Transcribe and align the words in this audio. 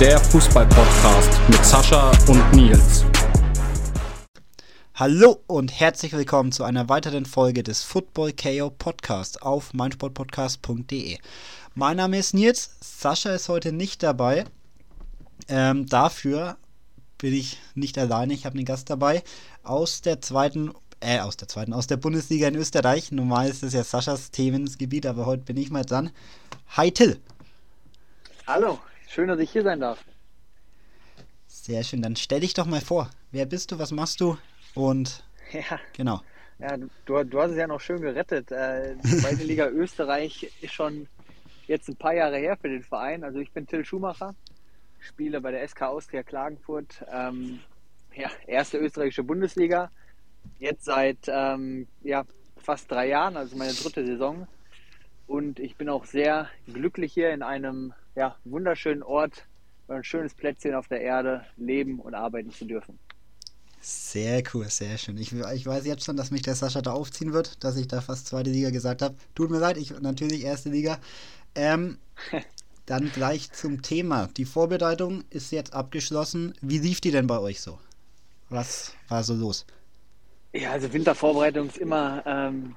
Der 0.00 0.20
Fußball-Podcast 0.20 1.40
mit 1.48 1.64
Sascha 1.64 2.10
und 2.28 2.52
Nils. 2.52 3.06
Hallo 4.94 5.40
und 5.46 5.72
herzlich 5.72 6.12
willkommen 6.12 6.52
zu 6.52 6.64
einer 6.64 6.90
weiteren 6.90 7.24
Folge 7.24 7.62
des 7.62 7.82
Football 7.82 8.34
KO 8.34 8.68
Podcast 8.68 9.40
auf 9.40 9.72
meinsportpodcast.de. 9.72 11.16
Mein 11.74 11.96
Name 11.96 12.18
ist 12.18 12.34
Nils, 12.34 12.76
Sascha 12.82 13.30
ist 13.32 13.48
heute 13.48 13.72
nicht 13.72 14.02
dabei. 14.02 14.44
Ähm, 15.48 15.86
dafür 15.86 16.58
bin 17.16 17.32
ich 17.32 17.58
nicht 17.74 17.96
alleine, 17.96 18.34
ich 18.34 18.44
habe 18.44 18.56
einen 18.56 18.66
Gast 18.66 18.90
dabei 18.90 19.22
aus 19.62 20.02
der 20.02 20.20
zweiten 20.20 20.74
äh, 21.00 21.20
aus 21.20 21.38
der 21.38 21.48
zweiten, 21.48 21.72
aus 21.72 21.86
der 21.86 21.96
Bundesliga 21.96 22.48
in 22.48 22.56
Österreich. 22.56 23.12
Normal 23.12 23.48
ist 23.48 23.62
es 23.62 23.72
ja 23.72 23.82
Saschas 23.82 24.30
Themengebiet, 24.30 25.06
aber 25.06 25.24
heute 25.24 25.44
bin 25.44 25.56
ich 25.56 25.70
mal 25.70 25.86
dran. 25.86 26.10
Hi 26.76 26.92
Till. 26.92 27.18
Hallo, 28.46 28.78
schön, 29.06 29.28
dass 29.28 29.38
ich 29.40 29.50
hier 29.50 29.62
sein 29.62 29.80
darf. 29.80 30.04
Sehr 31.46 31.82
schön, 31.82 32.02
dann 32.02 32.16
stell 32.16 32.40
dich 32.40 32.54
doch 32.54 32.66
mal 32.66 32.80
vor. 32.80 33.10
Wer 33.32 33.46
bist 33.46 33.72
du, 33.72 33.78
was 33.78 33.90
machst 33.90 34.20
du? 34.20 34.36
Und 34.74 35.24
ja. 35.52 35.80
genau. 35.92 36.20
Ja, 36.58 36.76
du, 36.76 37.24
du 37.24 37.40
hast 37.40 37.50
es 37.50 37.56
ja 37.56 37.66
noch 37.66 37.80
schön 37.80 38.00
gerettet. 38.00 38.50
Äh, 38.50 38.96
die 38.96 39.16
zweite 39.18 39.44
Liga 39.44 39.68
Österreich 39.70 40.50
ist 40.60 40.72
schon 40.72 41.06
jetzt 41.66 41.88
ein 41.88 41.96
paar 41.96 42.14
Jahre 42.14 42.38
her 42.38 42.56
für 42.56 42.68
den 42.68 42.82
Verein. 42.82 43.24
Also 43.24 43.38
ich 43.40 43.50
bin 43.52 43.66
Till 43.66 43.84
Schumacher, 43.84 44.34
spiele 45.00 45.40
bei 45.40 45.50
der 45.50 45.66
SK 45.66 45.82
Austria 45.82 46.22
Klagenfurt. 46.22 47.04
Ähm, 47.12 47.60
ja, 48.14 48.30
erste 48.46 48.78
österreichische 48.78 49.24
Bundesliga. 49.24 49.90
Jetzt 50.58 50.84
seit 50.84 51.18
ähm, 51.26 51.86
ja, 52.02 52.24
fast 52.56 52.90
drei 52.90 53.08
Jahren, 53.08 53.36
also 53.36 53.56
meine 53.56 53.74
dritte 53.74 54.06
Saison. 54.06 54.46
Und 55.26 55.58
ich 55.58 55.76
bin 55.76 55.88
auch 55.88 56.04
sehr 56.04 56.48
glücklich 56.72 57.12
hier 57.12 57.32
in 57.32 57.42
einem 57.42 57.92
ja, 58.16 58.36
wunderschönen 58.44 59.02
Ort, 59.02 59.46
ein 59.88 60.02
schönes 60.02 60.34
Plätzchen 60.34 60.74
auf 60.74 60.88
der 60.88 61.00
Erde 61.00 61.44
leben 61.56 62.00
und 62.00 62.14
arbeiten 62.14 62.50
zu 62.50 62.64
dürfen. 62.64 62.98
Sehr 63.80 64.42
cool, 64.52 64.68
sehr 64.68 64.98
schön. 64.98 65.16
Ich, 65.18 65.32
ich 65.32 65.66
weiß 65.66 65.86
jetzt 65.86 66.04
schon, 66.04 66.16
dass 66.16 66.32
mich 66.32 66.42
der 66.42 66.56
Sascha 66.56 66.82
da 66.82 66.92
aufziehen 66.92 67.32
wird, 67.32 67.62
dass 67.62 67.76
ich 67.76 67.86
da 67.86 68.00
fast 68.00 68.26
zweite 68.26 68.50
Liga 68.50 68.70
gesagt 68.70 69.02
habe. 69.02 69.14
Tut 69.34 69.50
mir 69.50 69.60
leid, 69.60 69.76
ich 69.76 69.90
natürlich 70.00 70.42
erste 70.42 70.70
Liga. 70.70 70.98
Ähm, 71.54 71.98
dann 72.86 73.12
gleich 73.12 73.52
zum 73.52 73.82
Thema. 73.82 74.28
Die 74.36 74.44
Vorbereitung 74.44 75.24
ist 75.30 75.52
jetzt 75.52 75.72
abgeschlossen. 75.72 76.54
Wie 76.60 76.78
lief 76.78 77.00
die 77.00 77.12
denn 77.12 77.28
bei 77.28 77.38
euch 77.38 77.60
so? 77.60 77.78
Was 78.48 78.94
war 79.08 79.22
so 79.22 79.34
los? 79.34 79.66
Ja, 80.52 80.72
also 80.72 80.92
Wintervorbereitung 80.92 81.68
ist 81.68 81.78
immer 81.78 82.24
ähm, 82.26 82.74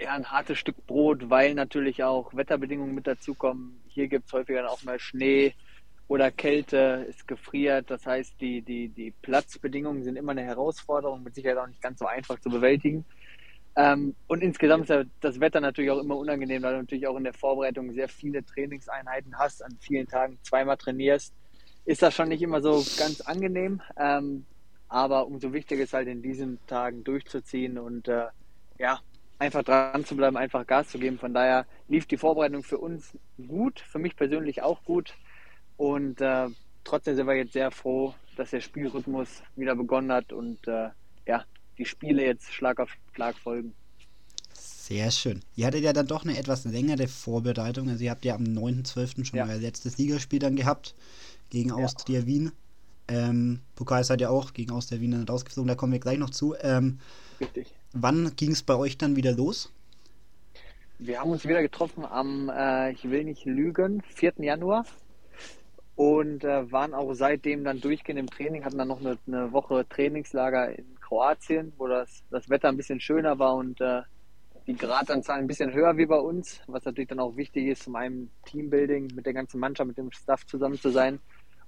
ja, 0.00 0.14
ein 0.14 0.30
hartes 0.30 0.58
Stück 0.58 0.86
Brot, 0.86 1.28
weil 1.28 1.54
natürlich 1.54 2.02
auch 2.02 2.34
Wetterbedingungen 2.34 2.94
mit 2.94 3.06
dazukommen. 3.06 3.80
Hier 3.88 4.08
gibt 4.08 4.26
es 4.26 4.32
häufiger 4.32 4.70
auch 4.70 4.82
mal 4.82 4.98
Schnee 4.98 5.54
oder 6.08 6.30
Kälte, 6.30 7.06
es 7.08 7.26
gefriert. 7.26 7.90
Das 7.90 8.06
heißt, 8.06 8.40
die, 8.40 8.62
die, 8.62 8.88
die 8.88 9.12
Platzbedingungen 9.22 10.02
sind 10.02 10.16
immer 10.16 10.32
eine 10.32 10.42
Herausforderung, 10.42 11.22
mit 11.22 11.34
Sicherheit 11.34 11.58
auch 11.58 11.66
nicht 11.66 11.82
ganz 11.82 11.98
so 11.98 12.06
einfach 12.06 12.40
zu 12.40 12.48
bewältigen. 12.48 13.04
Ähm, 13.76 14.16
und 14.26 14.42
insgesamt 14.42 14.90
ist 14.90 15.08
das 15.20 15.38
Wetter 15.38 15.60
natürlich 15.60 15.90
auch 15.90 16.00
immer 16.00 16.16
unangenehm, 16.16 16.62
weil 16.62 16.72
du 16.72 16.78
natürlich 16.80 17.06
auch 17.06 17.16
in 17.16 17.24
der 17.24 17.34
Vorbereitung 17.34 17.92
sehr 17.92 18.08
viele 18.08 18.44
Trainingseinheiten 18.44 19.38
hast, 19.38 19.62
an 19.62 19.76
vielen 19.80 20.08
Tagen 20.08 20.38
zweimal 20.42 20.76
trainierst. 20.76 21.34
Ist 21.84 22.02
das 22.02 22.14
schon 22.14 22.28
nicht 22.28 22.42
immer 22.42 22.60
so 22.60 22.84
ganz 22.98 23.20
angenehm, 23.20 23.80
ähm, 23.96 24.46
aber 24.88 25.26
umso 25.26 25.52
wichtiger 25.52 25.84
ist 25.84 25.92
halt 25.92 26.08
in 26.08 26.22
diesen 26.22 26.58
Tagen 26.66 27.04
durchzuziehen 27.04 27.78
und 27.78 28.08
äh, 28.08 28.26
ja, 28.78 29.00
einfach 29.40 29.64
dran 29.64 30.04
zu 30.04 30.16
bleiben, 30.16 30.36
einfach 30.36 30.66
Gas 30.66 30.90
zu 30.90 30.98
geben. 30.98 31.18
Von 31.18 31.34
daher 31.34 31.66
lief 31.88 32.06
die 32.06 32.18
Vorbereitung 32.18 32.62
für 32.62 32.78
uns 32.78 33.16
gut, 33.48 33.80
für 33.80 33.98
mich 33.98 34.14
persönlich 34.14 34.62
auch 34.62 34.84
gut. 34.84 35.14
Und 35.76 36.20
äh, 36.20 36.48
trotzdem 36.84 37.16
sind 37.16 37.26
wir 37.26 37.34
jetzt 37.34 37.54
sehr 37.54 37.70
froh, 37.70 38.14
dass 38.36 38.50
der 38.50 38.60
Spielrhythmus 38.60 39.42
wieder 39.56 39.74
begonnen 39.74 40.12
hat 40.12 40.32
und 40.32 40.68
äh, 40.68 40.90
ja, 41.26 41.44
die 41.78 41.86
Spiele 41.86 42.24
jetzt 42.24 42.52
Schlag 42.52 42.78
auf 42.78 42.90
Schlag 43.14 43.36
folgen. 43.36 43.74
Sehr 44.52 45.10
schön. 45.10 45.40
Ihr 45.56 45.66
hattet 45.66 45.84
ja 45.84 45.92
dann 45.92 46.06
doch 46.06 46.24
eine 46.24 46.36
etwas 46.36 46.64
längere 46.64 47.08
Vorbereitung. 47.08 47.88
Also 47.88 48.04
ihr 48.04 48.10
habt 48.10 48.24
ja 48.24 48.34
am 48.34 48.44
9.12. 48.44 49.24
schon 49.24 49.38
ja. 49.38 49.46
euer 49.46 49.56
letztes 49.56 49.96
Ligaspiel 49.96 50.38
dann 50.40 50.56
gehabt 50.56 50.94
gegen 51.48 51.72
Austria 51.72 52.20
ja. 52.20 52.26
Wien. 52.26 52.52
Ähm, 53.08 53.60
Pokal 53.74 54.04
seid 54.04 54.20
ihr 54.20 54.30
auch 54.30 54.52
gegen 54.52 54.72
Austria 54.72 55.00
Wien 55.00 55.12
dann 55.12 55.24
rausgeflogen, 55.24 55.68
da 55.68 55.74
kommen 55.74 55.92
wir 55.92 56.00
gleich 56.00 56.18
noch 56.18 56.30
zu. 56.30 56.54
Ähm, 56.60 56.98
Richtig. 57.40 57.74
Wann 57.92 58.36
ging 58.36 58.52
es 58.52 58.62
bei 58.62 58.76
euch 58.76 58.98
dann 58.98 59.16
wieder 59.16 59.32
los? 59.32 59.72
Wir 60.98 61.18
haben 61.20 61.30
uns 61.30 61.44
wieder 61.44 61.60
getroffen 61.60 62.04
am, 62.04 62.48
äh, 62.48 62.92
ich 62.92 63.10
will 63.10 63.24
nicht 63.24 63.44
lügen, 63.46 64.02
4. 64.02 64.34
Januar 64.38 64.84
und 65.96 66.44
äh, 66.44 66.70
waren 66.70 66.94
auch 66.94 67.12
seitdem 67.14 67.64
dann 67.64 67.80
durchgehend 67.80 68.20
im 68.20 68.30
Training, 68.30 68.64
hatten 68.64 68.78
dann 68.78 68.88
noch 68.88 69.00
eine, 69.00 69.18
eine, 69.26 69.52
Woche 69.52 69.86
Trainingslager 69.88 70.78
in 70.78 71.00
Kroatien, 71.00 71.72
wo 71.78 71.88
das, 71.88 72.22
das 72.30 72.48
Wetter 72.48 72.68
ein 72.68 72.76
bisschen 72.76 73.00
schöner 73.00 73.38
war 73.38 73.56
und 73.56 73.80
äh, 73.80 74.02
die 74.68 74.76
Gradanzahl 74.76 75.38
ein 75.38 75.48
bisschen 75.48 75.72
höher 75.72 75.96
wie 75.96 76.06
bei 76.06 76.18
uns, 76.18 76.60
was 76.68 76.84
natürlich 76.84 77.08
dann 77.08 77.18
auch 77.18 77.36
wichtig 77.36 77.66
ist, 77.66 77.82
zum 77.82 77.96
einen 77.96 78.30
Teambuilding 78.46 79.08
mit 79.14 79.26
der 79.26 79.34
ganzen 79.34 79.58
Mannschaft, 79.58 79.88
mit 79.88 79.98
dem 79.98 80.12
Staff 80.12 80.46
zusammen 80.46 80.78
zu 80.78 80.90
sein 80.90 81.18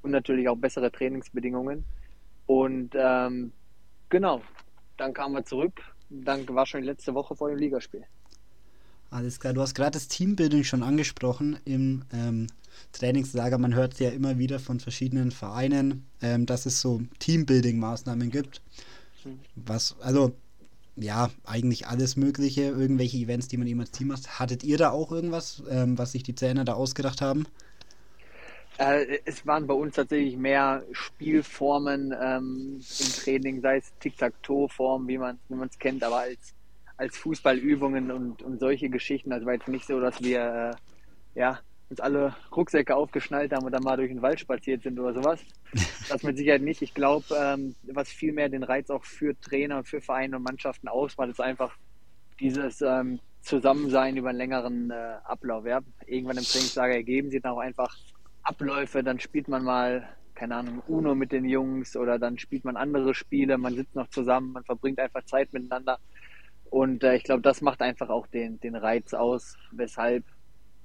und 0.02 0.12
natürlich 0.12 0.48
auch 0.48 0.56
bessere 0.56 0.92
Trainingsbedingungen. 0.92 1.84
Und 2.46 2.94
ähm, 2.94 3.52
genau, 4.08 4.40
dann 4.98 5.14
kamen 5.14 5.34
wir 5.34 5.44
zurück, 5.44 5.80
dann 6.12 6.46
war 6.48 6.66
schon 6.66 6.82
die 6.82 6.86
letzte 6.86 7.14
Woche 7.14 7.34
vor 7.34 7.48
dem 7.48 7.58
Ligaspiel. 7.58 8.04
Alles 9.10 9.40
klar, 9.40 9.52
du 9.52 9.60
hast 9.60 9.74
gerade 9.74 9.90
das 9.90 10.08
Teambuilding 10.08 10.64
schon 10.64 10.82
angesprochen 10.82 11.58
im 11.64 12.02
ähm, 12.14 12.46
Trainingslager. 12.92 13.58
Man 13.58 13.74
hört 13.74 14.00
ja 14.00 14.10
immer 14.10 14.38
wieder 14.38 14.58
von 14.58 14.80
verschiedenen 14.80 15.30
Vereinen, 15.30 16.06
ähm, 16.22 16.46
dass 16.46 16.64
es 16.64 16.80
so 16.80 17.02
Teambuilding-Maßnahmen 17.20 18.30
gibt. 18.30 18.62
Mhm. 19.24 19.38
Was, 19.54 19.96
also, 20.00 20.32
ja, 20.96 21.30
eigentlich 21.44 21.86
alles 21.86 22.16
Mögliche, 22.16 22.62
irgendwelche 22.62 23.18
Events, 23.18 23.48
die 23.48 23.58
man 23.58 23.66
eben 23.66 23.80
als 23.80 23.90
Team 23.90 24.08
macht. 24.08 24.38
Hattet 24.38 24.64
ihr 24.64 24.78
da 24.78 24.90
auch 24.90 25.12
irgendwas, 25.12 25.62
ähm, 25.68 25.98
was 25.98 26.12
sich 26.12 26.22
die 26.22 26.34
Trainer 26.34 26.64
da 26.64 26.74
ausgedacht 26.74 27.20
haben? 27.20 27.44
Äh, 28.82 29.20
es 29.24 29.46
waren 29.46 29.66
bei 29.66 29.74
uns 29.74 29.94
tatsächlich 29.94 30.36
mehr 30.36 30.82
Spielformen 30.92 32.14
ähm, 32.20 32.80
im 32.80 33.12
Training, 33.22 33.60
sei 33.60 33.76
es 33.78 33.92
Tic-Tac-Toe-Form, 34.00 35.06
wie 35.08 35.18
man 35.18 35.38
es 35.48 35.78
kennt, 35.78 36.02
aber 36.02 36.18
als 36.18 36.54
als 37.02 37.16
Fußballübungen 37.18 38.12
und, 38.12 38.42
und 38.42 38.60
solche 38.60 38.88
Geschichten. 38.88 39.32
Also 39.32 39.44
war 39.46 39.54
jetzt 39.54 39.66
nicht 39.66 39.86
so, 39.86 40.00
dass 40.00 40.22
wir 40.22 40.74
äh, 41.34 41.38
ja, 41.38 41.58
uns 41.90 42.00
alle 42.00 42.36
Rucksäcke 42.54 42.94
aufgeschnallt 42.94 43.52
haben 43.52 43.66
und 43.66 43.72
dann 43.72 43.82
mal 43.82 43.96
durch 43.96 44.10
den 44.10 44.22
Wald 44.22 44.38
spaziert 44.38 44.82
sind 44.82 44.98
oder 44.98 45.14
sowas. 45.14 45.40
Das 46.08 46.22
mit 46.22 46.36
Sicherheit 46.36 46.62
nicht. 46.62 46.82
Ich 46.82 46.94
glaube, 46.94 47.24
ähm, 47.40 47.74
was 47.84 48.08
viel 48.08 48.32
mehr 48.32 48.48
den 48.48 48.62
Reiz 48.64 48.90
auch 48.90 49.04
für 49.04 49.38
Trainer, 49.40 49.82
für 49.82 50.00
Vereine 50.00 50.36
und 50.36 50.42
Mannschaften 50.42 50.88
ausmacht, 50.88 51.30
ist 51.30 51.40
einfach 51.40 51.74
dieses 52.38 52.82
ähm, 52.82 53.18
Zusammensein 53.40 54.16
über 54.16 54.28
einen 54.28 54.38
längeren 54.38 54.90
äh, 54.90 55.16
Ablauf. 55.24 55.64
Ja? 55.64 55.80
Irgendwann 56.06 56.36
im 56.36 56.44
Trainingslager 56.44 56.94
ergeben 56.94 57.30
sich 57.30 57.40
dann 57.40 57.52
auch 57.52 57.60
einfach 57.60 57.96
Abläufe, 58.42 59.02
dann 59.02 59.20
spielt 59.20 59.48
man 59.48 59.64
mal, 59.64 60.08
keine 60.34 60.56
Ahnung, 60.56 60.82
Uno 60.86 61.14
mit 61.14 61.32
den 61.32 61.44
Jungs 61.44 61.96
oder 61.96 62.18
dann 62.18 62.38
spielt 62.38 62.64
man 62.64 62.76
andere 62.76 63.14
Spiele, 63.14 63.58
man 63.58 63.74
sitzt 63.74 63.94
noch 63.94 64.08
zusammen, 64.08 64.52
man 64.52 64.64
verbringt 64.64 64.98
einfach 64.98 65.24
Zeit 65.24 65.52
miteinander. 65.52 65.98
Und 66.70 67.04
äh, 67.04 67.16
ich 67.16 67.24
glaube, 67.24 67.42
das 67.42 67.60
macht 67.60 67.82
einfach 67.82 68.08
auch 68.08 68.26
den, 68.26 68.58
den 68.60 68.74
Reiz 68.74 69.12
aus, 69.14 69.56
weshalb 69.70 70.24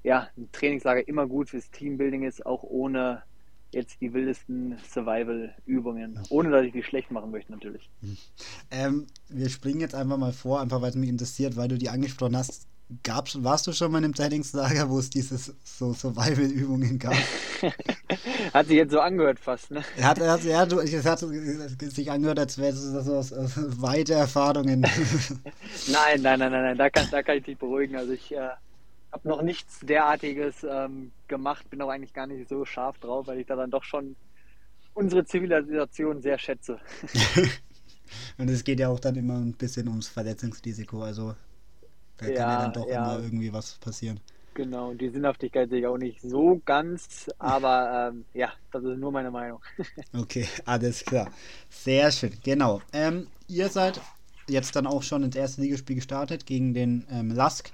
ja, 0.04 0.30
ein 0.38 0.50
Trainingslager 0.52 1.08
immer 1.08 1.28
gut 1.28 1.50
fürs 1.50 1.70
Teambuilding 1.72 2.24
ist, 2.24 2.46
auch 2.46 2.64
ohne 2.64 3.24
jetzt 3.74 4.00
die 4.00 4.14
wildesten 4.14 4.78
Survival-Übungen, 4.90 6.20
ohne 6.30 6.50
dass 6.50 6.66
ich 6.66 6.72
die 6.72 6.84
schlecht 6.84 7.12
machen 7.12 7.32
möchte 7.32 7.52
natürlich. 7.52 7.90
Mhm. 8.02 8.18
Ähm, 8.72 9.08
wir 9.28 9.50
springen 9.50 9.82
jetzt 9.82 9.96
einfach 9.96 10.18
mal 10.18 10.32
vor, 10.32 10.62
einfach 10.62 10.82
weil 10.82 10.92
es 10.92 10.96
mich 10.96 11.10
interessiert, 11.10 11.58
weil 11.58 11.68
du 11.68 11.78
die 11.78 11.90
angesprochen 11.90 12.38
hast. 12.38 12.68
Gab's, 13.04 13.44
warst 13.44 13.68
du 13.68 13.74
schon 13.74 13.92
mal 13.92 13.98
in 13.98 14.06
einem 14.06 14.14
Trainingslager, 14.14 14.90
wo 14.90 15.00
es 15.00 15.10
diese 15.10 15.38
so 15.38 15.92
Survival-Übungen 15.92 16.98
gab? 16.98 17.14
hat 18.54 18.68
sich 18.68 18.78
jetzt 18.78 18.92
so 18.92 19.02
angehört 19.02 19.40
fast, 19.40 19.72
ne? 19.72 19.84
Hat, 20.02 20.22
hat, 20.22 20.44
ja, 20.46 20.66
du, 20.66 20.80
es 20.80 21.06
hat 21.06 21.20
sich 21.20 22.10
angehört, 22.10 22.40
als 22.40 22.58
wäre 22.58 22.72
es 22.72 22.82
so 22.82 23.16
aus, 23.16 23.34
aus 23.34 23.52
weite 23.82 24.14
Erfahrungen. 24.14 24.82
nein, 25.88 26.22
nein, 26.22 26.40
nein, 26.40 26.52
nein, 26.52 26.52
nein, 26.52 26.78
da 26.78 26.90
kann, 26.90 27.08
da 27.12 27.22
kann 27.24 27.38
ich 27.38 27.44
dich 27.44 27.58
beruhigen. 27.58 27.98
Also 27.98 28.14
ich 28.14 28.34
äh, 28.34 28.52
habe 29.12 29.28
noch 29.28 29.42
nichts 29.42 29.80
derartiges 29.82 30.64
ähm, 30.64 31.12
gemacht, 31.28 31.70
bin 31.70 31.82
auch 31.82 31.90
eigentlich 31.90 32.14
gar 32.14 32.28
nicht 32.28 32.48
so 32.48 32.64
scharf 32.64 32.98
drauf, 33.00 33.28
weil 33.28 33.40
ich 33.40 33.48
da 33.48 33.58
dann 33.58 33.70
doch 33.70 33.84
schon 33.84 34.16
unsere 34.94 35.26
Zivilisation 35.26 36.22
sehr 36.22 36.40
schätze. 36.40 36.80
Und 38.38 38.50
es 38.50 38.64
geht 38.64 38.80
ja 38.80 38.88
auch 38.88 39.02
dann 39.02 39.16
immer 39.16 39.36
ein 39.36 39.52
bisschen 39.52 39.90
ums 39.90 40.08
Verletzungsrisiko, 40.08 41.04
also 41.04 41.36
da 42.18 42.28
ja, 42.28 42.34
kann 42.36 42.50
ja 42.50 42.62
dann 42.62 42.74
doch 42.74 42.88
ja. 42.88 43.16
immer 43.16 43.24
irgendwie 43.24 43.54
was 43.54 43.76
passieren. 43.76 44.20
Genau, 44.54 44.92
die 44.94 45.10
Sinnhaftigkeit 45.10 45.70
sehe 45.70 45.82
ich 45.82 45.86
auch 45.86 46.00
nicht 46.00 46.20
so 46.20 46.60
ganz, 46.66 47.30
aber 47.40 48.12
ähm, 48.12 48.26
ja, 48.34 48.52
das 48.72 48.84
ist 48.84 48.98
nur 48.98 49.12
meine 49.12 49.30
Meinung. 49.30 49.62
okay, 50.18 50.48
alles 50.66 51.06
klar. 51.06 51.30
Sehr 51.70 52.12
schön, 52.12 52.34
genau. 52.44 52.82
Ähm, 52.92 53.28
ihr 53.48 53.70
seid 53.70 54.02
jetzt 54.50 54.76
dann 54.76 54.88
auch 54.88 55.04
schon 55.04 55.24
ins 55.24 55.36
erste 55.36 55.62
Ligaspiel 55.62 55.98
gestartet 55.98 56.46
gegen 56.46 56.74
den 56.74 57.06
ähm, 57.12 57.32
Lask. 57.32 57.72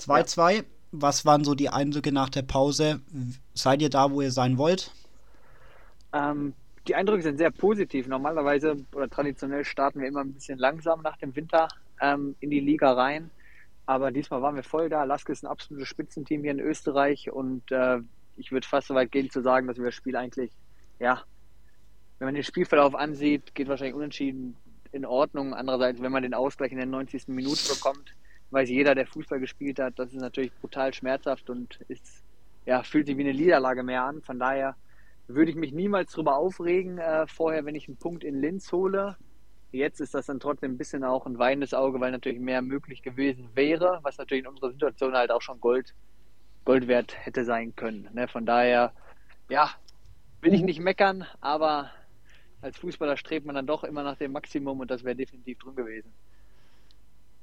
2-2. 0.00 0.52
Ja. 0.52 0.62
was 0.92 1.24
waren 1.26 1.44
so 1.44 1.54
die 1.54 1.68
Eindrücke 1.68 2.10
nach 2.10 2.30
der 2.30 2.42
Pause? 2.42 3.00
Seid 3.54 3.82
ihr 3.82 3.90
da, 3.90 4.10
wo 4.10 4.20
ihr 4.20 4.32
sein 4.32 4.58
wollt? 4.58 4.90
Ähm, 6.12 6.54
die 6.88 6.94
Eindrücke 6.94 7.22
sind 7.22 7.38
sehr 7.38 7.50
positiv. 7.50 8.08
Normalerweise 8.08 8.76
oder 8.94 9.08
traditionell 9.08 9.64
starten 9.64 10.00
wir 10.00 10.08
immer 10.08 10.22
ein 10.22 10.32
bisschen 10.32 10.58
langsam 10.58 11.02
nach 11.02 11.16
dem 11.18 11.36
Winter 11.36 11.68
ähm, 12.00 12.34
in 12.40 12.50
die 12.50 12.60
Liga 12.60 12.92
rein. 12.92 13.30
Aber 13.90 14.12
diesmal 14.12 14.40
waren 14.40 14.54
wir 14.54 14.62
voll 14.62 14.88
da. 14.88 15.02
Laske 15.02 15.32
ist 15.32 15.42
ein 15.42 15.48
absolutes 15.48 15.88
Spitzenteam 15.88 16.42
hier 16.42 16.52
in 16.52 16.60
Österreich 16.60 17.28
und 17.28 17.72
äh, 17.72 17.98
ich 18.36 18.52
würde 18.52 18.64
fast 18.64 18.86
so 18.86 18.94
weit 18.94 19.10
gehen 19.10 19.30
zu 19.30 19.42
sagen, 19.42 19.66
dass 19.66 19.78
wir 19.78 19.86
das 19.86 19.96
Spiel 19.96 20.14
eigentlich, 20.14 20.52
ja, 21.00 21.24
wenn 22.20 22.28
man 22.28 22.36
den 22.36 22.44
Spielverlauf 22.44 22.94
ansieht, 22.94 23.52
geht 23.52 23.66
wahrscheinlich 23.66 23.96
unentschieden 23.96 24.56
in 24.92 25.04
Ordnung. 25.04 25.54
Andererseits, 25.54 26.00
wenn 26.00 26.12
man 26.12 26.22
den 26.22 26.34
Ausgleich 26.34 26.70
in 26.70 26.78
der 26.78 26.86
90. 26.86 27.26
Minute 27.26 27.74
bekommt, 27.74 28.14
weiß 28.52 28.68
jeder, 28.68 28.94
der 28.94 29.08
Fußball 29.08 29.40
gespielt 29.40 29.80
hat, 29.80 29.98
das 29.98 30.12
ist 30.12 30.20
natürlich 30.20 30.52
brutal 30.60 30.94
schmerzhaft 30.94 31.50
und 31.50 31.80
ist, 31.88 32.22
ja, 32.66 32.84
fühlt 32.84 33.08
sich 33.08 33.16
wie 33.16 33.24
eine 33.24 33.34
Niederlage 33.34 33.82
mehr 33.82 34.04
an. 34.04 34.22
Von 34.22 34.38
daher 34.38 34.76
würde 35.26 35.50
ich 35.50 35.56
mich 35.56 35.72
niemals 35.72 36.12
darüber 36.12 36.36
aufregen, 36.36 36.98
äh, 36.98 37.26
vorher, 37.26 37.64
wenn 37.64 37.74
ich 37.74 37.88
einen 37.88 37.96
Punkt 37.96 38.22
in 38.22 38.40
Linz 38.40 38.70
hole. 38.70 39.16
Jetzt 39.72 40.00
ist 40.00 40.14
das 40.14 40.26
dann 40.26 40.40
trotzdem 40.40 40.72
ein 40.72 40.78
bisschen 40.78 41.04
auch 41.04 41.26
ein 41.26 41.38
weinendes 41.38 41.74
Auge, 41.74 42.00
weil 42.00 42.10
natürlich 42.10 42.40
mehr 42.40 42.60
möglich 42.60 43.02
gewesen 43.02 43.48
wäre, 43.54 44.00
was 44.02 44.18
natürlich 44.18 44.44
in 44.44 44.50
unserer 44.50 44.72
Situation 44.72 45.14
halt 45.14 45.30
auch 45.30 45.42
schon 45.42 45.60
Gold, 45.60 45.94
Gold 46.64 46.88
wert 46.88 47.14
hätte 47.24 47.44
sein 47.44 47.74
können. 47.76 48.08
Ne? 48.12 48.26
Von 48.26 48.46
daher, 48.46 48.92
ja, 49.48 49.70
will 50.40 50.54
ich 50.54 50.62
nicht 50.62 50.80
meckern, 50.80 51.24
aber 51.40 51.90
als 52.62 52.78
Fußballer 52.78 53.16
strebt 53.16 53.46
man 53.46 53.54
dann 53.54 53.66
doch 53.66 53.84
immer 53.84 54.02
nach 54.02 54.16
dem 54.16 54.32
Maximum 54.32 54.80
und 54.80 54.90
das 54.90 55.04
wäre 55.04 55.14
definitiv 55.14 55.58
drin 55.58 55.76
gewesen. 55.76 56.12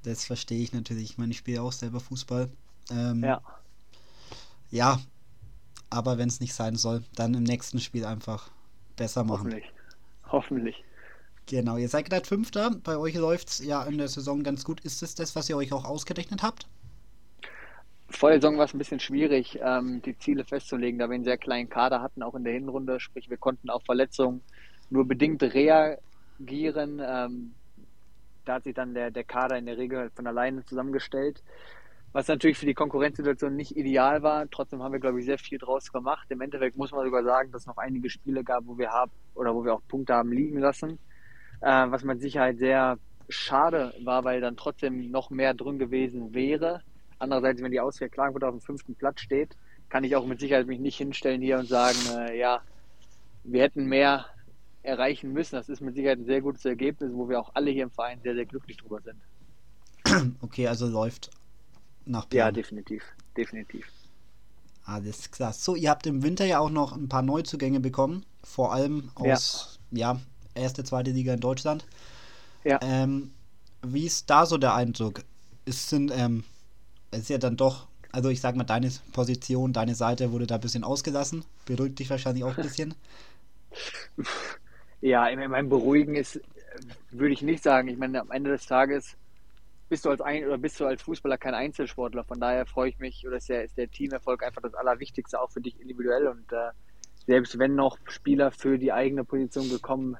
Das 0.03 0.25
verstehe 0.25 0.61
ich 0.61 0.73
natürlich. 0.73 1.11
Ich 1.11 1.17
meine, 1.17 1.31
ich 1.31 1.37
spiele 1.37 1.61
auch 1.61 1.71
selber 1.71 1.99
Fußball. 1.99 2.49
Ähm, 2.91 3.23
ja. 3.23 3.41
Ja, 4.69 4.99
aber 5.89 6.17
wenn 6.17 6.27
es 6.27 6.39
nicht 6.39 6.53
sein 6.53 6.75
soll, 6.75 7.03
dann 7.15 7.33
im 7.33 7.43
nächsten 7.43 7.79
Spiel 7.79 8.05
einfach 8.05 8.51
besser 8.95 9.23
machen. 9.23 9.47
Hoffentlich. 9.47 9.71
Hoffentlich. 10.29 10.83
Genau, 11.47 11.77
ihr 11.77 11.87
seid 11.87 12.09
gerade 12.09 12.25
Fünfter. 12.25 12.71
Bei 12.83 12.97
euch 12.97 13.15
läuft 13.15 13.49
es 13.49 13.65
ja 13.65 13.83
in 13.83 13.97
der 13.97 14.09
Saison 14.09 14.43
ganz 14.43 14.65
gut. 14.65 14.81
Ist 14.81 15.01
es 15.01 15.15
das, 15.15 15.35
was 15.35 15.49
ihr 15.49 15.57
euch 15.57 15.71
auch 15.71 15.85
ausgerechnet 15.85 16.43
habt? 16.43 16.67
Vor 18.09 18.29
der 18.29 18.41
Saison 18.41 18.57
war 18.57 18.65
es 18.65 18.73
ein 18.73 18.77
bisschen 18.77 18.99
schwierig, 18.99 19.59
ähm, 19.61 20.01
die 20.01 20.17
Ziele 20.17 20.43
festzulegen, 20.43 20.99
da 20.99 21.09
wir 21.09 21.15
einen 21.15 21.23
sehr 21.23 21.37
kleinen 21.37 21.69
Kader 21.69 22.01
hatten, 22.01 22.21
auch 22.21 22.35
in 22.35 22.43
der 22.43 22.53
Hinrunde. 22.53 22.99
Sprich, 22.99 23.29
wir 23.29 23.37
konnten 23.37 23.69
auf 23.69 23.83
Verletzungen 23.83 24.41
nur 24.89 25.05
bedingt 25.05 25.41
reagieren. 25.41 27.01
Ähm, 27.03 27.53
da 28.45 28.55
hat 28.55 28.63
sich 28.63 28.73
dann 28.73 28.93
der, 28.93 29.11
der 29.11 29.23
Kader 29.23 29.57
in 29.57 29.65
der 29.65 29.77
Regel 29.77 30.09
von 30.15 30.27
alleine 30.27 30.65
zusammengestellt 30.65 31.41
was 32.13 32.27
natürlich 32.27 32.57
für 32.57 32.65
die 32.65 32.73
Konkurrenzsituation 32.73 33.55
nicht 33.55 33.75
ideal 33.75 34.23
war. 34.23 34.49
Trotzdem 34.49 34.81
haben 34.81 34.91
wir, 34.91 34.99
glaube 34.99 35.19
ich, 35.19 35.25
sehr 35.25 35.37
viel 35.37 35.59
draus 35.59 35.91
gemacht. 35.91 36.25
Im 36.29 36.41
Endeffekt 36.41 36.77
muss 36.77 36.91
man 36.91 37.05
sogar 37.05 37.23
sagen, 37.23 37.51
dass 37.51 37.61
es 37.61 37.67
noch 37.67 37.77
einige 37.77 38.09
Spiele 38.09 38.43
gab, 38.43 38.65
wo 38.65 38.77
wir 38.77 38.89
haben 38.89 39.11
oder 39.35 39.53
wo 39.53 39.63
wir 39.63 39.73
auch 39.73 39.81
Punkte 39.87 40.15
haben 40.15 40.31
liegen 40.31 40.57
lassen, 40.57 40.97
äh, 41.61 41.91
was 41.91 42.03
mit 42.03 42.21
Sicherheit 42.21 42.57
sehr 42.57 42.97
schade 43.29 43.93
war, 44.03 44.23
weil 44.23 44.41
dann 44.41 44.57
trotzdem 44.57 45.11
noch 45.11 45.29
mehr 45.29 45.53
drin 45.53 45.79
gewesen 45.79 46.33
wäre. 46.33 46.81
Andererseits, 47.19 47.61
wenn 47.61 47.71
die 47.71 47.79
Auswehr 47.79 48.09
Klagenfurt 48.09 48.43
auf 48.43 48.55
dem 48.55 48.61
fünften 48.61 48.95
Platz 48.95 49.21
steht, 49.21 49.55
kann 49.89 50.03
ich 50.03 50.15
auch 50.15 50.25
mit 50.25 50.39
Sicherheit 50.39 50.67
mich 50.67 50.79
nicht 50.79 50.97
hinstellen 50.97 51.41
hier 51.41 51.59
und 51.59 51.67
sagen, 51.67 51.97
äh, 52.15 52.37
ja, 52.37 52.61
wir 53.43 53.61
hätten 53.61 53.85
mehr 53.85 54.25
erreichen 54.83 55.33
müssen. 55.33 55.55
Das 55.55 55.69
ist 55.69 55.81
mit 55.81 55.95
Sicherheit 55.95 56.19
ein 56.19 56.25
sehr 56.25 56.41
gutes 56.41 56.65
Ergebnis, 56.65 57.11
wo 57.13 57.27
wir 57.29 57.39
auch 57.39 57.51
alle 57.53 57.71
hier 57.71 57.83
im 57.83 57.91
Verein 57.91 58.19
sehr, 58.21 58.35
sehr 58.35 58.45
glücklich 58.45 58.77
drüber 58.77 59.01
sind. 59.01 59.17
Okay, 60.41 60.67
also 60.67 60.87
läuft 60.87 61.31
nach 62.05 62.29
Plan. 62.29 62.47
Ja, 62.47 62.51
definitiv. 62.51 63.03
Definitiv. 63.35 63.85
Alles 64.85 65.31
klar. 65.31 65.51
So, 65.51 65.75
ihr 65.75 65.89
habt 65.89 66.07
im 66.07 66.23
Winter 66.23 66.45
ja 66.45 66.59
auch 66.59 66.69
noch 66.69 66.95
ein 66.95 67.09
paar 67.09 67.21
Neuzugänge 67.21 67.81
bekommen. 67.81 68.25
Vor 68.41 68.73
allem 68.73 69.11
aus, 69.15 69.79
ja, 69.91 70.13
ja 70.13 70.21
erste, 70.57 70.83
zweite 70.83 71.11
Liga 71.11 71.33
in 71.33 71.39
Deutschland. 71.39 71.85
Ja. 72.63 72.79
Ähm, 72.81 73.31
wie 73.81 74.05
ist 74.05 74.29
da 74.29 74.45
so 74.45 74.57
der 74.57 74.73
Eindruck? 74.75 75.23
Es 75.65 75.89
sind, 75.89 76.11
ähm, 76.15 76.43
es 77.11 77.21
ist 77.21 77.29
ja 77.29 77.37
dann 77.37 77.57
doch, 77.57 77.87
also 78.11 78.29
ich 78.29 78.41
sag 78.41 78.55
mal, 78.55 78.63
deine 78.63 78.91
Position, 79.13 79.73
deine 79.73 79.95
Seite 79.95 80.31
wurde 80.31 80.47
da 80.47 80.55
ein 80.55 80.61
bisschen 80.61 80.83
ausgelassen. 80.83 81.45
Beruhigt 81.65 81.99
dich 81.99 82.09
wahrscheinlich 82.09 82.43
auch 82.43 82.57
ein 82.57 82.63
bisschen. 82.63 82.95
Ja, 84.99 85.29
ich 85.29 85.37
meine, 85.37 85.67
beruhigen 85.67 86.15
ist, 86.15 86.41
würde 87.11 87.33
ich 87.33 87.43
nicht 87.43 87.61
sagen. 87.61 87.87
Ich 87.87 87.97
meine, 87.97 88.19
am 88.19 88.31
Ende 88.31 88.49
des 88.49 88.65
Tages 88.65 89.15
bist 89.89 90.05
du 90.05 90.09
als 90.09 90.21
ein 90.21 90.45
oder 90.45 90.57
bist 90.57 90.79
du 90.79 90.85
als 90.85 91.03
Fußballer 91.03 91.37
kein 91.37 91.53
Einzelsportler. 91.53 92.23
Von 92.23 92.39
daher 92.39 92.65
freue 92.65 92.89
ich 92.89 92.99
mich, 92.99 93.25
oder 93.27 93.37
ist 93.37 93.49
der, 93.49 93.63
ist 93.63 93.77
der 93.77 93.89
Teamerfolg 93.89 94.43
einfach 94.43 94.61
das 94.61 94.73
Allerwichtigste 94.73 95.39
auch 95.39 95.51
für 95.51 95.61
dich 95.61 95.79
individuell. 95.79 96.27
Und 96.27 96.51
äh, 96.51 96.71
selbst 97.27 97.59
wenn 97.59 97.75
noch 97.75 97.97
Spieler 98.07 98.51
für 98.51 98.79
die 98.79 98.91
eigene 98.91 99.23
Position 99.23 99.69
gekommen 99.69 100.17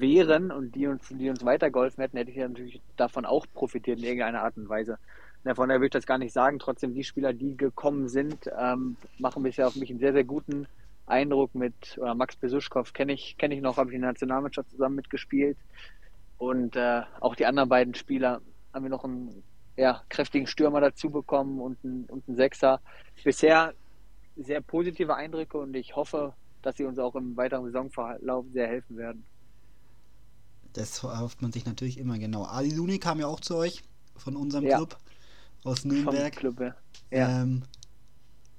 wären 0.00 0.50
und 0.50 0.74
die 0.74 0.86
uns, 0.86 1.08
die 1.08 1.28
uns 1.28 1.44
weitergeholfen 1.44 2.02
hätten, 2.02 2.16
hätte 2.16 2.30
ich 2.30 2.36
ja 2.36 2.48
natürlich 2.48 2.80
davon 2.96 3.24
auch 3.24 3.46
profitiert 3.54 3.98
in 3.98 4.04
irgendeiner 4.04 4.42
Art 4.42 4.56
und 4.56 4.68
Weise. 4.68 4.98
Ja, 5.44 5.54
von 5.54 5.68
daher 5.68 5.80
würde 5.80 5.86
ich 5.86 5.92
das 5.92 6.06
gar 6.06 6.18
nicht 6.18 6.32
sagen. 6.32 6.58
Trotzdem, 6.58 6.94
die 6.94 7.04
Spieler, 7.04 7.32
die 7.32 7.56
gekommen 7.56 8.08
sind, 8.08 8.48
ähm, 8.58 8.96
machen 9.18 9.42
bisher 9.42 9.66
auf 9.66 9.76
mich 9.76 9.90
einen 9.90 9.98
sehr, 9.98 10.12
sehr 10.12 10.24
guten 10.24 10.66
Eindruck 11.06 11.54
mit, 11.54 11.98
oder 11.98 12.14
Max 12.14 12.36
Besuschkow 12.36 12.92
kenne 12.92 13.12
ich, 13.12 13.36
kenne 13.38 13.54
ich 13.54 13.60
noch, 13.60 13.76
habe 13.76 13.90
ich 13.90 13.96
in 13.96 14.02
der 14.02 14.10
Nationalmannschaft 14.10 14.70
zusammen 14.70 14.96
mitgespielt. 14.96 15.58
Und 16.38 16.76
äh, 16.76 17.02
auch 17.20 17.34
die 17.34 17.46
anderen 17.46 17.68
beiden 17.68 17.94
Spieler 17.94 18.40
haben 18.72 18.84
wir 18.84 18.90
noch 18.90 19.04
einen 19.04 19.42
ja, 19.76 20.02
kräftigen 20.08 20.46
Stürmer 20.46 20.80
dazu 20.80 21.10
bekommen 21.10 21.60
und 21.60 21.78
einen, 21.84 22.04
und 22.04 22.28
einen 22.28 22.36
Sechser. 22.36 22.80
Bisher 23.24 23.74
sehr 24.36 24.60
positive 24.60 25.14
Eindrücke 25.14 25.58
und 25.58 25.74
ich 25.74 25.96
hoffe, 25.96 26.34
dass 26.62 26.76
sie 26.76 26.84
uns 26.84 26.98
auch 26.98 27.14
im 27.16 27.36
weiteren 27.36 27.64
Saisonverlauf 27.66 28.46
sehr 28.52 28.68
helfen 28.68 28.96
werden. 28.96 29.24
Das 30.72 31.02
hofft 31.02 31.42
man 31.42 31.52
sich 31.52 31.66
natürlich 31.66 31.98
immer 31.98 32.18
genau. 32.18 32.44
Ali 32.44 32.70
Luni 32.70 32.98
kam 32.98 33.20
ja 33.20 33.26
auch 33.26 33.40
zu 33.40 33.56
euch 33.56 33.82
von 34.16 34.36
unserem 34.36 34.64
ja. 34.64 34.76
Club 34.76 34.96
aus 35.64 35.84
Nürnberg. 35.84 36.34
Club, 36.34 36.60
ja. 36.60 36.74
ja. 37.10 37.42
Ähm, 37.42 37.62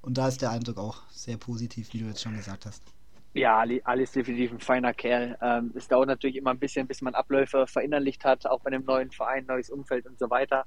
und 0.02 0.18
da 0.18 0.28
ist 0.28 0.42
der 0.42 0.50
Eindruck 0.50 0.78
auch 0.78 1.02
sehr 1.10 1.36
positiv, 1.36 1.92
wie 1.92 1.98
du 1.98 2.06
jetzt 2.06 2.22
schon 2.22 2.36
gesagt 2.36 2.66
hast. 2.66 2.82
Ja, 3.32 3.58
Ali, 3.58 3.82
Ali 3.84 4.04
ist 4.04 4.14
definitiv 4.14 4.52
ein 4.52 4.60
feiner 4.60 4.94
Kerl. 4.94 5.36
Ähm, 5.42 5.72
es 5.74 5.88
dauert 5.88 6.06
natürlich 6.06 6.36
immer 6.36 6.50
ein 6.50 6.58
bisschen, 6.58 6.86
bis 6.86 7.02
man 7.02 7.14
Abläufe 7.14 7.66
verinnerlicht 7.66 8.24
hat, 8.24 8.46
auch 8.46 8.60
bei 8.60 8.68
einem 8.68 8.84
neuen 8.84 9.10
Verein, 9.10 9.46
neues 9.46 9.70
Umfeld 9.70 10.06
und 10.06 10.18
so 10.18 10.30
weiter. 10.30 10.64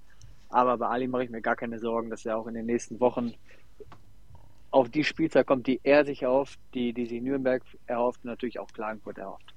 Aber 0.49 0.77
bei 0.77 0.87
Ali 0.87 1.07
mache 1.07 1.23
ich 1.23 1.29
mir 1.29 1.41
gar 1.41 1.55
keine 1.55 1.79
Sorgen, 1.79 2.09
dass 2.09 2.25
er 2.25 2.37
auch 2.37 2.47
in 2.47 2.55
den 2.55 2.65
nächsten 2.65 2.99
Wochen 2.99 3.33
auf 4.71 4.89
die 4.89 5.03
Spielzeit 5.03 5.47
kommt, 5.47 5.65
die 5.67 5.79
er 5.83 6.03
sich 6.05 6.23
erhofft, 6.23 6.59
die, 6.73 6.91
die 6.91 7.05
sich 7.05 7.21
Nürnberg 7.21 7.63
erhofft 7.85 8.23
und 8.23 8.31
natürlich 8.31 8.59
auch 8.59 8.67
Klagenfurt 8.67 9.17
erhofft. 9.17 9.53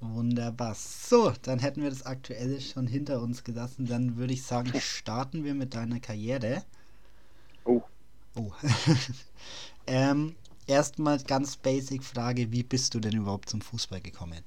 Wunderbar. 0.00 0.74
So, 0.74 1.32
dann 1.42 1.58
hätten 1.58 1.82
wir 1.82 1.90
das 1.90 2.06
Aktuelle 2.06 2.60
schon 2.60 2.86
hinter 2.86 3.20
uns 3.20 3.42
gelassen. 3.42 3.86
Dann 3.86 4.16
würde 4.16 4.32
ich 4.32 4.44
sagen, 4.44 4.72
starten 4.80 5.44
wir 5.44 5.54
mit 5.54 5.74
deiner 5.74 5.98
Karriere. 6.00 6.62
Oh. 7.64 7.82
Oh. 8.36 8.52
ähm, 9.86 10.36
erstmal 10.66 11.18
ganz 11.18 11.56
basic 11.56 12.04
Frage, 12.04 12.52
wie 12.52 12.62
bist 12.62 12.94
du 12.94 13.00
denn 13.00 13.16
überhaupt 13.16 13.48
zum 13.48 13.60
Fußball 13.60 14.00
gekommen? 14.00 14.42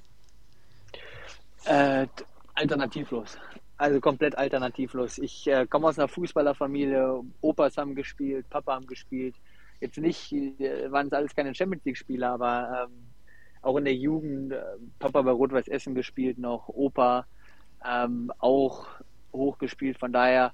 Äh, 1.66 2.08
alternativlos. 2.56 3.38
Also 3.78 4.00
komplett 4.00 4.38
alternativlos. 4.38 5.18
Ich 5.18 5.48
äh, 5.48 5.66
komme 5.68 5.88
aus 5.88 6.00
einer 6.00 6.08
Fußballerfamilie, 6.08 7.24
Opas 7.42 7.78
haben 7.78 7.96
gespielt, 7.96 8.50
Papa 8.50 8.76
haben 8.76 8.88
gespielt. 8.88 9.36
Jetzt 9.82 9.98
nicht, 9.98 10.32
äh, 10.32 10.92
waren 10.92 11.08
es 11.08 11.14
alles 11.14 11.36
keine 11.36 11.54
Champions 11.54 11.84
League-Spieler, 11.84 12.32
aber 12.32 12.86
ähm, 12.86 13.11
auch 13.62 13.78
in 13.78 13.86
der 13.86 13.96
Jugend, 13.96 14.54
äh, 14.54 14.62
Papa 15.00 15.22
bei 15.22 15.32
Rot-Weiß 15.32 15.68
Essen 15.68 15.96
gespielt 15.96 16.38
noch, 16.38 16.68
Opa 16.68 17.26
ähm, 17.86 18.32
auch 18.40 18.88
hochgespielt. 19.34 19.98
Von 19.98 20.14
daher 20.14 20.54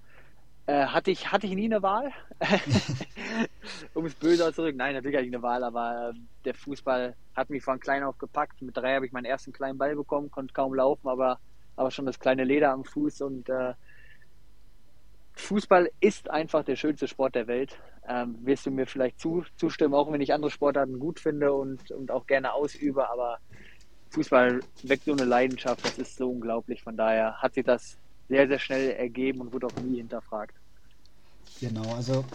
äh, 0.66 0.86
hatte, 0.86 1.12
ich, 1.12 1.32
hatte 1.32 1.48
ich 1.48 1.56
nie 1.56 1.66
eine 1.66 1.82
Wahl, 1.82 2.12
um 3.94 4.06
es 4.06 4.16
böse 4.16 4.46
auszudrücken. 4.46 4.78
Nein, 4.78 4.94
natürlich 4.94 5.16
hatte 5.16 5.26
ich 5.26 5.34
eine 5.34 5.42
Wahl, 5.42 5.64
aber 5.64 6.10
äh, 6.10 6.20
der 6.46 6.54
Fußball 6.54 7.16
hat 7.36 7.50
mich 7.50 7.64
von 7.64 7.80
klein 7.80 8.04
auf 8.04 8.18
gepackt. 8.18 8.62
Mit 8.62 8.76
drei 8.76 8.96
habe 8.96 9.06
ich 9.06 9.12
meinen 9.12 9.26
ersten 9.26 9.54
kleinen 9.54 9.78
Ball 9.78 9.96
bekommen, 9.96 10.30
konnte 10.30 10.54
kaum 10.54 10.74
laufen, 10.74 11.08
aber, 11.08 11.40
aber 11.76 11.92
schon 11.92 12.06
das 12.06 12.20
kleine 12.20 12.44
Leder 12.44 12.72
am 12.72 12.84
Fuß. 12.84 13.22
Und 13.22 13.50
äh, 13.50 13.74
Fußball 15.38 15.90
ist 16.00 16.30
einfach 16.30 16.64
der 16.64 16.76
schönste 16.76 17.08
Sport 17.08 17.36
der 17.36 17.48
Welt. 17.48 17.78
Ähm, 18.10 18.38
wirst 18.44 18.66
du 18.66 18.72
mir 18.72 18.88
vielleicht 18.88 19.20
zu, 19.20 19.44
zustimmen, 19.58 19.94
auch 19.94 20.12
wenn 20.12 20.22
ich 20.22 20.34
andere 20.34 20.50
Sportarten 20.52 21.00
gut 21.00 21.20
finde 21.20 21.54
und, 21.54 21.92
und 21.92 22.10
auch 22.10 22.26
gerne 22.26 22.54
ausübe, 22.54 23.10
aber 23.10 23.38
Fußball 24.12 24.62
weckt 24.84 25.04
so 25.04 25.12
eine 25.12 25.26
Leidenschaft, 25.26 25.86
das 25.86 25.98
ist 25.98 26.16
so 26.16 26.30
unglaublich. 26.30 26.82
Von 26.82 26.96
daher 26.96 27.42
hat 27.42 27.54
sich 27.54 27.66
das 27.66 27.98
sehr, 28.30 28.48
sehr 28.48 28.60
schnell 28.60 28.92
ergeben 28.92 29.42
und 29.42 29.54
wurde 29.54 29.68
auch 29.68 29.82
nie 29.82 29.98
hinterfragt. 29.98 30.56
Genau, 31.60 31.94
also 31.94 32.26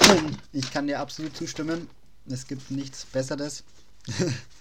ich 0.52 0.70
kann 0.70 0.86
dir 0.86 1.00
absolut 1.00 1.36
zustimmen. 1.36 1.88
Es 2.26 2.46
gibt 2.46 2.70
nichts 2.70 3.06
Besseres 3.06 3.64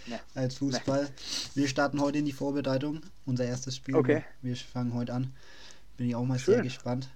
nee. 0.08 0.16
als 0.34 0.56
Fußball. 0.56 1.04
Nee. 1.04 1.62
Wir 1.62 1.68
starten 1.68 2.02
heute 2.02 2.20
in 2.20 2.26
die 2.26 2.32
Vorbereitung, 2.32 3.02
unser 3.26 3.46
erstes 3.46 3.76
Spiel. 3.76 3.96
Okay. 3.96 4.24
Wir 4.42 4.56
fangen 4.56 4.94
heute 4.94 5.14
an. 5.14 5.34
Bin 5.98 6.08
ich 6.08 6.16
auch 6.16 6.26
mal 6.26 6.40
Schön. 6.40 6.56
sehr 6.56 6.64
gespannt. 6.64 7.10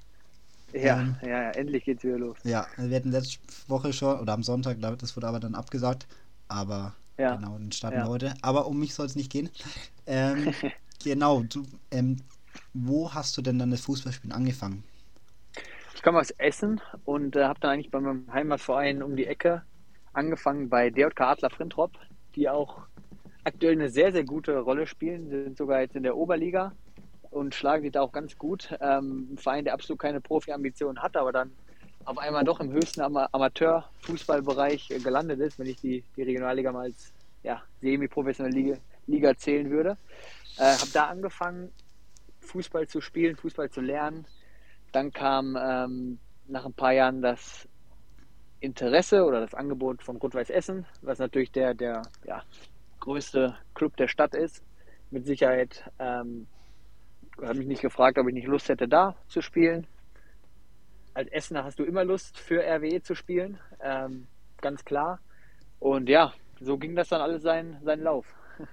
Ja, 0.75 0.99
ähm, 0.99 1.15
ja, 1.21 1.43
ja, 1.43 1.49
endlich 1.51 1.85
geht's 1.85 2.03
wieder 2.03 2.17
los. 2.17 2.37
Ja, 2.43 2.67
wir 2.77 2.95
hatten 2.95 3.11
letzte 3.11 3.39
Woche 3.67 3.93
schon, 3.93 4.19
oder 4.19 4.33
am 4.33 4.43
Sonntag, 4.43 4.77
das 4.99 5.15
wurde 5.15 5.27
aber 5.27 5.39
dann 5.39 5.55
abgesagt. 5.55 6.05
Aber 6.47 6.93
ja. 7.17 7.35
genau, 7.35 7.53
dann 7.53 7.71
starten 7.71 7.99
ja. 7.99 8.07
heute. 8.07 8.33
Aber 8.41 8.67
um 8.67 8.79
mich 8.79 8.93
soll 8.93 9.05
es 9.05 9.15
nicht 9.15 9.31
gehen. 9.31 9.49
Ähm, 10.05 10.53
genau, 11.03 11.43
du, 11.43 11.63
ähm, 11.91 12.17
wo 12.73 13.13
hast 13.13 13.37
du 13.37 13.41
denn 13.41 13.57
dann 13.57 13.71
das 13.71 13.81
Fußballspielen 13.81 14.35
angefangen? 14.35 14.83
Ich 15.95 16.03
komme 16.03 16.19
aus 16.19 16.31
Essen 16.31 16.81
und 17.05 17.35
äh, 17.35 17.45
habe 17.45 17.59
dann 17.61 17.71
eigentlich 17.71 17.91
bei 17.91 18.01
meinem 18.01 18.31
Heimatverein 18.31 19.01
um 19.01 19.15
die 19.15 19.25
Ecke 19.25 19.63
angefangen 20.13 20.69
bei 20.69 20.89
DJK 20.89 21.21
Adler 21.21 21.49
Frintrop, 21.49 21.91
die 22.35 22.49
auch 22.49 22.81
aktuell 23.43 23.73
eine 23.73 23.89
sehr, 23.89 24.11
sehr 24.11 24.25
gute 24.25 24.59
Rolle 24.59 24.87
spielen. 24.87 25.29
Sie 25.29 25.43
sind 25.43 25.57
sogar 25.57 25.81
jetzt 25.81 25.95
in 25.95 26.03
der 26.03 26.17
Oberliga 26.17 26.73
und 27.35 27.53
schlagen 27.53 27.83
die 27.83 27.91
da 27.91 28.01
auch 28.01 28.13
ganz 28.13 28.37
gut. 28.37 28.69
Ähm, 28.79 29.33
ein 29.33 29.37
Verein, 29.37 29.65
der 29.65 29.73
absolut 29.73 29.99
keine 29.99 30.21
Profi-Ambitionen 30.21 31.01
hat, 31.01 31.17
aber 31.17 31.33
dann 31.33 31.51
auf 32.05 32.17
einmal 32.17 32.45
doch 32.45 32.61
im 32.61 32.71
höchsten 32.71 33.01
Am 33.01 33.17
Amateur-Fußballbereich 33.17 34.87
gelandet 35.03 35.41
ist, 35.41 35.59
wenn 35.59 35.67
ich 35.67 35.75
die, 35.81 36.03
die 36.15 36.23
Regionalliga 36.23 36.71
mal 36.71 36.85
als 36.85 37.11
ja, 37.43 37.61
semi-professionelle 37.81 38.55
Liga, 38.55 38.77
Liga 39.07 39.37
zählen 39.37 39.69
würde. 39.69 39.97
Äh, 40.57 40.77
habe 40.77 40.91
da 40.93 41.07
angefangen, 41.07 41.71
Fußball 42.39 42.87
zu 42.87 43.01
spielen, 43.01 43.35
Fußball 43.35 43.69
zu 43.69 43.81
lernen. 43.81 44.25
Dann 44.93 45.11
kam 45.11 45.57
ähm, 45.59 46.19
nach 46.47 46.65
ein 46.65 46.73
paar 46.73 46.93
Jahren 46.93 47.21
das 47.21 47.67
Interesse 48.61 49.25
oder 49.25 49.41
das 49.41 49.53
Angebot 49.53 50.01
von 50.03 50.15
Rot-Weiß 50.15 50.49
Essen, 50.49 50.85
was 51.01 51.19
natürlich 51.19 51.51
der, 51.51 51.73
der 51.73 52.03
ja, 52.23 52.43
größte 53.01 53.57
Club 53.73 53.97
der 53.97 54.07
Stadt 54.07 54.35
ist. 54.35 54.63
Mit 55.11 55.25
Sicherheit 55.25 55.83
ähm, 55.99 56.47
habe 57.41 57.55
mich 57.55 57.67
nicht 57.67 57.81
gefragt, 57.81 58.17
ob 58.17 58.27
ich 58.27 58.33
nicht 58.33 58.47
Lust 58.47 58.69
hätte, 58.69 58.87
da 58.87 59.15
zu 59.27 59.41
spielen. 59.41 59.87
Als 61.13 61.29
Essener 61.31 61.63
hast 61.63 61.79
du 61.79 61.83
immer 61.83 62.03
Lust, 62.03 62.37
für 62.37 62.61
RWE 62.61 63.01
zu 63.01 63.15
spielen, 63.15 63.57
ähm, 63.81 64.27
ganz 64.61 64.83
klar. 64.83 65.19
Und 65.79 66.09
ja, 66.09 66.33
so 66.59 66.77
ging 66.77 66.95
das 66.95 67.09
dann 67.09 67.21
alles 67.21 67.43
seinen, 67.43 67.83
seinen 67.83 68.03
Lauf. 68.03 68.25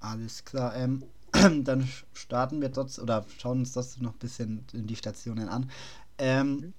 Alles 0.00 0.44
klar. 0.44 0.74
Ähm, 0.74 1.04
dann 1.64 1.88
starten 2.12 2.60
wir 2.60 2.70
dort 2.70 2.98
oder 2.98 3.24
schauen 3.38 3.60
uns 3.60 3.72
das 3.72 3.98
noch 3.98 4.14
ein 4.14 4.18
bisschen 4.18 4.66
in 4.72 4.88
die 4.88 4.96
Stationen 4.96 5.48
an. 5.48 5.70
Ähm, 6.18 6.50
mhm. 6.50 6.74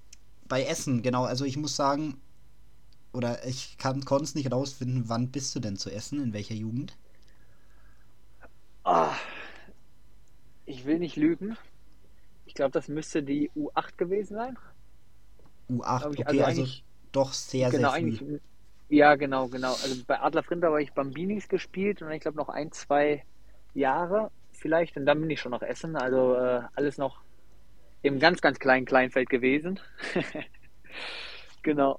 Bei 0.46 0.64
Essen, 0.64 1.00
genau, 1.00 1.24
also 1.24 1.46
ich 1.46 1.56
muss 1.56 1.74
sagen, 1.74 2.20
oder 3.14 3.46
ich 3.46 3.78
konnte 3.78 4.24
es 4.24 4.34
nicht 4.34 4.52
rausfinden, 4.52 5.08
wann 5.08 5.30
bist 5.30 5.54
du 5.54 5.60
denn 5.60 5.76
zu 5.76 5.90
Essen, 5.90 6.22
in 6.22 6.32
welcher 6.34 6.54
Jugend? 6.54 6.96
Oh, 8.84 9.08
ich 10.66 10.84
will 10.84 10.98
nicht 10.98 11.16
lügen. 11.16 11.56
Ich 12.46 12.54
glaube, 12.54 12.72
das 12.72 12.88
müsste 12.88 13.22
die 13.22 13.50
U8 13.56 13.96
gewesen 13.96 14.34
sein. 14.34 14.58
U8, 15.70 16.12
ich, 16.12 16.20
okay, 16.20 16.42
also, 16.42 16.62
also 16.62 16.66
doch 17.12 17.32
sehr, 17.32 17.70
genau, 17.70 17.92
sehr 17.92 18.12
früh. 18.12 18.38
Ja, 18.88 19.14
genau, 19.16 19.48
genau. 19.48 19.70
Also 19.70 20.02
bei 20.06 20.20
Adler 20.20 20.42
Frinter 20.42 20.70
war 20.70 20.80
ich 20.80 20.92
Bambinis 20.92 21.48
gespielt 21.48 22.02
und 22.02 22.10
ich 22.10 22.20
glaube 22.20 22.36
noch 22.36 22.48
ein, 22.48 22.70
zwei 22.72 23.24
Jahre 23.72 24.30
vielleicht 24.52 24.96
und 24.96 25.06
dann 25.06 25.20
bin 25.20 25.30
ich 25.30 25.40
schon 25.40 25.52
noch 25.52 25.62
Essen. 25.62 25.96
Also 25.96 26.34
äh, 26.34 26.62
alles 26.74 26.98
noch 26.98 27.22
im 28.02 28.18
ganz, 28.18 28.40
ganz 28.40 28.58
kleinen 28.58 28.84
Kleinfeld 28.84 29.30
gewesen. 29.30 29.80
genau. 31.62 31.98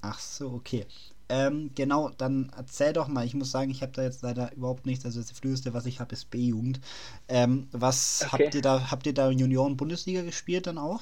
Ach 0.00 0.18
so, 0.18 0.52
okay. 0.52 0.86
Ähm, 1.28 1.70
genau, 1.74 2.10
dann 2.10 2.52
erzähl 2.56 2.92
doch 2.92 3.08
mal. 3.08 3.24
Ich 3.24 3.34
muss 3.34 3.50
sagen, 3.50 3.70
ich 3.70 3.82
habe 3.82 3.92
da 3.92 4.02
jetzt 4.02 4.22
leider 4.22 4.52
überhaupt 4.52 4.84
nichts. 4.84 5.04
Also 5.04 5.20
das 5.20 5.30
Früheste, 5.30 5.72
was 5.72 5.86
ich 5.86 6.00
habe, 6.00 6.12
ist 6.12 6.30
B-Jugend. 6.30 6.80
Ähm, 7.28 7.68
was 7.72 8.24
okay. 8.26 8.44
habt 8.44 8.54
ihr 8.54 8.62
da? 8.62 8.90
Habt 8.90 9.06
ihr 9.06 9.14
da 9.14 9.30
Junioren-Bundesliga 9.30 10.22
gespielt 10.22 10.66
dann 10.66 10.78
auch? 10.78 11.00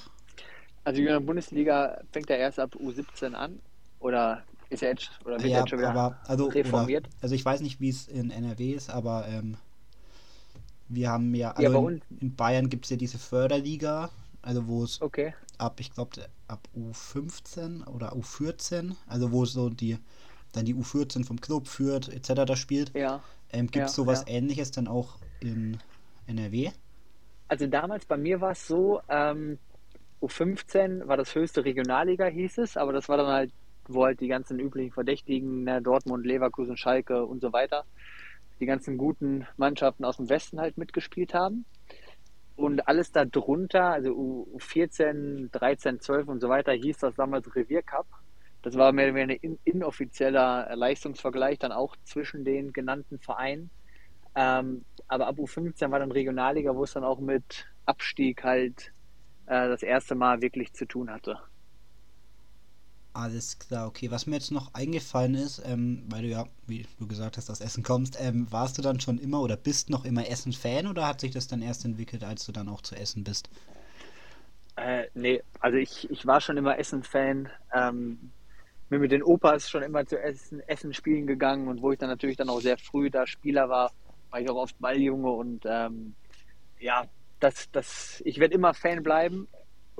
Also 0.84 1.00
Junioren-Bundesliga 1.00 1.98
fängt 2.12 2.30
ja 2.30 2.36
erst 2.36 2.60
ab 2.60 2.76
U17 2.76 3.32
an. 3.34 3.60
Oder 3.98 4.42
ist 4.70 4.82
ja 4.82 4.88
jetzt, 4.88 5.10
oder 5.24 5.38
wird 5.38 5.52
ja, 5.52 5.60
jetzt 5.60 5.70
schon 5.70 5.78
wieder 5.78 5.90
aber, 5.90 6.18
also, 6.26 6.46
reformiert? 6.46 7.06
Oder, 7.06 7.16
also 7.22 7.34
ich 7.34 7.44
weiß 7.44 7.60
nicht, 7.60 7.80
wie 7.80 7.88
es 7.88 8.08
in 8.08 8.30
NRW 8.30 8.72
ist, 8.72 8.90
aber 8.90 9.26
ähm, 9.28 9.56
wir 10.88 11.10
haben 11.10 11.34
ja, 11.34 11.52
also 11.52 11.72
ja, 11.72 11.88
in, 11.88 12.02
in, 12.20 12.34
Bayern 12.34 12.68
gibt 12.68 12.84
es 12.86 12.90
ja 12.90 12.96
diese 12.96 13.18
Förderliga, 13.18 14.10
also 14.42 14.66
wo 14.66 14.84
es 14.84 15.00
okay. 15.00 15.34
ab, 15.58 15.80
ich 15.80 15.92
glaube, 15.92 16.28
ab 16.48 16.68
U15 16.76 17.86
oder 17.86 18.12
U14, 18.12 18.94
also 19.06 19.32
wo 19.32 19.44
so 19.44 19.70
die 19.70 19.98
dann 20.52 20.66
die 20.66 20.74
U14 20.74 21.24
vom 21.24 21.40
Club 21.40 21.66
führt, 21.66 22.08
etc. 22.08 22.44
da 22.46 22.56
spielt. 22.56 22.94
Ja. 22.94 23.22
Ähm, 23.52 23.66
gibt 23.68 23.86
es 23.86 23.96
ja, 23.96 24.04
sowas 24.04 24.24
ja. 24.26 24.34
ähnliches 24.34 24.70
dann 24.70 24.86
auch 24.86 25.18
in 25.40 25.78
NRW? 26.26 26.70
Also 27.48 27.66
damals 27.66 28.04
bei 28.06 28.16
mir 28.16 28.40
war 28.40 28.52
es 28.52 28.66
so, 28.66 29.00
ähm, 29.08 29.58
U15 30.22 31.06
war 31.08 31.16
das 31.16 31.34
höchste 31.34 31.64
Regionalliga, 31.64 32.26
hieß 32.26 32.58
es, 32.58 32.76
aber 32.76 32.92
das 32.92 33.08
war 33.08 33.16
dann 33.16 33.26
halt, 33.26 33.52
wo 33.88 34.04
halt 34.04 34.20
die 34.20 34.28
ganzen 34.28 34.58
üblichen 34.58 34.92
Verdächtigen, 34.92 35.64
ne, 35.64 35.82
Dortmund, 35.82 36.24
Leverkusen, 36.24 36.76
Schalke 36.76 37.24
und 37.24 37.40
so 37.40 37.52
weiter, 37.52 37.84
die 38.60 38.66
ganzen 38.66 38.96
guten 38.96 39.46
Mannschaften 39.56 40.04
aus 40.04 40.18
dem 40.18 40.28
Westen 40.28 40.60
halt 40.60 40.78
mitgespielt 40.78 41.34
haben. 41.34 41.64
Und 42.54 42.86
alles 42.86 43.12
darunter, 43.12 43.84
also 43.84 44.10
U14, 44.10 45.50
13, 45.50 46.00
12 46.00 46.28
und 46.28 46.40
so 46.40 46.48
weiter, 46.48 46.72
hieß 46.72 46.98
das 46.98 47.14
damals 47.14 47.54
Reviercup. 47.54 48.06
Das 48.62 48.76
war 48.76 48.92
mehr 48.92 49.06
oder 49.06 49.16
weniger 49.16 49.48
ein 49.48 49.58
inoffizieller 49.64 50.70
Leistungsvergleich 50.76 51.58
dann 51.58 51.72
auch 51.72 51.96
zwischen 52.04 52.44
den 52.44 52.72
genannten 52.72 53.18
Vereinen. 53.18 53.70
Ähm, 54.34 54.84
aber 55.08 55.26
ab 55.26 55.36
U15 55.38 55.90
war 55.90 55.98
dann 55.98 56.12
Regionalliga, 56.12 56.74
wo 56.74 56.84
es 56.84 56.92
dann 56.92 57.04
auch 57.04 57.20
mit 57.20 57.66
Abstieg 57.84 58.44
halt 58.44 58.92
äh, 59.46 59.68
das 59.68 59.82
erste 59.82 60.14
Mal 60.14 60.40
wirklich 60.40 60.72
zu 60.72 60.86
tun 60.86 61.10
hatte. 61.10 61.38
Alles 63.14 63.58
klar, 63.58 63.88
okay. 63.88 64.10
Was 64.10 64.26
mir 64.26 64.36
jetzt 64.36 64.50
noch 64.50 64.72
eingefallen 64.72 65.34
ist, 65.34 65.62
ähm, 65.66 66.02
weil 66.08 66.22
du 66.22 66.28
ja, 66.28 66.46
wie 66.66 66.86
du 66.98 67.06
gesagt 67.06 67.36
hast, 67.36 67.50
aus 67.50 67.60
Essen 67.60 67.82
kommst, 67.82 68.16
ähm, 68.18 68.50
warst 68.50 68.78
du 68.78 68.82
dann 68.82 69.00
schon 69.00 69.18
immer 69.18 69.42
oder 69.42 69.56
bist 69.56 69.90
noch 69.90 70.06
immer 70.06 70.26
Essen-Fan 70.26 70.86
oder 70.86 71.06
hat 71.06 71.20
sich 71.20 71.30
das 71.30 71.46
dann 71.46 71.60
erst 71.60 71.84
entwickelt, 71.84 72.24
als 72.24 72.46
du 72.46 72.52
dann 72.52 72.70
auch 72.70 72.80
zu 72.80 72.96
Essen 72.96 73.22
bist? 73.22 73.50
Äh, 74.76 75.04
nee, 75.14 75.42
also 75.60 75.76
ich, 75.76 76.10
ich 76.10 76.26
war 76.26 76.40
schon 76.40 76.56
immer 76.56 76.78
Essen-Fan. 76.78 77.50
Ähm, 77.74 78.32
bin 78.88 79.00
mit 79.00 79.12
den 79.12 79.22
Opas 79.22 79.68
schon 79.68 79.82
immer 79.82 80.06
zu 80.06 80.18
Essen, 80.18 80.60
Essen 80.60 80.94
spielen 80.94 81.26
gegangen 81.26 81.68
und 81.68 81.82
wo 81.82 81.92
ich 81.92 81.98
dann 81.98 82.08
natürlich 82.08 82.36
dann 82.36 82.48
auch 82.48 82.60
sehr 82.60 82.78
früh 82.78 83.10
da 83.10 83.26
Spieler 83.26 83.68
war, 83.68 83.92
war 84.30 84.40
ich 84.40 84.48
auch 84.48 84.56
oft 84.56 84.78
Balljunge 84.78 85.30
und 85.30 85.64
ähm, 85.66 86.14
ja, 86.78 87.04
das, 87.40 87.70
das, 87.72 88.22
ich 88.24 88.38
werde 88.38 88.54
immer 88.54 88.74
Fan 88.74 89.02
bleiben 89.02 89.48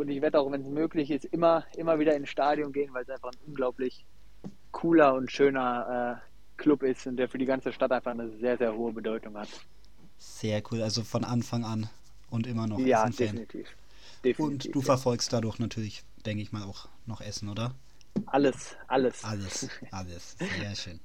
und 0.03 0.09
ich 0.09 0.21
werde 0.21 0.41
auch, 0.41 0.51
wenn 0.51 0.63
es 0.63 0.69
möglich 0.69 1.11
ist, 1.11 1.25
immer, 1.27 1.65
immer 1.77 1.99
wieder 1.99 2.15
ins 2.15 2.29
Stadion 2.29 2.73
gehen, 2.73 2.93
weil 2.93 3.05
es 3.05 3.11
einfach 3.11 3.31
ein 3.31 3.39
unglaublich 3.47 4.05
cooler 4.73 5.15
und 5.15 5.31
schöner 5.31 6.21
äh, 6.21 6.61
Club 6.61 6.83
ist 6.83 7.07
und 7.07 7.17
der 7.17 7.29
für 7.29 7.39
die 7.39 7.47
ganze 7.47 7.73
Stadt 7.73 7.93
einfach 7.93 8.11
eine 8.11 8.29
sehr, 8.39 8.59
sehr 8.59 8.75
hohe 8.75 8.93
Bedeutung 8.93 9.37
hat. 9.37 9.49
Sehr 10.19 10.63
cool, 10.71 10.83
also 10.83 11.03
von 11.03 11.25
Anfang 11.25 11.65
an 11.65 11.89
und 12.31 12.47
immer 12.47 12.67
noch 12.67 12.79
ja, 12.81 13.09
definitiv. 13.09 13.69
definitiv. 14.25 14.39
Und 14.41 14.75
du 14.75 14.81
ja. 14.81 14.85
verfolgst 14.85 15.33
dadurch 15.33 15.59
natürlich, 15.59 16.03
denke 16.27 16.43
ich 16.43 16.53
mal, 16.53 16.65
auch 16.65 16.89
noch 17.07 17.21
Essen, 17.21 17.49
oder? 17.49 17.75
Alles, 18.27 18.77
alles. 18.89 19.25
Alles, 19.25 19.69
alles. 19.91 20.37
Sehr 20.61 20.75
schön. 20.75 21.01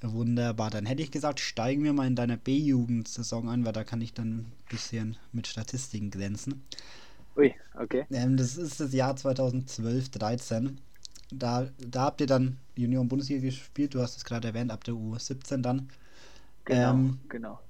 Wunderbar. 0.00 0.70
Dann 0.70 0.86
hätte 0.86 1.02
ich 1.02 1.10
gesagt, 1.10 1.40
steigen 1.40 1.82
wir 1.82 1.92
mal 1.92 2.06
in 2.06 2.16
deiner 2.16 2.36
B-Jugend-Saison 2.36 3.48
ein, 3.48 3.64
weil 3.64 3.72
da 3.72 3.84
kann 3.84 4.00
ich 4.00 4.12
dann 4.12 4.36
ein 4.36 4.52
bisschen 4.68 5.16
mit 5.32 5.46
Statistiken 5.46 6.10
glänzen. 6.10 6.62
Ui, 7.36 7.54
okay. 7.78 8.06
Ähm, 8.10 8.36
das 8.36 8.56
ist 8.56 8.80
das 8.80 8.92
Jahr 8.92 9.16
2012, 9.16 10.10
13. 10.10 10.80
Da, 11.32 11.68
da 11.78 12.02
habt 12.02 12.20
ihr 12.20 12.26
dann 12.26 12.58
Junioren 12.76 13.08
Bundesliga 13.08 13.40
gespielt, 13.40 13.94
du 13.94 14.00
hast 14.00 14.16
es 14.16 14.24
gerade 14.24 14.48
erwähnt, 14.48 14.70
ab 14.70 14.84
der 14.84 14.94
U17 14.94 15.62
dann. 15.62 15.88
Genau, 16.64 16.90
ähm, 16.90 17.18
genau. 17.28 17.60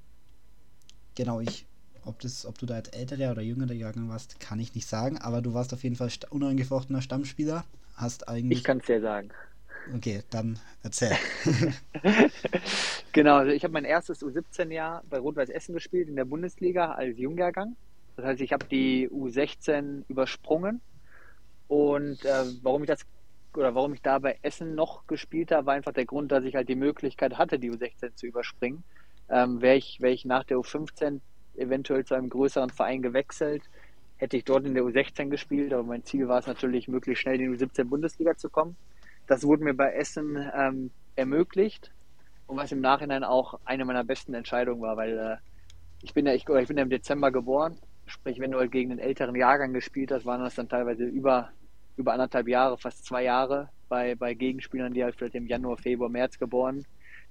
Genau, 1.14 1.40
ich, 1.40 1.66
ob, 2.04 2.20
das, 2.20 2.44
ob 2.44 2.58
du 2.58 2.66
da 2.66 2.74
als 2.74 2.88
älterer 2.88 3.32
oder 3.32 3.42
jüngerer 3.42 3.72
Jahrgang 3.72 4.08
warst, 4.08 4.40
kann 4.40 4.58
ich 4.60 4.74
nicht 4.74 4.88
sagen, 4.88 5.18
aber 5.18 5.40
du 5.40 5.54
warst 5.54 5.72
auf 5.72 5.82
jeden 5.82 5.96
Fall 5.96 6.10
unangefochtener 6.30 7.02
Stammspieler. 7.02 7.64
Hast 7.94 8.28
eigentlich. 8.28 8.58
Ich 8.58 8.64
kann 8.64 8.78
es 8.78 8.86
dir 8.86 9.00
sagen. 9.00 9.30
Okay, 9.94 10.22
dann 10.30 10.58
erzähl. 10.82 11.12
genau, 13.12 13.36
also 13.36 13.52
ich 13.52 13.62
habe 13.64 13.72
mein 13.72 13.84
erstes 13.84 14.22
U17-Jahr 14.22 15.04
bei 15.08 15.18
Rot-Weiß 15.18 15.50
Essen 15.50 15.74
gespielt 15.74 16.08
in 16.08 16.16
der 16.16 16.24
Bundesliga 16.24 16.92
als 16.92 17.18
Jungjahrgang. 17.18 17.76
Das 18.16 18.26
heißt, 18.26 18.40
ich 18.40 18.52
habe 18.52 18.66
die 18.66 19.08
U16 19.08 20.04
übersprungen. 20.08 20.80
Und 21.68 22.24
äh, 22.24 22.44
warum 22.62 22.82
ich 22.82 22.88
das 22.88 23.06
oder 23.56 23.74
warum 23.74 23.94
ich 23.94 24.02
da 24.02 24.18
bei 24.18 24.38
Essen 24.42 24.74
noch 24.74 25.06
gespielt 25.06 25.52
habe, 25.52 25.66
war 25.66 25.74
einfach 25.74 25.92
der 25.92 26.06
Grund, 26.06 26.32
dass 26.32 26.44
ich 26.44 26.56
halt 26.56 26.68
die 26.68 26.74
Möglichkeit 26.74 27.38
hatte, 27.38 27.58
die 27.58 27.70
U16 27.70 28.14
zu 28.16 28.26
überspringen. 28.26 28.82
Ähm, 29.28 29.60
Wäre 29.60 29.76
ich, 29.76 30.00
wär 30.00 30.10
ich 30.10 30.24
nach 30.24 30.44
der 30.44 30.58
U15 30.58 31.20
eventuell 31.56 32.04
zu 32.04 32.14
einem 32.14 32.28
größeren 32.30 32.70
Verein 32.70 33.00
gewechselt, 33.00 33.62
hätte 34.16 34.36
ich 34.36 34.44
dort 34.44 34.66
in 34.66 34.74
der 34.74 34.82
U16 34.82 35.28
gespielt, 35.28 35.72
aber 35.72 35.84
mein 35.84 36.04
Ziel 36.04 36.26
war 36.26 36.40
es 36.40 36.46
natürlich, 36.46 36.88
möglichst 36.88 37.22
schnell 37.22 37.40
in 37.40 37.52
die 37.52 37.58
U17 37.58 37.84
Bundesliga 37.84 38.36
zu 38.36 38.50
kommen. 38.50 38.76
Das 39.28 39.44
wurde 39.44 39.62
mir 39.62 39.74
bei 39.74 39.92
Essen 39.92 40.50
ähm, 40.54 40.90
ermöglicht 41.14 41.92
und 42.46 42.56
was 42.56 42.72
im 42.72 42.80
Nachhinein 42.80 43.22
auch 43.22 43.60
eine 43.64 43.84
meiner 43.84 44.04
besten 44.04 44.34
Entscheidungen 44.34 44.82
war, 44.82 44.96
weil 44.96 45.16
äh, 45.16 45.36
ich 46.02 46.12
bin 46.12 46.26
ja 46.26 46.34
ich, 46.34 46.46
ich 46.48 46.68
bin 46.68 46.76
ja 46.76 46.82
im 46.82 46.90
Dezember 46.90 47.30
geboren 47.30 47.78
Sprich, 48.06 48.38
wenn 48.38 48.50
du 48.50 48.58
halt 48.58 48.72
gegen 48.72 48.90
einen 48.90 49.00
älteren 49.00 49.34
Jahrgang 49.34 49.72
gespielt 49.72 50.12
hast, 50.12 50.26
waren 50.26 50.42
das 50.42 50.54
dann 50.54 50.68
teilweise 50.68 51.04
über, 51.04 51.50
über 51.96 52.12
anderthalb 52.12 52.48
Jahre, 52.48 52.76
fast 52.78 53.04
zwei 53.04 53.24
Jahre 53.24 53.70
bei, 53.88 54.14
bei 54.14 54.34
Gegenspielern, 54.34 54.92
die 54.92 55.02
halt 55.02 55.16
vielleicht 55.16 55.34
im 55.34 55.46
Januar, 55.46 55.76
Februar, 55.76 56.10
März 56.10 56.38
geboren 56.38 56.84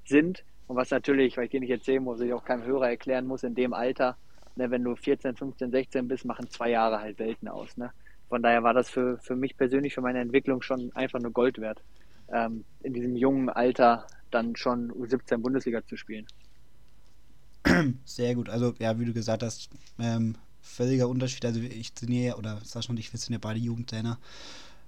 sind. 0.06 0.44
Und 0.68 0.75
was 0.75 0.92
natürlich, 0.92 1.38
weil 1.38 1.46
ich 1.46 1.51
dir 1.51 1.60
nicht 1.60 1.70
erzählen 1.70 2.03
muss, 2.03 2.22
ich 2.22 2.34
auch 2.34 2.46
keinem 2.46 2.63
Hörer 2.63 2.89
erklären 2.89 3.27
muss, 3.27 3.44
in 3.44 3.56
dem 3.56 3.74
Alter, 3.74 4.18
ne, 4.56 4.72
wenn 4.72 4.84
du 4.84 4.96
14, 4.96 5.36
15, 5.36 5.72
16 5.72 6.08
bist, 6.08 6.25
machen 6.25 6.50
zwei 6.50 6.70
Jahre 6.70 7.00
halt 7.00 7.20
Welten 7.20 7.48
aus. 7.48 7.75
Ne? 7.77 7.92
Von 8.30 8.42
daher 8.42 8.63
war 8.63 8.74
das 8.74 8.89
für, 8.89 9.18
für 9.20 9.36
mich 9.36 9.58
persönlich, 9.58 9.94
für 9.94 10.01
meine 10.01 10.20
Entwicklung 10.20 10.62
schon 10.62 10.92
einfach 10.96 11.20
nur 11.20 11.32
Gold 11.32 11.60
wert, 11.60 11.84
ähm, 12.32 12.63
in 12.82 12.94
diesem 12.94 13.15
jungen 13.15 13.50
Alter 13.50 14.08
dann 14.32 14.56
schon 14.56 14.92
U17 14.92 15.38
Bundesliga 15.38 15.86
zu 15.86 15.98
spielen. 15.98 16.25
Sehr 18.06 18.36
gut. 18.36 18.50
Also, 18.50 18.74
ja, 18.80 18.98
wie 19.00 19.06
du 19.06 19.13
gesagt 19.13 19.44
hast, 19.44 19.70
ähm, 20.00 20.36
völliger 20.63 21.08
Unterschied. 21.08 21.46
Also, 21.46 21.60
ich 21.60 21.93
trainiere, 21.93 22.38
oder 22.38 22.60
Sascha 22.63 22.89
und 22.89 23.00
ich, 23.00 23.13
wir 23.13 23.20
sind 23.20 23.34
ja 23.34 23.39
beide 23.39 23.60
Jugendtrainer. 23.60 24.17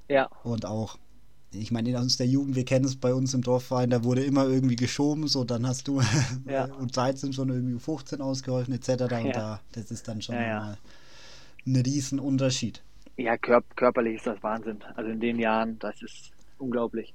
Ja. 0.08 0.30
Und 0.44 0.66
auch 0.66 0.98
ich 1.60 1.72
meine, 1.72 1.98
aus 2.00 2.18
der 2.18 2.28
Jugend, 2.28 2.56
wir 2.56 2.66
kennen 2.66 2.86
es 2.86 2.96
bei 2.96 3.14
uns 3.14 3.34
im 3.34 3.42
Dorfverein, 3.42 3.90
da 3.90 4.04
wurde 4.04 4.24
immer 4.24 4.46
irgendwie 4.46 4.76
geschoben, 4.76 5.28
so 5.28 5.44
dann 5.44 5.66
hast 5.68 5.88
du 5.88 6.02
ja. 6.46 6.66
und 6.66 6.96
13 6.96 7.34
schon 7.34 7.50
irgendwie 7.50 7.80
15 7.80 8.22
ausgeholfen 8.22 8.74
etc. 8.74 8.90
Und 8.90 9.10
ja. 9.10 9.32
da, 9.32 9.62
das 9.72 9.92
ist 9.92 10.08
dann 10.08 10.22
schon 10.22 10.36
ja, 10.36 10.42
ja. 10.42 10.78
ein 11.66 11.76
Riesenunterschied. 11.76 12.82
Ja, 13.18 13.38
kör 13.38 13.64
körperlich 13.76 14.18
ist 14.18 14.28
das 14.28 14.42
Wahnsinn. 14.44 14.84
Also 14.96 15.10
in 15.10 15.20
den 15.20 15.40
Jahren, 15.40 15.80
das 15.80 16.02
ist 16.02 16.32
unglaublich. 16.58 17.14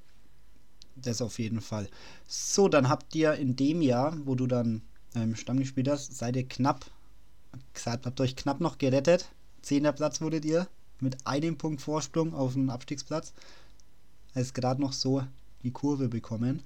Das 0.95 1.21
auf 1.21 1.39
jeden 1.39 1.61
Fall. 1.61 1.87
So, 2.27 2.67
dann 2.67 2.89
habt 2.89 3.15
ihr 3.15 3.33
in 3.35 3.55
dem 3.55 3.81
Jahr, 3.81 4.17
wo 4.25 4.35
du 4.35 4.47
dann 4.47 4.81
ähm, 5.15 5.35
Stamm 5.35 5.57
gespielt 5.57 5.87
hast, 5.87 6.17
seid 6.17 6.35
ihr 6.35 6.47
knapp, 6.47 6.85
gesagt, 7.73 8.05
habt 8.05 8.19
euch 8.21 8.35
knapp 8.35 8.59
noch 8.59 8.77
gerettet. 8.77 9.29
Zehner 9.61 9.91
Platz 9.91 10.21
wurdet 10.21 10.45
ihr 10.45 10.67
mit 10.99 11.17
einem 11.25 11.57
Punkt 11.57 11.81
Vorsprung 11.81 12.33
auf 12.33 12.53
den 12.53 12.69
Abstiegsplatz 12.69 13.33
als 14.33 14.53
gerade 14.53 14.81
noch 14.81 14.93
so 14.93 15.23
die 15.63 15.71
Kurve 15.71 16.07
bekommen. 16.07 16.63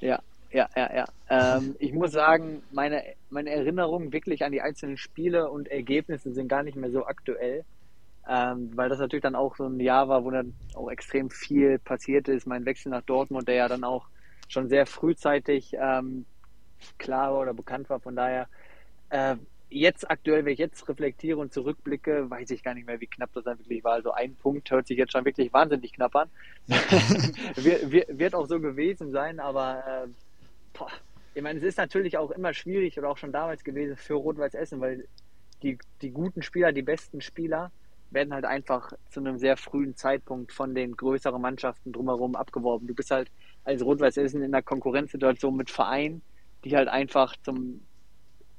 Ja, 0.00 0.20
ja, 0.50 0.68
ja, 0.76 0.94
ja. 0.94 1.04
Ähm, 1.28 1.76
ich 1.78 1.92
muss 1.92 2.12
sagen, 2.12 2.62
meine, 2.72 3.02
meine 3.30 3.50
Erinnerungen 3.50 4.12
wirklich 4.12 4.44
an 4.44 4.52
die 4.52 4.60
einzelnen 4.60 4.96
Spiele 4.96 5.50
und 5.50 5.68
Ergebnisse 5.68 6.32
sind 6.32 6.48
gar 6.48 6.62
nicht 6.62 6.76
mehr 6.76 6.90
so 6.90 7.06
aktuell, 7.06 7.64
ähm, 8.28 8.70
weil 8.74 8.88
das 8.88 8.98
natürlich 8.98 9.22
dann 9.22 9.34
auch 9.34 9.56
so 9.56 9.66
ein 9.66 9.80
Jahr 9.80 10.08
war, 10.08 10.24
wo 10.24 10.30
dann 10.30 10.54
auch 10.74 10.90
extrem 10.90 11.30
viel 11.30 11.78
passiert 11.78 12.28
ist. 12.28 12.46
Mein 12.46 12.64
Wechsel 12.64 12.90
nach 12.90 13.02
Dortmund, 13.02 13.48
der 13.48 13.56
ja 13.56 13.68
dann 13.68 13.84
auch 13.84 14.06
schon 14.48 14.68
sehr 14.68 14.86
frühzeitig 14.86 15.74
ähm, 15.78 16.24
klar 16.96 17.32
war 17.32 17.40
oder 17.40 17.54
bekannt 17.54 17.90
war. 17.90 18.00
Von 18.00 18.16
daher 18.16 18.48
äh, 19.10 19.36
jetzt 19.70 20.10
aktuell, 20.10 20.44
wenn 20.44 20.52
ich 20.52 20.58
jetzt 20.58 20.88
reflektiere 20.88 21.38
und 21.38 21.52
zurückblicke, 21.52 22.30
weiß 22.30 22.50
ich 22.50 22.62
gar 22.62 22.74
nicht 22.74 22.86
mehr, 22.86 23.00
wie 23.00 23.06
knapp 23.06 23.32
das 23.34 23.44
dann 23.44 23.58
wirklich 23.58 23.84
war. 23.84 23.94
Also 23.94 24.12
ein 24.12 24.34
Punkt 24.34 24.70
hört 24.70 24.86
sich 24.86 24.98
jetzt 24.98 25.12
schon 25.12 25.24
wirklich 25.24 25.52
wahnsinnig 25.52 25.92
knapp 25.92 26.14
an. 26.16 26.30
wird, 27.56 28.18
wird, 28.18 28.34
auch 28.34 28.46
so 28.46 28.60
gewesen 28.60 29.10
sein, 29.10 29.40
aber 29.40 29.82
äh, 29.86 30.08
boah, 30.72 30.90
ich 31.34 31.42
meine, 31.42 31.58
es 31.58 31.64
ist 31.64 31.78
natürlich 31.78 32.16
auch 32.16 32.30
immer 32.30 32.54
schwierig 32.54 32.98
oder 32.98 33.10
auch 33.10 33.18
schon 33.18 33.32
damals 33.32 33.62
gewesen 33.62 33.96
für 33.96 34.14
Rot-Weiß 34.14 34.54
Essen, 34.54 34.80
weil 34.80 35.06
die, 35.62 35.78
die 36.02 36.10
guten 36.10 36.42
Spieler, 36.42 36.72
die 36.72 36.82
besten 36.82 37.20
Spieler 37.20 37.70
werden 38.10 38.32
halt 38.32 38.46
einfach 38.46 38.92
zu 39.10 39.20
einem 39.20 39.38
sehr 39.38 39.58
frühen 39.58 39.94
Zeitpunkt 39.94 40.52
von 40.52 40.74
den 40.74 40.96
größeren 40.96 41.40
Mannschaften 41.40 41.92
drumherum 41.92 42.36
abgeworben. 42.36 42.86
Du 42.86 42.94
bist 42.94 43.10
halt 43.10 43.30
als 43.64 43.82
Rot-Weiß 43.82 44.16
Essen 44.16 44.42
in 44.42 44.54
einer 44.54 44.62
Konkurrenzsituation 44.62 45.54
mit 45.54 45.70
Vereinen, 45.70 46.22
die 46.64 46.74
halt 46.74 46.88
einfach 46.88 47.36
zum 47.42 47.82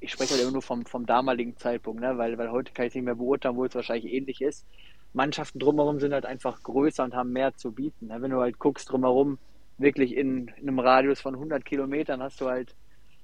ich 0.00 0.10
spreche 0.12 0.32
halt 0.32 0.42
immer 0.42 0.52
nur 0.52 0.62
vom, 0.62 0.86
vom 0.86 1.06
damaligen 1.06 1.56
Zeitpunkt, 1.56 2.00
ne? 2.00 2.16
weil, 2.16 2.36
weil 2.38 2.50
heute 2.50 2.72
kann 2.72 2.86
ich 2.86 2.90
es 2.90 2.94
nicht 2.94 3.04
mehr 3.04 3.14
beurteilen, 3.14 3.56
wo 3.56 3.64
es 3.64 3.74
wahrscheinlich 3.74 4.12
ähnlich 4.12 4.40
ist. 4.40 4.66
Mannschaften 5.12 5.58
drumherum 5.58 6.00
sind 6.00 6.12
halt 6.12 6.24
einfach 6.24 6.62
größer 6.62 7.04
und 7.04 7.14
haben 7.14 7.32
mehr 7.32 7.54
zu 7.54 7.72
bieten. 7.72 8.06
Ne? 8.06 8.22
Wenn 8.22 8.30
du 8.30 8.40
halt 8.40 8.58
guckst 8.58 8.90
drumherum, 8.90 9.38
wirklich 9.76 10.16
in, 10.16 10.48
in, 10.56 10.68
einem 10.68 10.78
Radius 10.78 11.20
von 11.20 11.34
100 11.34 11.64
Kilometern 11.64 12.22
hast 12.22 12.40
du 12.40 12.46
halt 12.46 12.74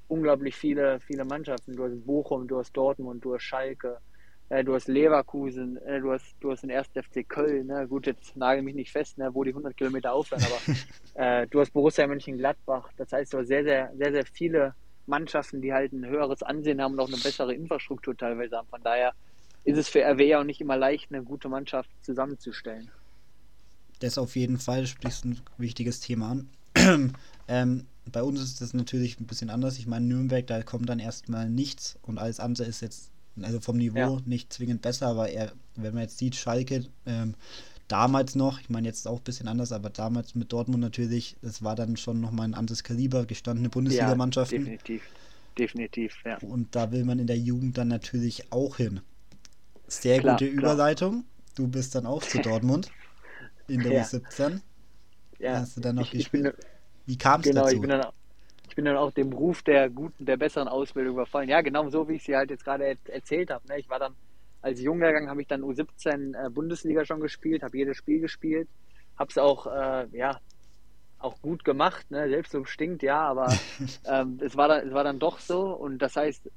unglaublich 0.08 0.54
viele, 0.56 1.00
viele 1.00 1.24
Mannschaften. 1.24 1.76
Du 1.76 1.84
hast 1.84 2.06
Bochum, 2.06 2.46
du 2.46 2.58
hast 2.58 2.76
Dortmund, 2.76 3.24
du 3.24 3.34
hast 3.34 3.42
Schalke, 3.42 3.98
äh, 4.48 4.64
du 4.64 4.74
hast 4.74 4.88
Leverkusen, 4.88 5.76
äh, 5.78 6.00
du, 6.00 6.12
hast, 6.12 6.34
du 6.40 6.50
hast 6.50 6.62
den 6.62 6.70
1. 6.70 6.88
FC 6.88 7.28
Köln. 7.28 7.68
Ne? 7.68 7.86
Gut, 7.88 8.06
jetzt 8.06 8.36
nagel 8.36 8.62
mich 8.62 8.74
nicht 8.74 8.92
fest, 8.92 9.16
ne, 9.18 9.34
wo 9.34 9.44
die 9.44 9.50
100 9.50 9.76
Kilometer 9.76 10.12
aufhören, 10.12 10.42
aber 10.42 10.60
äh, 11.42 11.46
du 11.46 11.60
hast 11.60 11.72
Borussia 11.72 12.06
Mönchengladbach. 12.06 12.90
Das 12.96 13.12
heißt, 13.12 13.32
du 13.32 13.38
hast 13.38 13.48
sehr, 13.48 13.64
sehr, 13.64 13.92
sehr, 13.96 14.12
sehr 14.12 14.26
viele 14.26 14.74
Mannschaften, 15.06 15.62
die 15.62 15.72
halt 15.72 15.92
ein 15.92 16.06
höheres 16.06 16.42
Ansehen 16.42 16.80
haben 16.80 16.94
und 16.94 17.00
auch 17.00 17.08
eine 17.08 17.16
bessere 17.16 17.54
Infrastruktur 17.54 18.16
teilweise 18.16 18.56
haben. 18.56 18.68
Von 18.68 18.82
daher 18.82 19.12
ist 19.64 19.78
es 19.78 19.88
für 19.88 20.00
RW 20.00 20.36
auch 20.36 20.44
nicht 20.44 20.60
immer 20.60 20.76
leicht, 20.76 21.12
eine 21.12 21.22
gute 21.22 21.48
Mannschaft 21.48 21.90
zusammenzustellen. 22.02 22.90
Das 23.98 24.18
auf 24.18 24.36
jeden 24.36 24.58
Fall 24.58 24.86
sprichst 24.86 25.24
ein 25.24 25.40
wichtiges 25.58 26.00
Thema 26.00 26.30
an. 26.32 26.48
ähm, 27.48 27.86
bei 28.12 28.22
uns 28.22 28.40
ist 28.40 28.60
das 28.60 28.74
natürlich 28.74 29.18
ein 29.18 29.26
bisschen 29.26 29.50
anders. 29.50 29.78
Ich 29.78 29.86
meine, 29.86 30.06
Nürnberg, 30.06 30.46
da 30.46 30.62
kommt 30.62 30.88
dann 30.88 30.98
erstmal 30.98 31.50
nichts 31.50 31.98
und 32.02 32.18
alles 32.18 32.38
andere 32.38 32.68
ist 32.68 32.80
jetzt, 32.80 33.10
also 33.42 33.60
vom 33.60 33.76
Niveau 33.76 33.98
ja. 33.98 34.20
nicht 34.24 34.52
zwingend 34.52 34.82
besser, 34.82 35.08
aber 35.08 35.28
eher, 35.28 35.52
wenn 35.74 35.94
man 35.94 36.04
jetzt 36.04 36.18
sieht, 36.18 36.36
Schalke, 36.36 36.84
ähm, 37.06 37.34
damals 37.88 38.34
noch, 38.34 38.60
ich 38.60 38.70
meine 38.70 38.88
jetzt 38.88 39.06
auch 39.06 39.18
ein 39.18 39.24
bisschen 39.24 39.48
anders, 39.48 39.72
aber 39.72 39.90
damals 39.90 40.34
mit 40.34 40.52
Dortmund 40.52 40.80
natürlich, 40.80 41.36
das 41.42 41.62
war 41.62 41.76
dann 41.76 41.96
schon 41.96 42.20
nochmal 42.20 42.48
ein 42.48 42.54
anderes 42.54 42.82
Kaliber, 42.82 43.26
gestandene 43.26 43.68
Bundesligamannschaften. 43.68 44.58
Ja, 44.58 44.64
definitiv, 44.64 45.02
definitiv, 45.58 46.16
ja. 46.24 46.38
Und 46.38 46.74
da 46.74 46.90
will 46.92 47.04
man 47.04 47.18
in 47.18 47.26
der 47.26 47.38
Jugend 47.38 47.78
dann 47.78 47.88
natürlich 47.88 48.52
auch 48.52 48.76
hin. 48.76 49.00
Sehr 49.88 50.20
klar, 50.20 50.36
gute 50.36 50.46
Überleitung. 50.46 51.24
Du 51.54 51.68
bist 51.68 51.94
dann 51.94 52.06
auch 52.06 52.22
zu 52.22 52.38
Dortmund 52.38 52.90
in 53.68 53.82
der 53.82 53.92
ja. 53.92 54.02
U17. 54.02 54.60
Ja. 55.38 55.60
Hast 55.60 55.76
du 55.76 55.80
dann 55.80 55.96
noch 55.96 56.12
ich, 56.12 56.24
gespielt? 56.24 56.46
Ich 56.46 56.52
bin, 56.52 56.66
Wie 57.06 57.18
kam 57.18 57.40
es 57.40 57.46
genau, 57.46 57.62
dazu? 57.62 57.76
Ich 57.76 57.80
bin, 57.80 57.90
dann, 57.90 58.06
ich 58.68 58.74
bin 58.74 58.84
dann 58.84 58.96
auch 58.96 59.12
dem 59.12 59.32
Ruf 59.32 59.62
der 59.62 59.88
guten, 59.90 60.24
der 60.24 60.36
besseren 60.36 60.68
Ausbildung 60.68 61.14
überfallen. 61.14 61.48
Ja, 61.48 61.60
genau 61.60 61.88
so, 61.88 62.08
wie 62.08 62.14
ich 62.14 62.24
sie 62.24 62.34
halt 62.34 62.50
jetzt 62.50 62.64
gerade 62.64 62.98
erzählt 63.04 63.50
habe. 63.50 63.66
Ne? 63.68 63.78
Ich 63.78 63.88
war 63.88 63.98
dann 63.98 64.14
als 64.66 64.80
Junglehrgang 64.80 65.28
habe 65.28 65.40
ich 65.40 65.46
dann 65.46 65.62
U17 65.62 66.34
äh, 66.34 66.50
Bundesliga 66.50 67.04
schon 67.04 67.20
gespielt, 67.20 67.62
habe 67.62 67.78
jedes 67.78 67.96
Spiel 67.96 68.18
gespielt, 68.18 68.68
habe 69.16 69.30
es 69.30 69.38
auch, 69.38 69.68
äh, 69.68 70.08
ja, 70.10 70.40
auch 71.20 71.40
gut 71.40 71.64
gemacht, 71.64 72.10
ne? 72.10 72.28
selbst 72.28 72.50
so 72.50 72.64
stinkt, 72.64 73.04
ja, 73.04 73.20
aber 73.20 73.46
ähm, 74.06 74.40
es, 74.42 74.56
war 74.56 74.66
dann, 74.66 74.88
es 74.88 74.92
war 74.92 75.04
dann 75.04 75.20
doch 75.20 75.38
so 75.38 75.72
und 75.72 75.98
das 75.98 76.16
heißt, 76.16 76.50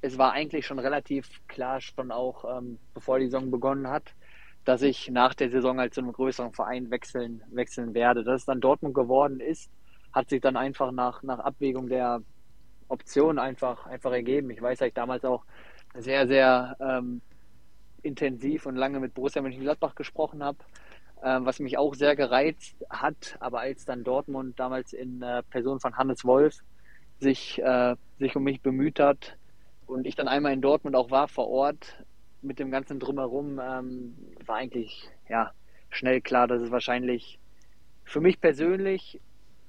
es 0.00 0.16
war 0.16 0.32
eigentlich 0.32 0.64
schon 0.64 0.78
relativ 0.78 1.28
klar, 1.48 1.80
schon 1.80 2.12
auch 2.12 2.44
ähm, 2.56 2.78
bevor 2.94 3.18
die 3.18 3.24
Saison 3.24 3.50
begonnen 3.50 3.88
hat, 3.88 4.14
dass 4.64 4.82
ich 4.82 5.10
nach 5.10 5.34
der 5.34 5.50
Saison 5.50 5.80
halt 5.80 5.92
zu 5.92 6.02
einem 6.02 6.12
größeren 6.12 6.52
Verein 6.52 6.92
wechseln, 6.92 7.42
wechseln 7.50 7.94
werde. 7.94 8.22
Dass 8.22 8.42
es 8.42 8.46
dann 8.46 8.60
Dortmund 8.60 8.94
geworden 8.94 9.40
ist, 9.40 9.70
hat 10.12 10.28
sich 10.28 10.40
dann 10.40 10.56
einfach 10.56 10.92
nach, 10.92 11.24
nach 11.24 11.40
Abwägung 11.40 11.88
der 11.88 12.22
Optionen 12.86 13.40
einfach, 13.40 13.86
einfach 13.86 14.12
ergeben. 14.12 14.50
Ich 14.50 14.62
weiß, 14.62 14.78
dass 14.78 14.88
ich 14.88 14.94
damals 14.94 15.24
auch 15.24 15.44
sehr, 15.98 16.28
sehr 16.28 16.76
ähm, 16.78 17.22
intensiv 18.06 18.66
und 18.66 18.76
lange 18.76 19.00
mit 19.00 19.14
Borussia 19.14 19.42
Mönchengladbach 19.42 19.94
gesprochen 19.94 20.42
habe, 20.42 20.58
äh, 21.22 21.38
was 21.40 21.60
mich 21.60 21.76
auch 21.78 21.94
sehr 21.94 22.16
gereizt 22.16 22.76
hat. 22.88 23.36
Aber 23.40 23.60
als 23.60 23.84
dann 23.84 24.04
Dortmund 24.04 24.58
damals 24.58 24.92
in 24.92 25.22
äh, 25.22 25.42
Person 25.50 25.80
von 25.80 25.96
Hannes 25.96 26.24
Wolf 26.24 26.60
sich, 27.20 27.60
äh, 27.62 27.96
sich 28.18 28.36
um 28.36 28.44
mich 28.44 28.60
bemüht 28.60 29.00
hat 29.00 29.36
und 29.86 30.06
ich 30.06 30.14
dann 30.14 30.28
einmal 30.28 30.52
in 30.52 30.60
Dortmund 30.60 30.96
auch 30.96 31.10
war 31.10 31.28
vor 31.28 31.48
Ort 31.48 32.04
mit 32.42 32.58
dem 32.58 32.70
ganzen 32.70 33.00
Drumherum, 33.00 33.60
ähm, 33.62 34.16
war 34.44 34.56
eigentlich 34.56 35.08
ja, 35.28 35.50
schnell 35.90 36.20
klar, 36.20 36.46
dass 36.46 36.62
es 36.62 36.70
wahrscheinlich 36.70 37.38
für 38.04 38.20
mich 38.20 38.40
persönlich 38.40 39.20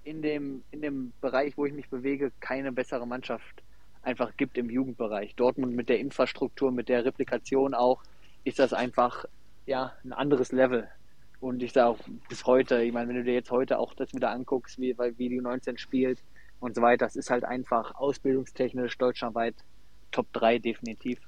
in 0.04 0.22
dem, 0.22 0.64
in 0.72 0.82
dem 0.82 1.12
Bereich, 1.22 1.58
wo 1.58 1.66
ich 1.66 1.74
mich 1.74 1.90
bewege, 1.90 2.32
keine 2.40 2.72
bessere 2.72 3.08
Mannschaft 3.08 3.64
einfach 4.04 4.38
gibt 4.38 4.58
im 4.58 4.70
Jugendbereich. 4.70 5.36
Dortmund 5.36 5.76
mit 5.76 5.90
der 5.90 6.00
Infrastruktur, 6.00 6.72
mit 6.72 6.88
der 6.88 7.04
Replikation 7.04 7.74
auch, 7.74 8.02
ist 8.48 8.60
das 8.60 8.72
einfach 8.72 9.26
ja 9.66 9.94
ein 10.04 10.14
anderes 10.14 10.52
Level. 10.52 10.88
Und 11.40 11.62
ich 11.62 11.74
sage 11.74 11.90
auch 11.90 12.00
bis 12.30 12.46
heute, 12.46 12.82
ich 12.82 12.94
meine, 12.94 13.10
wenn 13.10 13.18
du 13.18 13.24
dir 13.24 13.34
jetzt 13.34 13.52
heute 13.52 13.78
auch 13.78 13.94
das 13.94 14.14
wieder 14.14 14.32
anguckst, 14.32 14.80
wie, 14.80 14.98
wie 14.98 15.30
die 15.30 15.42
19 15.42 15.78
spielt 15.78 16.24
und 16.60 16.74
so 16.74 16.82
weiter, 16.82 17.06
das 17.06 17.16
ist 17.16 17.30
halt 17.30 17.44
einfach 17.44 17.94
ausbildungstechnisch 17.96 18.98
deutschlandweit 18.98 19.56
Top 20.12 20.32
3 20.34 20.60
definitiv. 20.60 21.20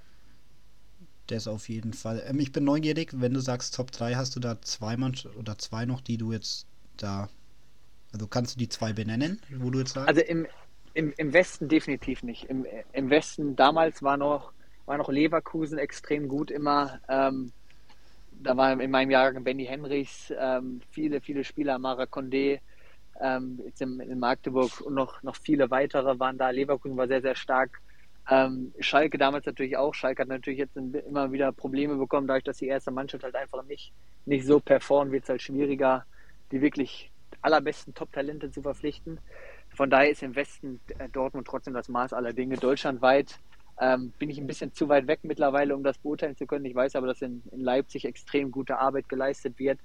Das 1.28 1.48
auf 1.48 1.70
jeden 1.70 1.94
Fall. 1.94 2.24
Ähm, 2.26 2.40
ich 2.40 2.52
bin 2.52 2.64
neugierig, 2.64 3.12
wenn 3.14 3.34
du 3.34 3.42
sagst 3.42 3.76
Top 3.76 3.92
3, 3.92 4.16
hast 4.16 4.36
du 4.36 4.40
da 4.40 4.60
zwei 4.62 4.98
Manch 4.98 5.28
oder 5.38 5.58
zwei 5.58 5.86
noch, 5.86 6.02
die 6.02 6.18
du 6.18 6.32
jetzt 6.32 6.66
da. 6.98 7.30
Also 8.14 8.26
kannst 8.26 8.56
du 8.56 8.60
die 8.60 8.70
zwei 8.70 8.94
benennen, 8.94 9.40
wo 9.58 9.70
du 9.70 9.80
jetzt 9.80 9.94
sagst? 9.94 10.08
Also 10.08 10.22
im, 10.22 10.48
im, 10.96 11.14
im 11.18 11.34
Westen 11.34 11.68
definitiv 11.68 12.24
nicht. 12.24 12.46
Im, 12.46 12.66
Im 12.94 13.10
Westen 13.12 13.56
damals 13.56 14.02
war 14.02 14.18
noch 14.18 14.54
war 14.90 14.98
noch 14.98 15.10
Leverkusen 15.10 15.78
extrem 15.78 16.28
gut 16.28 16.50
immer. 16.50 17.00
Ähm, 17.08 17.52
da 18.32 18.58
war 18.58 18.82
in 18.82 18.90
meinem 18.90 19.12
Jahrgang 19.12 19.44
Benny 19.44 19.66
Henrichs, 19.66 20.34
ähm, 20.36 20.82
viele, 20.90 21.22
viele 21.22 21.44
Spieler, 21.44 21.78
Mara 21.78 22.04
Condé, 22.04 22.60
ähm, 23.22 23.62
jetzt 23.64 23.82
in, 23.84 24.00
in, 24.00 24.18
Magdeburg 24.18 24.82
und 24.82 24.96
noch, 24.96 25.22
noch 25.22 25.36
viele 25.36 25.70
weitere 25.70 26.18
waren 26.20 26.40
da. 26.40 26.50
Leverkusen 26.50 26.98
war 26.98 27.08
sehr, 27.08 27.22
sehr 27.22 27.36
stark. 27.36 27.82
Ähm, 28.32 28.74
Schalke 28.80 29.20
damals 29.20 29.46
natürlich 29.46 29.78
auch. 29.78 29.94
Schalke 29.94 30.24
hat 30.24 30.30
natürlich 30.30 30.60
jetzt 30.60 30.76
immer 30.76 31.32
wieder 31.32 31.52
Probleme 31.52 31.96
bekommen, 31.96 32.26
dadurch, 32.26 32.46
dass 32.46 32.58
die 32.58 32.68
erste 32.68 32.90
Mannschaft 32.90 33.24
halt 33.24 33.36
einfach 33.36 33.64
nicht, 33.66 33.94
nicht 34.26 34.48
so 34.48 34.60
performt, 34.60 35.12
wird 35.12 35.24
es 35.24 35.30
halt 35.30 35.44
schwieriger, 35.44 36.04
die 36.52 36.62
wirklich 36.62 37.12
allerbesten 37.44 37.94
Top-Talente 37.94 38.50
zu 38.50 38.64
verpflichten. 38.64 39.20
Von 39.76 39.92
daher 39.92 40.10
ist 40.10 40.24
im 40.24 40.36
Westen 40.36 40.80
äh, 40.98 41.08
Dortmund 41.10 41.46
trotzdem 41.48 41.76
das 41.76 41.90
Maß 41.90 42.14
aller 42.14 42.34
Dinge. 42.34 42.58
Deutschlandweit 42.58 43.40
ähm, 43.80 44.12
bin 44.20 44.30
ich 44.30 44.38
ein 44.38 44.48
bisschen 44.48 44.74
zu 44.74 44.90
weit 44.90 45.08
weg 45.08 45.20
mittlerweile, 45.24 45.76
um 45.76 45.84
das 45.84 45.98
beurteilen 45.98 46.36
zu 46.36 46.46
können. 46.46 46.66
Ich 46.66 46.76
weiß 46.76 46.96
aber, 46.96 47.08
dass 47.08 47.22
in, 47.22 47.44
in 47.52 47.62
Leipzig 47.62 48.06
extrem 48.06 48.52
gute 48.52 48.78
Arbeit 48.78 49.08
geleistet 49.08 49.58
wird 49.58 49.80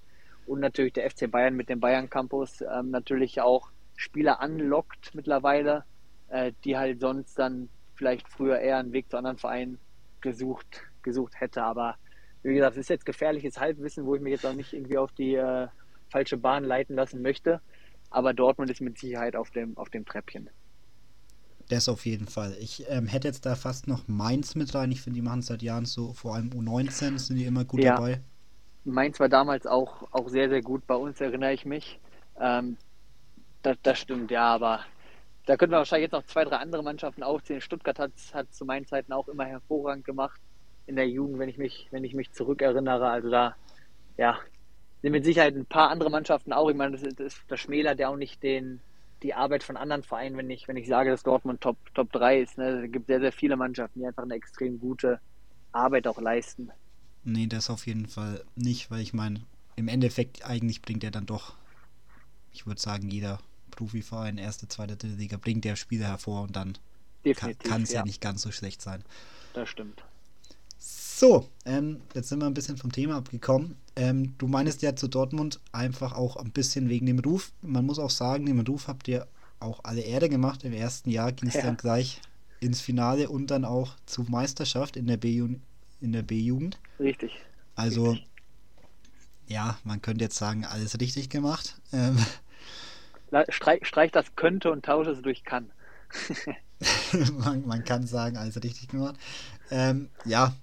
und 0.47 0.61
natürlich 0.61 0.93
der 0.95 1.09
FC 1.11 1.31
Bayern 1.31 1.55
mit 1.55 1.69
dem 1.69 1.81
Bayern 1.81 2.11
Campus 2.11 2.61
ähm, 2.61 2.91
natürlich 2.91 3.41
auch 3.41 3.71
Spieler 3.97 4.41
anlockt 4.41 5.15
mittlerweile, 5.15 5.85
äh, 6.29 6.53
die 6.65 6.77
halt 6.77 7.01
sonst 7.01 7.39
dann 7.39 7.69
vielleicht 7.95 8.29
früher 8.29 8.59
eher 8.59 8.79
einen 8.79 8.93
Weg 8.93 9.11
zu 9.11 9.17
anderen 9.17 9.39
Vereinen 9.39 9.79
gesucht, 10.21 10.83
gesucht 11.03 11.41
hätte. 11.41 11.63
Aber 11.63 11.97
wie 12.43 12.55
gesagt, 12.55 12.73
es 12.73 12.81
ist 12.81 12.91
jetzt 12.91 13.07
gefährliches 13.07 13.61
Halbwissen, 13.61 14.05
wo 14.05 14.17
ich 14.17 14.21
mich 14.21 14.33
jetzt 14.33 14.45
auch 14.45 14.55
nicht 14.55 14.73
irgendwie 14.73 14.99
auf 14.99 15.13
die 15.13 15.35
äh, 15.35 15.69
falsche 16.11 16.37
Bahn 16.37 16.65
leiten 16.65 16.97
lassen 16.97 17.23
möchte. 17.23 17.61
Aber 18.11 18.35
Dortmund 18.35 18.71
ist 18.71 18.81
mit 18.81 18.99
Sicherheit 18.99 19.37
auf 19.37 19.51
dem, 19.51 19.77
auf 19.77 19.89
dem 19.89 20.05
Treppchen. 20.05 20.51
Das 21.69 21.89
auf 21.89 22.05
jeden 22.05 22.27
Fall. 22.27 22.55
Ich 22.61 22.85
ähm, 22.89 23.07
hätte 23.07 23.29
jetzt 23.29 23.47
da 23.47 23.55
fast 23.55 23.89
noch 23.89 24.07
Mainz 24.07 24.55
mit 24.55 24.75
rein. 24.75 24.93
Ich 24.93 25.01
finde, 25.01 25.19
die 25.19 25.23
machen 25.23 25.41
es 25.41 25.47
seit 25.47 25.63
Jahren 25.63 25.87
so, 25.87 26.13
vor 26.13 26.35
allem 26.35 26.51
U19 26.51 27.19
sind 27.19 27.37
die 27.37 27.45
immer 27.45 27.65
gut 27.65 27.83
ja. 27.83 27.95
dabei. 27.95 28.21
Mainz 28.85 29.19
war 29.19 29.31
damals 29.31 29.67
auch, 29.67 30.13
auch 30.13 30.29
sehr, 30.29 30.49
sehr 30.49 30.61
gut. 30.61 30.87
Bei 30.87 30.95
uns 30.95 31.21
erinnere 31.21 31.55
ich 31.55 31.65
mich. 31.65 31.99
Ähm, 32.39 32.77
das, 33.63 33.79
das 33.83 33.99
stimmt, 33.99 34.31
ja, 34.31 34.43
aber 34.43 34.81
da 35.47 35.57
könnten 35.57 35.73
wir 35.73 35.79
wahrscheinlich 35.79 36.05
jetzt 36.05 36.13
noch 36.13 36.27
zwei, 36.27 36.45
drei 36.45 36.57
andere 36.57 36.83
Mannschaften 36.83 37.23
aufzählen. 37.23 37.61
Stuttgart 37.61 37.99
hat 37.99 38.13
es 38.15 38.57
zu 38.57 38.65
meinen 38.65 38.87
Zeiten 38.87 39.13
auch 39.13 39.29
immer 39.29 39.45
hervorragend 39.45 40.05
gemacht 40.05 40.41
in 40.87 40.97
der 40.97 41.09
Jugend, 41.09 41.39
wenn 41.39 41.49
ich 41.49 41.59
mich, 41.59 41.89
wenn 41.91 42.05
ich 42.05 42.15
mich 42.15 42.33
zurückerinnere. 42.33 43.09
Also 43.09 43.31
da, 43.31 43.57
ja, 44.19 44.39
sind 45.03 45.13
mit 45.13 45.25
Sicherheit 45.25 45.55
ein 45.55 45.67
paar 45.67 45.91
andere 45.91 46.11
Mannschaften 46.11 46.53
auch. 46.53 46.69
Ich 46.69 46.77
meine, 46.77 46.97
das, 46.97 47.15
das, 47.15 47.37
das 47.49 47.61
schmälert 47.61 47.99
ja 47.99 48.09
auch 48.09 48.17
nicht 48.17 48.43
den, 48.43 48.81
die 49.25 49.35
Arbeit 49.35 49.65
von 49.65 49.77
anderen 49.77 50.03
Vereinen, 50.03 50.37
wenn 50.37 50.51
ich, 50.51 50.69
wenn 50.69 50.77
ich 50.77 50.87
sage, 50.87 51.11
dass 51.11 51.23
Dortmund 51.23 51.63
Top, 51.63 51.79
Top 51.95 52.13
3 52.13 52.41
ist. 52.41 52.59
Ne? 52.59 52.85
Es 52.85 52.93
gibt 52.93 53.07
sehr, 53.07 53.21
sehr 53.21 53.33
viele 53.33 53.57
Mannschaften, 53.57 53.99
die 53.99 54.07
einfach 54.07 54.23
eine 54.23 54.35
extrem 54.35 54.79
gute 54.79 55.19
Arbeit 55.73 56.07
auch 56.07 56.21
leisten. 56.21 56.71
Nee, 57.25 57.47
das 57.47 57.71
auf 57.71 57.87
jeden 57.87 58.07
Fall 58.07 58.45
nicht, 58.55 58.91
weil 58.91 59.01
ich 59.01 59.15
meine, 59.15 59.41
im 59.77 59.89
Endeffekt 59.89 60.45
eigentlich 60.45 60.83
bringt 60.83 61.03
er 61.03 61.11
dann 61.11 61.25
doch, 61.25 61.55
ich 62.53 62.67
würde 62.67 62.81
sagen, 62.81 63.11
jeder 63.11 63.39
Profiverein, 63.71 64.37
erste, 64.37 64.69
zweite, 64.69 64.97
dritte 64.97 65.17
Liga, 65.17 65.39
bringt 65.39 65.65
der 65.65 65.77
Spieler 65.77 66.09
hervor 66.09 66.43
und 66.43 66.55
dann 66.55 66.77
kann 67.35 67.83
es 67.83 67.93
ja. 67.93 68.01
ja 68.01 68.05
nicht 68.05 68.21
ganz 68.21 68.43
so 68.43 68.53
schlecht 68.53 68.83
sein. 68.83 69.03
Das 69.55 69.71
stimmt. 69.71 70.05
So, 71.17 71.49
ähm, 71.65 72.01
jetzt 72.13 72.29
sind 72.29 72.41
wir 72.41 72.47
ein 72.47 72.55
bisschen 72.55 72.77
vom 72.77 72.91
Thema 72.91 73.19
abgekommen. 73.19 73.77
Ähm, 73.95 74.35
du 74.39 74.49
meinst 74.49 74.83
ja 74.83 74.97
zu 74.97 75.07
Dortmund 75.07 75.61
einfach 75.71 76.13
auch 76.13 76.35
ein 76.35 76.51
bisschen 76.51 76.89
wegen 76.89 77.07
dem 77.07 77.21
Ruf. 77.21 77.53
Man 77.63 77.87
muss 77.87 78.01
auch 78.01 78.11
sagen, 78.11 78.47
dem 78.47 78.59
Ruf 78.59 78.89
habt 78.89 79.07
ihr 79.07 79.29
auch 79.61 79.79
alle 79.85 80.01
Erde 80.01 80.29
gemacht. 80.29 80.65
Im 80.65 80.73
ersten 80.73 81.11
Jahr 81.11 81.31
ging 81.31 81.49
es 81.49 81.55
ja. 81.55 81.63
dann 81.63 81.77
gleich 81.77 82.21
ins 82.59 82.81
Finale 82.81 83.29
und 83.29 83.53
dann 83.53 83.65
auch 83.65 83.95
zur 84.07 84.29
Meisterschaft 84.29 84.97
in 84.97 85.07
der 85.07 85.17
B-Jugend. 85.17 86.81
Richtig. 86.99 87.31
Also, 87.77 88.11
Richtig. 88.11 88.29
ja, 89.47 89.79
man 89.85 90.03
könnte 90.03 90.25
jetzt 90.25 90.37
sagen, 90.37 90.65
alles 90.65 91.01
richtig 91.01 91.31
gemacht. 91.31 91.81
Ähm, 91.93 92.19
Streich, 93.51 93.87
streich 93.87 94.11
das 94.11 94.35
könnte 94.35 94.73
und 94.73 94.85
tausche 94.85 95.13
es 95.13 95.23
durch 95.23 95.45
kann. 95.45 95.71
man, 97.39 97.65
man, 97.67 97.85
kann 97.85 98.05
sagen, 98.05 98.37
alles 98.37 98.61
richtig 98.63 98.89
gemacht. 98.89 99.15
Ähm, 99.71 100.09
ja, 100.25 100.55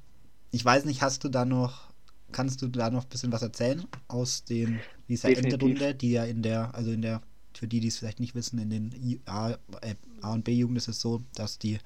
ich 0.52 0.64
weiß 0.64 0.86
nicht, 0.86 1.02
hast 1.02 1.24
du 1.24 1.30
da 1.30 1.46
noch, 1.46 1.90
kannst 2.32 2.62
du 2.62 2.68
da 2.68 2.90
noch 2.90 3.04
ein 3.04 3.10
bisschen 3.10 3.32
was 3.32 3.42
erzählen 3.42 3.86
aus 4.08 4.44
den, 4.44 4.80
dieser 5.08 5.30
Definitiv. 5.30 5.54
Endrunde, 5.54 5.96
die 5.96 6.12
ja 6.12 6.26
in 6.26 6.42
der, 6.42 6.76
also 6.76 6.92
in 6.92 7.02
der, 7.02 7.22
für 7.54 7.68
die, 7.68 7.80
die 7.80 7.88
es 7.88 7.98
vielleicht 7.98 8.20
nicht 8.20 8.36
wissen, 8.36 8.60
in 8.60 8.70
den 8.70 9.22
A, 9.26 9.52
äh, 9.82 9.96
A 10.22 10.34
und 10.34 10.44
B-Jugend 10.44 10.78
ist 10.78 10.88
es 10.88 11.02
so, 11.02 11.22
dass 11.36 11.58
die, 11.58 11.80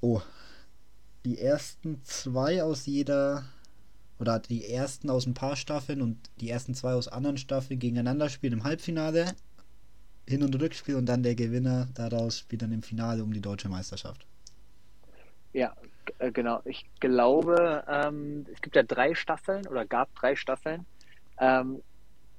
oh, 0.00 0.22
die 1.24 1.38
ersten 1.38 2.02
zwei 2.04 2.62
aus 2.62 2.86
jeder 2.86 3.44
oder 4.18 4.38
die 4.38 4.64
ersten 4.68 5.10
aus 5.10 5.26
ein 5.26 5.34
paar 5.34 5.56
Staffeln 5.56 6.02
und 6.02 6.18
die 6.40 6.50
ersten 6.50 6.74
zwei 6.74 6.94
aus 6.94 7.08
anderen 7.08 7.38
Staffeln 7.38 7.78
gegeneinander 7.78 8.28
spielen 8.28 8.54
im 8.54 8.64
Halbfinale 8.64 9.34
hin- 10.26 10.42
und 10.42 10.60
Rückspiel 10.60 10.96
und 10.96 11.06
dann 11.06 11.22
der 11.22 11.34
Gewinner 11.34 11.88
daraus 11.94 12.38
spielt 12.38 12.62
dann 12.62 12.72
im 12.72 12.82
Finale 12.82 13.22
um 13.22 13.32
die 13.32 13.40
deutsche 13.40 13.68
Meisterschaft. 13.68 14.26
Ja, 15.52 15.74
äh, 16.18 16.30
genau. 16.32 16.60
Ich 16.64 16.84
glaube, 17.00 17.84
ähm, 17.88 18.46
es 18.52 18.60
gibt 18.60 18.76
ja 18.76 18.82
drei 18.82 19.14
Staffeln 19.14 19.66
oder 19.66 19.84
gab 19.84 20.14
drei 20.14 20.36
Staffeln. 20.36 20.86
Ähm, 21.38 21.82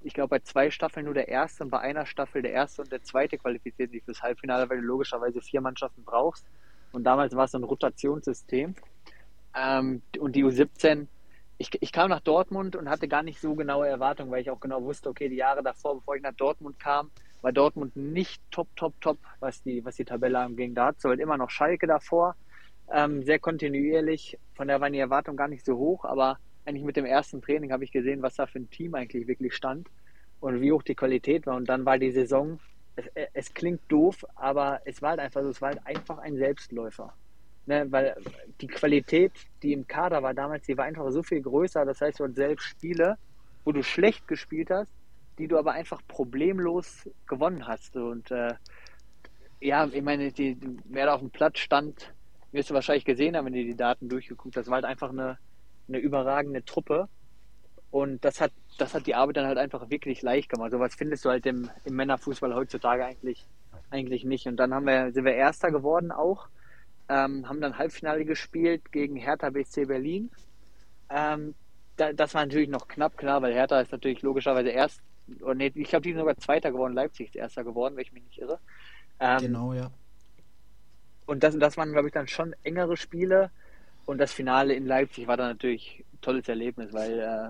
ich 0.01 0.13
glaube, 0.13 0.29
bei 0.29 0.39
zwei 0.39 0.71
Staffeln 0.71 1.05
nur 1.05 1.13
der 1.13 1.27
erste 1.27 1.63
und 1.63 1.69
bei 1.69 1.79
einer 1.79 2.05
Staffel 2.05 2.41
der 2.41 2.51
erste 2.51 2.83
und 2.83 2.91
der 2.91 3.03
zweite 3.03 3.37
qualifizieren 3.37 3.91
sich 3.91 4.03
fürs 4.03 4.21
Halbfinale, 4.21 4.69
weil 4.69 4.79
du 4.79 4.83
logischerweise 4.83 5.41
vier 5.41 5.61
Mannschaften 5.61 6.03
brauchst. 6.03 6.45
Und 6.91 7.03
damals 7.03 7.35
war 7.35 7.45
es 7.45 7.51
so 7.51 7.57
ein 7.57 7.63
Rotationssystem. 7.63 8.75
Ähm, 9.55 10.01
und 10.19 10.35
die 10.35 10.45
U17, 10.45 11.07
ich, 11.57 11.69
ich 11.81 11.91
kam 11.91 12.09
nach 12.09 12.21
Dortmund 12.21 12.75
und 12.75 12.89
hatte 12.89 13.07
gar 13.07 13.23
nicht 13.23 13.41
so 13.41 13.55
genaue 13.55 13.87
Erwartungen, 13.87 14.31
weil 14.31 14.41
ich 14.41 14.49
auch 14.49 14.59
genau 14.59 14.81
wusste, 14.83 15.09
okay, 15.09 15.27
die 15.27 15.35
Jahre 15.35 15.61
davor, 15.61 15.95
bevor 15.95 16.15
ich 16.15 16.21
nach 16.21 16.33
Dortmund 16.33 16.79
kam, 16.79 17.11
war 17.41 17.51
Dortmund 17.51 17.95
nicht 17.95 18.41
top, 18.51 18.67
top, 18.75 18.93
top, 19.01 19.17
was 19.39 19.61
die, 19.63 19.83
was 19.83 19.95
die 19.95 20.05
Tabelle 20.05 20.39
anging. 20.39 20.73
Da 20.73 20.87
hat 20.87 20.97
es 20.97 21.03
halt 21.03 21.19
immer 21.19 21.37
noch 21.37 21.49
Schalke 21.49 21.87
davor, 21.87 22.35
ähm, 22.93 23.23
sehr 23.23 23.39
kontinuierlich. 23.39 24.37
Von 24.55 24.67
daher 24.67 24.81
waren 24.81 24.93
die 24.93 24.99
Erwartungen 24.99 25.37
gar 25.37 25.47
nicht 25.47 25.65
so 25.65 25.77
hoch, 25.77 26.05
aber 26.05 26.37
eigentlich 26.65 26.83
mit 26.83 26.97
dem 26.97 27.05
ersten 27.05 27.41
Training 27.41 27.71
habe 27.71 27.83
ich 27.83 27.91
gesehen, 27.91 28.21
was 28.21 28.35
da 28.35 28.45
für 28.45 28.59
ein 28.59 28.69
Team 28.69 28.95
eigentlich 28.95 29.27
wirklich 29.27 29.55
stand 29.55 29.87
und 30.39 30.61
wie 30.61 30.71
hoch 30.71 30.83
die 30.83 30.95
Qualität 30.95 31.45
war. 31.45 31.55
Und 31.55 31.67
dann 31.67 31.85
war 31.85 31.97
die 31.97 32.11
Saison, 32.11 32.59
es, 32.95 33.05
es 33.33 33.53
klingt 33.53 33.81
doof, 33.87 34.25
aber 34.35 34.81
es 34.85 35.01
war 35.01 35.11
halt 35.11 35.19
einfach 35.19 35.41
so, 35.41 35.49
es 35.49 35.61
war 35.61 35.69
halt 35.69 35.85
einfach 35.85 36.17
ein 36.19 36.37
Selbstläufer. 36.37 37.13
Ne, 37.65 37.85
weil 37.91 38.15
die 38.61 38.67
Qualität, 38.67 39.31
die 39.61 39.73
im 39.73 39.85
Kader 39.85 40.23
war 40.23 40.33
damals, 40.33 40.65
die 40.65 40.75
war 40.75 40.85
einfach 40.85 41.11
so 41.11 41.21
viel 41.21 41.41
größer. 41.41 41.85
Das 41.85 42.01
heißt, 42.01 42.19
du 42.19 42.23
hast 42.23 42.35
selbst 42.35 42.63
Spiele, 42.65 43.17
wo 43.63 43.71
du 43.71 43.83
schlecht 43.83 44.27
gespielt 44.27 44.71
hast, 44.71 44.91
die 45.37 45.47
du 45.47 45.57
aber 45.57 45.73
einfach 45.73 46.01
problemlos 46.07 47.07
gewonnen 47.27 47.67
hast. 47.67 47.95
Und 47.95 48.31
äh, 48.31 48.55
ja, 49.61 49.85
ich 49.85 50.01
meine, 50.01 50.31
die, 50.31 50.57
wer 50.85 51.05
da 51.05 51.13
auf 51.13 51.21
dem 51.21 51.29
Platz 51.29 51.59
stand, 51.59 52.11
wirst 52.51 52.69
du 52.69 52.73
wahrscheinlich 52.73 53.05
gesehen 53.05 53.35
haben, 53.35 53.45
wenn 53.45 53.53
du 53.53 53.63
die 53.63 53.75
Daten 53.75 54.09
durchgeguckt 54.09 54.57
hast, 54.57 54.67
war 54.67 54.75
halt 54.75 54.85
einfach 54.85 55.09
eine, 55.09 55.37
eine 55.87 55.99
überragende 55.99 56.63
Truppe. 56.65 57.07
Und 57.91 58.23
das 58.23 58.39
hat, 58.39 58.51
das 58.77 58.93
hat 58.93 59.07
die 59.07 59.15
Arbeit 59.15 59.37
dann 59.37 59.47
halt 59.47 59.57
einfach 59.57 59.89
wirklich 59.89 60.21
leicht 60.21 60.49
gemacht. 60.49 60.71
Sowas 60.71 60.95
findest 60.95 61.25
du 61.25 61.29
halt 61.29 61.45
im, 61.45 61.69
im 61.85 61.95
Männerfußball 61.95 62.53
heutzutage 62.53 63.05
eigentlich, 63.05 63.45
eigentlich 63.89 64.23
nicht. 64.23 64.47
Und 64.47 64.57
dann 64.57 64.73
haben 64.73 64.85
wir, 64.85 65.11
sind 65.11 65.25
wir 65.25 65.33
Erster 65.33 65.71
geworden 65.71 66.11
auch, 66.11 66.47
ähm, 67.07 67.49
haben 67.49 67.61
dann 67.61 67.77
Halbfinale 67.77 68.25
gespielt 68.25 68.91
gegen 68.91 69.15
Hertha 69.15 69.49
BC 69.49 69.87
Berlin. 69.87 70.29
Ähm, 71.09 71.55
da, 71.97 72.13
das 72.13 72.33
war 72.35 72.45
natürlich 72.45 72.69
noch 72.69 72.87
knapp, 72.87 73.17
klar, 73.17 73.41
weil 73.41 73.53
Hertha 73.53 73.81
ist 73.81 73.91
natürlich 73.91 74.21
logischerweise 74.21 74.69
erst 74.69 75.01
oder 75.41 75.55
nee, 75.55 75.71
ich 75.75 75.89
glaube, 75.89 76.03
die 76.03 76.11
sind 76.11 76.19
sogar 76.19 76.37
Zweiter 76.37 76.71
geworden, 76.71 76.93
Leipzig 76.93 77.27
ist 77.27 77.35
Erster 77.35 77.63
geworden, 77.63 77.95
wenn 77.95 78.03
ich 78.03 78.13
mich 78.13 78.23
nicht 78.23 78.39
irre. 78.39 78.59
Ähm, 79.19 79.39
genau, 79.39 79.73
ja. 79.73 79.91
Und 81.29 81.43
das, 81.43 81.55
das 81.59 81.77
waren, 81.77 81.91
glaube 81.91 82.07
ich, 82.07 82.13
dann 82.13 82.27
schon 82.27 82.55
engere 82.63 82.97
Spiele. 82.97 83.51
Und 84.07 84.17
das 84.17 84.33
Finale 84.33 84.73
in 84.73 84.87
Leipzig 84.87 85.27
war 85.27 85.37
dann 85.37 85.49
natürlich 85.49 86.03
ein 86.11 86.21
tolles 86.21 86.49
Erlebnis, 86.49 86.91
weil 86.91 87.19
äh, 87.19 87.49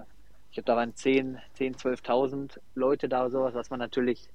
ich 0.50 0.56
glaube, 0.56 0.66
da 0.66 0.76
waren 0.76 0.94
10, 0.94 1.38
10 1.54 1.76
12.000 1.76 2.60
Leute 2.76 3.08
da 3.08 3.30
sowas, 3.30 3.54
was 3.54 3.70
man 3.70 3.80
natürlich 3.80 4.28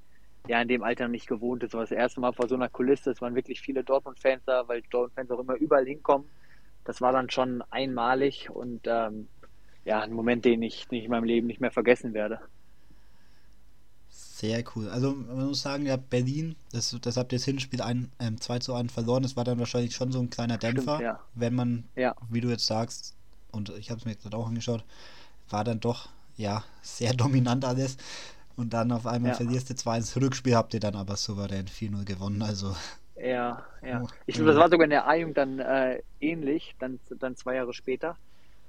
ja 0.49 0.63
in 0.63 0.69
dem 0.69 0.83
Alter 0.83 1.09
nicht 1.09 1.27
gewohnt 1.27 1.63
ist. 1.63 1.75
Das 1.75 1.91
erste 1.91 2.21
Mal 2.21 2.33
vor 2.33 2.49
so 2.49 2.55
einer 2.55 2.71
Kulisse, 2.71 3.11
es 3.11 3.21
waren 3.21 3.35
wirklich 3.35 3.61
viele 3.61 3.85
Dortmund-Fans 3.85 4.45
da, 4.47 4.67
weil 4.67 4.81
Dortmund-Fans 4.89 5.31
auch 5.31 5.41
immer 5.41 5.57
überall 5.57 5.85
hinkommen. 5.85 6.27
Das 6.85 7.03
war 7.03 7.13
dann 7.13 7.29
schon 7.29 7.63
einmalig 7.69 8.49
und 8.49 8.87
ähm, 8.87 9.29
ja, 9.85 10.01
ein 10.01 10.15
Moment, 10.15 10.47
den 10.47 10.63
ich, 10.63 10.89
den 10.89 11.01
ich 11.01 11.05
in 11.05 11.11
meinem 11.11 11.25
Leben 11.25 11.49
nicht 11.49 11.61
mehr 11.61 11.71
vergessen 11.71 12.15
werde. 12.15 12.41
Sehr 14.35 14.65
cool. 14.75 14.89
Also 14.89 15.15
man 15.15 15.47
muss 15.47 15.63
sagen, 15.63 15.87
ja, 15.87 15.95
Berlin, 15.95 16.57
das, 16.73 16.99
das 17.01 17.17
habt 17.17 17.33
ihr 17.33 17.39
das 17.39 17.45
Hinspiel 17.45 17.81
ein, 17.81 18.11
ähm, 18.19 18.41
2 18.41 18.59
zu 18.59 18.75
1 18.75 18.93
verloren. 18.93 19.23
Das 19.23 19.37
war 19.37 19.45
dann 19.45 19.61
wahrscheinlich 19.61 19.95
schon 19.95 20.11
so 20.11 20.19
ein 20.19 20.29
kleiner 20.29 20.59
Dämpfer, 20.59 20.97
Stimmt, 20.97 21.03
ja. 21.03 21.21
wenn 21.37 21.55
man, 21.55 21.85
ja. 21.95 22.17
wie 22.31 22.41
du 22.41 22.49
jetzt 22.49 22.67
sagst, 22.67 23.15
und 23.53 23.69
ich 23.79 23.91
habe 23.91 24.01
es 24.01 24.05
mir 24.05 24.11
jetzt 24.11 24.25
gerade 24.25 24.37
auch 24.37 24.49
angeschaut, 24.49 24.85
war 25.51 25.63
dann 25.63 25.79
doch 25.79 26.09
ja 26.37 26.65
sehr 26.83 27.13
dominant 27.15 27.65
alles. 27.65 27.97
Und 28.57 28.75
dann 28.75 28.91
auf 28.91 29.07
einmal 29.07 29.31
ja. 29.31 29.37
verlierst 29.37 29.71
du 29.71 29.77
2 29.77 29.99
ins 29.99 30.17
Rückspiel, 30.17 30.57
habt 30.57 30.75
ihr 30.75 30.81
dann 30.81 30.97
aber 30.97 31.15
souverän 31.15 31.67
4-0 31.67 32.05
gewonnen. 32.05 32.43
Also. 32.43 32.75
Ja, 33.15 33.65
ja. 33.87 34.03
Oh, 34.03 34.09
ich 34.27 34.35
glaube, 34.35 34.51
das 34.51 34.59
war 34.59 34.69
sogar 34.69 34.83
in 34.83 34.91
der 34.91 35.07
A-Jugend 35.07 35.37
dann 35.37 35.61
äh, 35.61 36.03
ähnlich, 36.21 36.75
dann, 36.81 36.99
dann 37.21 37.37
zwei 37.37 37.55
Jahre 37.55 37.73
später, 37.73 38.17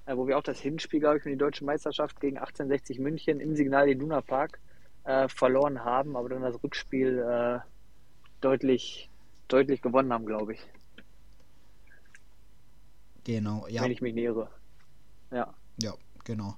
äh, 0.06 0.16
wo 0.16 0.28
wir 0.28 0.38
auch 0.38 0.44
das 0.44 0.60
Hinspiel, 0.60 1.00
glaube 1.00 1.18
ich, 1.18 1.24
für 1.24 1.32
die 1.32 1.38
deutsche 1.38 1.66
Meisterschaft 1.66 2.22
gegen 2.22 2.38
1860 2.38 3.00
München 3.00 3.40
im 3.40 3.56
Signal 3.56 3.90
Iduna 3.90 4.22
Park 4.22 4.60
äh, 5.06 5.28
verloren 5.30 5.84
haben, 5.84 6.16
aber 6.16 6.30
dann 6.30 6.42
das 6.42 6.62
Rückspiel 6.64 7.20
äh, 7.20 7.60
deutlich, 8.42 9.10
deutlich 9.48 9.82
gewonnen 9.82 10.12
haben, 10.12 10.26
glaube 10.26 10.54
ich. 10.54 10.60
Genau, 13.24 13.68
ja. 13.68 13.82
wenn 13.82 13.92
ich 13.92 14.02
mich 14.02 14.14
nicht 14.14 14.26
irre. 14.26 14.50
Ja. 15.32 15.54
Ja, 15.82 15.94
genau. 16.24 16.56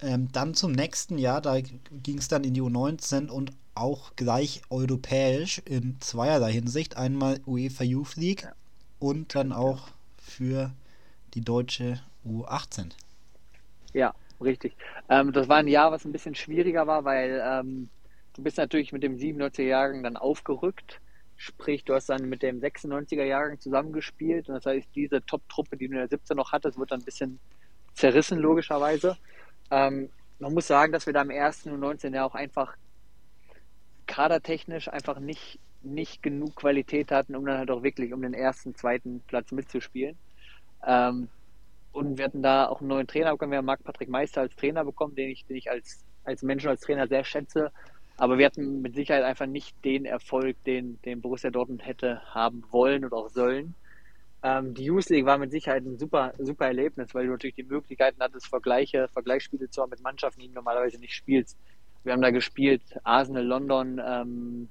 Ähm, 0.00 0.30
dann 0.30 0.54
zum 0.54 0.72
nächsten 0.72 1.18
Jahr, 1.18 1.40
da 1.40 1.60
ging 1.60 2.18
es 2.18 2.28
dann 2.28 2.44
in 2.44 2.54
die 2.54 2.62
U19 2.62 3.28
und 3.28 3.52
auch 3.74 4.14
gleich 4.16 4.62
europäisch 4.70 5.60
in 5.64 6.00
zweierlei 6.00 6.52
Hinsicht. 6.52 6.96
Einmal 6.96 7.40
UEFA 7.46 7.84
Youth 7.84 8.16
League 8.16 8.42
Ja. 8.42 8.52
und 8.98 9.34
dann 9.34 9.52
auch 9.52 9.88
für 10.18 10.72
die 11.34 11.40
deutsche 11.40 12.00
U18. 12.26 12.90
Ja, 13.92 14.14
richtig. 14.40 14.76
Ähm, 15.08 15.32
das 15.32 15.48
war 15.48 15.56
ein 15.58 15.68
Jahr, 15.68 15.92
was 15.92 16.04
ein 16.04 16.12
bisschen 16.12 16.34
schwieriger 16.34 16.86
war, 16.86 17.04
weil 17.04 17.42
ähm, 17.44 17.88
du 18.34 18.42
bist 18.42 18.58
natürlich 18.58 18.92
mit 18.92 19.02
dem 19.02 19.16
97er-Jahrgang 19.16 20.02
dann 20.02 20.16
aufgerückt. 20.16 21.00
Sprich, 21.36 21.84
du 21.84 21.94
hast 21.94 22.08
dann 22.08 22.28
mit 22.28 22.42
dem 22.42 22.60
96er-Jahrgang 22.60 23.60
zusammengespielt. 23.60 24.48
Und 24.48 24.54
das 24.54 24.66
heißt, 24.66 24.88
diese 24.94 25.24
Top-Truppe, 25.24 25.76
die 25.76 25.88
du 25.88 25.94
in 25.94 25.98
der 25.98 26.08
17 26.08 26.36
noch 26.36 26.52
hattest, 26.52 26.78
wird 26.78 26.90
dann 26.90 27.00
ein 27.00 27.04
bisschen 27.04 27.38
zerrissen, 27.94 28.38
logischerweise. 28.38 29.16
Ähm, 29.70 30.10
man 30.38 30.54
muss 30.54 30.66
sagen, 30.66 30.92
dass 30.92 31.06
wir 31.06 31.12
da 31.12 31.22
im 31.22 31.30
ersten 31.30 31.70
und 31.70 31.80
19 31.80 32.14
Jahr 32.14 32.26
auch 32.26 32.34
einfach 32.34 32.76
kadertechnisch 34.06 34.88
einfach 34.88 35.18
nicht, 35.18 35.58
nicht 35.82 36.22
genug 36.22 36.56
Qualität 36.56 37.10
hatten, 37.10 37.34
um 37.34 37.44
dann 37.44 37.58
halt 37.58 37.70
auch 37.70 37.82
wirklich 37.82 38.12
um 38.12 38.22
den 38.22 38.34
ersten, 38.34 38.74
zweiten 38.74 39.20
Platz 39.26 39.52
mitzuspielen. 39.52 40.16
Ähm, 40.86 41.28
und 41.96 42.18
wir 42.18 42.26
hatten 42.26 42.42
da 42.42 42.68
auch 42.68 42.80
einen 42.80 42.88
neuen 42.88 43.06
Trainer 43.06 43.32
bekommen. 43.32 43.52
Wir 43.52 43.58
haben 43.58 43.64
Marc-Patrick 43.64 44.08
Meister 44.08 44.42
als 44.42 44.54
Trainer 44.54 44.84
bekommen, 44.84 45.14
den 45.14 45.30
ich, 45.30 45.46
den 45.46 45.56
ich 45.56 45.70
als, 45.70 46.04
als 46.24 46.42
Mensch 46.42 46.64
und 46.64 46.70
als 46.70 46.82
Trainer 46.82 47.08
sehr 47.08 47.24
schätze. 47.24 47.72
Aber 48.18 48.36
wir 48.38 48.46
hatten 48.46 48.82
mit 48.82 48.94
Sicherheit 48.94 49.24
einfach 49.24 49.46
nicht 49.46 49.74
den 49.84 50.04
Erfolg, 50.04 50.62
den, 50.64 51.00
den 51.02 51.22
Borussia 51.22 51.50
Dortmund 51.50 51.86
hätte 51.86 52.20
haben 52.34 52.64
wollen 52.70 53.04
oder 53.04 53.16
auch 53.16 53.30
sollen. 53.30 53.74
Ähm, 54.42 54.74
die 54.74 54.84
Youth 54.84 55.08
League 55.08 55.24
war 55.24 55.38
mit 55.38 55.50
Sicherheit 55.50 55.84
ein 55.84 55.98
super, 55.98 56.34
super 56.38 56.66
Erlebnis, 56.66 57.14
weil 57.14 57.26
du 57.26 57.32
natürlich 57.32 57.56
die 57.56 57.64
Möglichkeiten 57.64 58.20
hattest, 58.20 58.46
Vergleiche, 58.46 59.08
Vergleichsspiele 59.08 59.70
zu 59.70 59.82
haben 59.82 59.90
mit 59.90 60.02
Mannschaften, 60.02 60.40
die 60.40 60.48
du 60.48 60.54
normalerweise 60.54 60.98
nicht 60.98 61.14
spielst. 61.14 61.56
Wir 62.04 62.12
haben 62.12 62.22
da 62.22 62.30
gespielt, 62.30 62.82
Arsenal, 63.04 63.44
London, 63.44 64.00
ähm, 64.06 64.68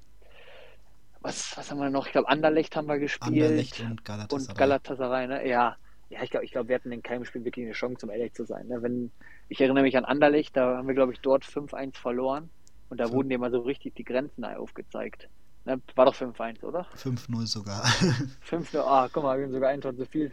was, 1.20 1.56
was 1.56 1.70
haben 1.70 1.78
wir 1.78 1.90
noch? 1.90 2.06
Ich 2.06 2.12
glaube, 2.12 2.28
Anderlecht 2.28 2.76
haben 2.76 2.86
wir 2.86 2.98
gespielt. 2.98 3.42
Anderlecht 3.42 3.80
und 3.80 4.04
Galatasaray. 4.04 4.48
Und 4.48 4.58
Galatasaray, 4.58 5.26
ne? 5.26 5.48
Ja. 5.48 5.76
Ja, 6.08 6.22
ich 6.22 6.30
glaube, 6.30 6.44
ich 6.44 6.52
glaub, 6.52 6.68
wir 6.68 6.76
hatten 6.76 6.92
in 6.92 7.02
keinem 7.02 7.24
Spiel 7.24 7.44
wirklich 7.44 7.64
eine 7.66 7.72
Chance, 7.74 8.06
um 8.06 8.12
ehrlich 8.12 8.32
zu 8.32 8.44
sein. 8.44 8.68
Ne? 8.68 8.80
Wenn, 8.82 9.10
ich 9.48 9.60
erinnere 9.60 9.82
mich 9.82 9.96
an 9.96 10.04
Anderlecht, 10.04 10.56
da 10.56 10.76
haben 10.76 10.86
wir, 10.86 10.94
glaube 10.94 11.12
ich, 11.12 11.20
dort 11.20 11.44
5-1 11.44 11.96
verloren. 11.96 12.48
Und 12.88 12.98
da 13.00 13.04
Fünf- 13.04 13.16
wurden 13.16 13.28
dir 13.28 13.38
mal 13.38 13.50
so 13.50 13.60
richtig 13.60 13.96
die 13.96 14.04
Grenzen 14.04 14.44
aufgezeigt. 14.44 15.28
Ne? 15.64 15.80
War 15.96 16.04
doch 16.06 16.14
5-1, 16.14 16.62
oder? 16.62 16.86
5-0 16.96 17.46
sogar. 17.46 17.84
5 18.42 18.74
Ah, 18.76 19.08
guck 19.12 19.24
mal, 19.24 19.36
wir 19.38 19.46
haben 19.46 19.52
sogar 19.52 19.70
einen 19.70 19.82
Tor 19.82 19.96
zu 19.96 20.06
viel. 20.06 20.30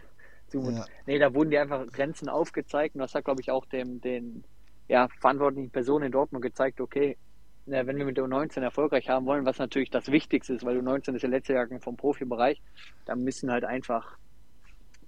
Zumut. 0.48 0.74
Ja. 0.76 0.86
Nee, 1.08 1.18
da 1.18 1.34
wurden 1.34 1.50
dir 1.50 1.62
einfach 1.62 1.88
Grenzen 1.88 2.30
aufgezeigt. 2.30 2.94
Und 2.94 3.02
das 3.02 3.16
hat, 3.16 3.26
glaube 3.26 3.42
ich, 3.42 3.50
auch 3.50 3.66
dem, 3.66 4.00
den 4.02 4.44
ja, 4.88 5.08
verantwortlichen 5.20 5.72
Personen 5.72 6.06
in 6.06 6.12
Dortmund 6.12 6.44
gezeigt, 6.44 6.80
okay, 6.82 7.18
na, 7.66 7.88
wenn 7.88 7.98
wir 7.98 8.06
mit 8.06 8.18
der 8.18 8.26
U19 8.26 8.62
erfolgreich 8.62 9.10
haben 9.10 9.26
wollen, 9.26 9.46
was 9.46 9.58
natürlich 9.58 9.90
das 9.90 10.12
Wichtigste 10.12 10.54
ist, 10.54 10.66
weil 10.66 10.78
U19 10.78 11.16
ist 11.16 11.22
der 11.22 11.30
letzte 11.30 11.54
Jahrgang 11.54 11.80
vom 11.82 11.96
Profibereich, 11.96 12.62
dann 13.06 13.24
müssen 13.24 13.50
halt 13.50 13.64
einfach 13.64 14.18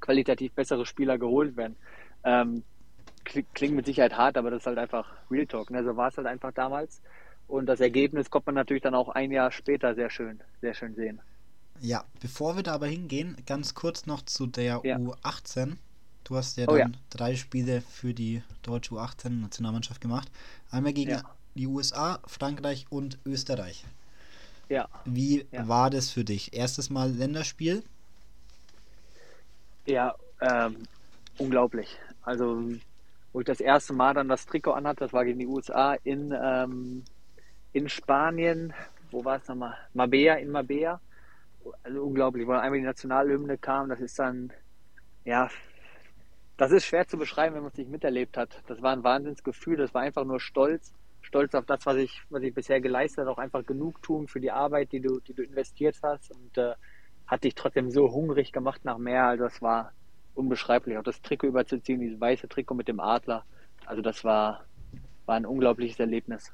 qualitativ 0.06 0.54
bessere 0.54 0.86
Spieler 0.86 1.18
geholt 1.18 1.58
werden. 1.58 1.76
Ähm, 2.24 2.64
kli- 3.26 3.46
klingt 3.54 3.76
mit 3.76 3.86
Sicherheit 3.86 4.16
hart, 4.18 4.38
aber 4.38 4.52
das 4.52 4.62
ist 4.64 4.68
halt 4.68 4.78
einfach 4.78 5.08
Real 5.32 5.48
Talk. 5.48 5.70
Ne? 5.72 5.84
So 5.84 5.96
war 5.98 6.10
es 6.10 6.18
halt 6.18 6.28
einfach 6.28 6.52
damals. 6.54 7.02
Und 7.48 7.68
das 7.68 7.80
Ergebnis 7.80 8.30
kommt 8.30 8.48
man 8.48 8.56
natürlich 8.56 8.84
dann 8.84 8.96
auch 8.96 9.10
ein 9.10 9.32
Jahr 9.32 9.52
später 9.52 9.94
sehr 9.96 10.10
schön, 10.10 10.40
sehr 10.62 10.74
schön 10.74 10.96
sehen. 10.96 11.22
Ja, 11.82 12.06
bevor 12.22 12.56
wir 12.56 12.64
da 12.64 12.74
aber 12.74 12.88
hingehen, 12.88 13.36
ganz 13.46 13.74
kurz 13.74 14.06
noch 14.06 14.22
zu 14.24 14.48
der 14.48 14.82
Ja. 14.84 14.98
U18. 14.98 15.78
Du 16.24 16.36
hast 16.36 16.58
ja 16.58 16.68
Oh 16.68 16.76
dann 16.76 16.94
ja. 16.94 17.00
drei 17.10 17.36
Spiele 17.36 17.82
für 17.82 18.14
die 18.14 18.42
deutsche 18.64 18.96
U18-Nationalmannschaft 18.96 20.02
gemacht. 20.02 20.32
Einmal 20.72 20.94
gegen 20.94 21.12
Ja. 21.12 21.24
die 21.54 21.68
USA, 21.68 22.20
Frankreich 22.26 22.88
und 22.90 23.20
Österreich. 23.26 23.86
Ja, 24.70 24.88
Wie 25.06 25.46
war 25.52 25.90
das 25.92 26.10
für 26.10 26.24
dich? 26.24 26.54
Erstes 26.54 26.90
Mal 26.90 27.12
Länderspiel? 27.12 27.84
Ja, 29.86 30.16
ähm, 30.42 30.78
unglaublich. 31.38 31.98
Also, 32.24 32.64
wo 33.32 33.40
ich 33.40 33.46
das 33.46 33.60
erste 33.60 33.94
Mal 33.94 34.16
dann 34.16 34.28
das 34.28 34.46
Trikot 34.46 34.72
anhatte, 34.72 35.02
das 35.02 35.14
war 35.14 35.26
gegen 35.26 35.40
die 35.40 35.48
USA 35.48 35.94
in, 36.04 36.32
ähm, 36.32 37.04
in 37.72 37.88
Spanien. 37.88 38.74
Wo 39.12 39.24
war 39.24 39.38
es 39.38 39.48
nochmal? 39.48 39.78
Mabea, 39.94 40.36
in 40.36 40.50
Mabea. 40.50 41.00
Also 41.84 42.04
unglaublich, 42.04 42.48
wo 42.48 42.54
einmal 42.54 42.80
die 42.80 42.86
Nationalhymne 42.86 43.58
kam. 43.58 43.90
Das 43.90 44.00
ist 44.00 44.18
dann, 44.18 44.52
ja, 45.24 45.50
das 46.58 46.72
ist 46.72 46.86
schwer 46.86 47.08
zu 47.08 47.18
beschreiben, 47.18 47.56
wenn 47.56 47.62
man 47.62 47.72
es 47.72 47.78
nicht 47.78 47.92
miterlebt 47.92 48.38
hat. 48.38 48.62
Das 48.68 48.82
war 48.82 48.94
ein 48.94 49.04
Wahnsinnsgefühl. 49.04 49.78
Das 49.78 49.94
war 49.94 50.02
einfach 50.02 50.26
nur 50.26 50.40
Stolz. 50.40 50.94
Stolz 51.22 51.54
auf 51.54 51.66
das, 51.66 51.86
was 51.86 51.98
ich, 51.98 52.22
was 52.30 52.42
ich 52.42 52.54
bisher 52.54 52.82
geleistet 52.82 53.20
habe. 53.20 53.32
Auch 53.32 53.38
einfach 53.38 53.66
Genugtuung 53.66 54.28
für 54.28 54.40
die 54.40 54.52
Arbeit, 54.52 54.92
die 54.92 55.02
du, 55.02 55.20
die 55.20 55.34
du 55.34 55.44
investiert 55.44 55.98
hast. 56.02 56.32
Und 56.32 56.58
äh, 56.58 56.74
hat 57.28 57.44
dich 57.44 57.56
trotzdem 57.56 57.92
so 57.92 58.12
hungrig 58.12 58.52
gemacht 58.52 58.86
nach 58.86 58.98
mehr. 58.98 59.26
Also 59.26 59.46
das 59.46 59.62
war 59.62 59.92
unbeschreiblich. 60.36 60.98
Auch 60.98 61.04
das 61.04 61.22
Trikot 61.22 61.48
überzuziehen, 61.48 62.00
dieses 62.00 62.20
weiße 62.20 62.48
Trikot 62.48 62.76
mit 62.76 62.88
dem 62.88 63.00
Adler. 63.00 63.44
Also 63.86 64.02
das 64.02 64.24
war, 64.24 64.66
war 65.26 65.36
ein 65.36 65.46
unglaubliches 65.46 66.00
Erlebnis. 66.00 66.52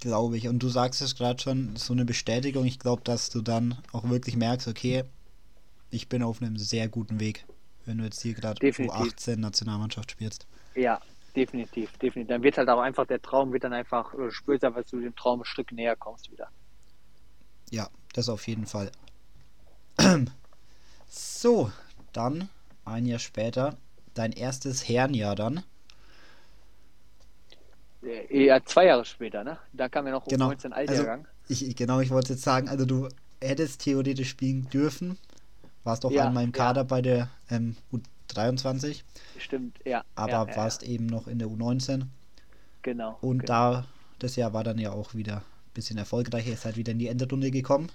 Glaube 0.00 0.36
ich. 0.36 0.48
Und 0.48 0.62
du 0.62 0.68
sagst 0.68 1.02
es 1.02 1.16
gerade 1.16 1.40
schon, 1.42 1.76
so 1.76 1.92
eine 1.92 2.04
Bestätigung. 2.04 2.64
Ich 2.64 2.78
glaube, 2.78 3.02
dass 3.02 3.30
du 3.30 3.42
dann 3.42 3.76
auch 3.92 4.08
wirklich 4.08 4.36
merkst, 4.36 4.68
okay, 4.68 5.04
ich 5.90 6.08
bin 6.08 6.22
auf 6.22 6.40
einem 6.40 6.56
sehr 6.56 6.88
guten 6.88 7.20
Weg, 7.20 7.44
wenn 7.84 7.98
du 7.98 8.04
jetzt 8.04 8.22
hier 8.22 8.34
gerade 8.34 8.58
Definitiv. 8.60 8.96
U18 8.96 9.36
Nationalmannschaft 9.36 10.12
spielst. 10.12 10.46
Ja, 10.74 11.00
definitiv, 11.34 11.90
definitiv. 11.98 12.28
Dann 12.28 12.42
wird 12.42 12.58
halt 12.58 12.68
auch 12.68 12.80
einfach 12.80 13.06
der 13.06 13.20
Traum, 13.20 13.52
wird 13.52 13.64
dann 13.64 13.72
einfach, 13.72 14.12
einfach, 14.14 14.74
dass 14.74 14.90
du 14.90 15.00
dem 15.00 15.16
Traum 15.16 15.40
ein 15.40 15.44
Stück 15.44 15.72
näher 15.72 15.96
kommst 15.96 16.30
wieder. 16.30 16.48
Ja, 17.70 17.88
das 18.18 18.28
auf 18.28 18.46
jeden 18.48 18.66
Fall. 18.66 18.90
So, 21.10 21.70
dann 22.12 22.48
ein 22.84 23.06
Jahr 23.06 23.18
später, 23.18 23.76
dein 24.14 24.32
erstes 24.32 24.88
Herrenjahr 24.88 25.36
dann. 25.36 25.62
Äh, 28.02 28.44
Ja, 28.46 28.64
zwei 28.64 28.86
Jahre 28.86 29.04
später, 29.04 29.44
ne? 29.44 29.58
Da 29.72 29.88
kam 29.88 30.06
ja 30.06 30.12
noch 30.12 30.26
Genau. 30.26 30.50
U19 30.50 30.72
Altjahrgang. 30.72 31.28
Ich, 31.48 31.66
ich- 31.66 31.76
genau, 31.76 32.00
ich 32.00 32.10
wollte 32.10 32.34
jetzt 32.34 32.42
sagen, 32.44 32.68
also 32.68 32.84
du 32.84 33.08
hättest 33.40 33.80
theoretisch 33.82 34.28
spielen 34.30 34.68
dürfen. 34.70 35.18
Warst 35.84 36.04
auch 36.06 36.14
Ja, 36.14 36.24
einmal 36.26 36.44
im 36.44 36.52
ja. 36.52 36.52
Kader 36.52 36.84
bei 36.84 37.02
der 37.02 37.30
ähm, 37.50 37.76
U23, 37.92 39.04
Stimmt, 39.36 39.78
ja. 39.86 40.04
aber 40.16 40.46
ja, 40.46 40.46
ja, 40.46 40.56
warst 40.56 40.82
eben 40.82 41.06
noch 41.06 41.28
in 41.28 41.38
der 41.38 41.48
U19. 41.48 42.00
Ja, 42.00 42.08
genau. 42.82 43.20
Und 43.20 43.40
genau. 43.40 43.46
da, 43.46 43.86
das 44.18 44.36
Jahr 44.36 44.52
war 44.54 44.64
dann 44.64 44.78
ja 44.78 44.92
auch 44.92 45.14
wieder 45.14 45.38
ein 45.38 45.42
bisschen 45.74 45.98
erfolgreicher, 45.98 46.50
ihr 46.50 46.56
seid 46.56 46.76
wieder 46.76 46.92
in 46.92 46.98
die 46.98 47.08
Endrunde 47.08 47.50
gekommen. 47.50 47.90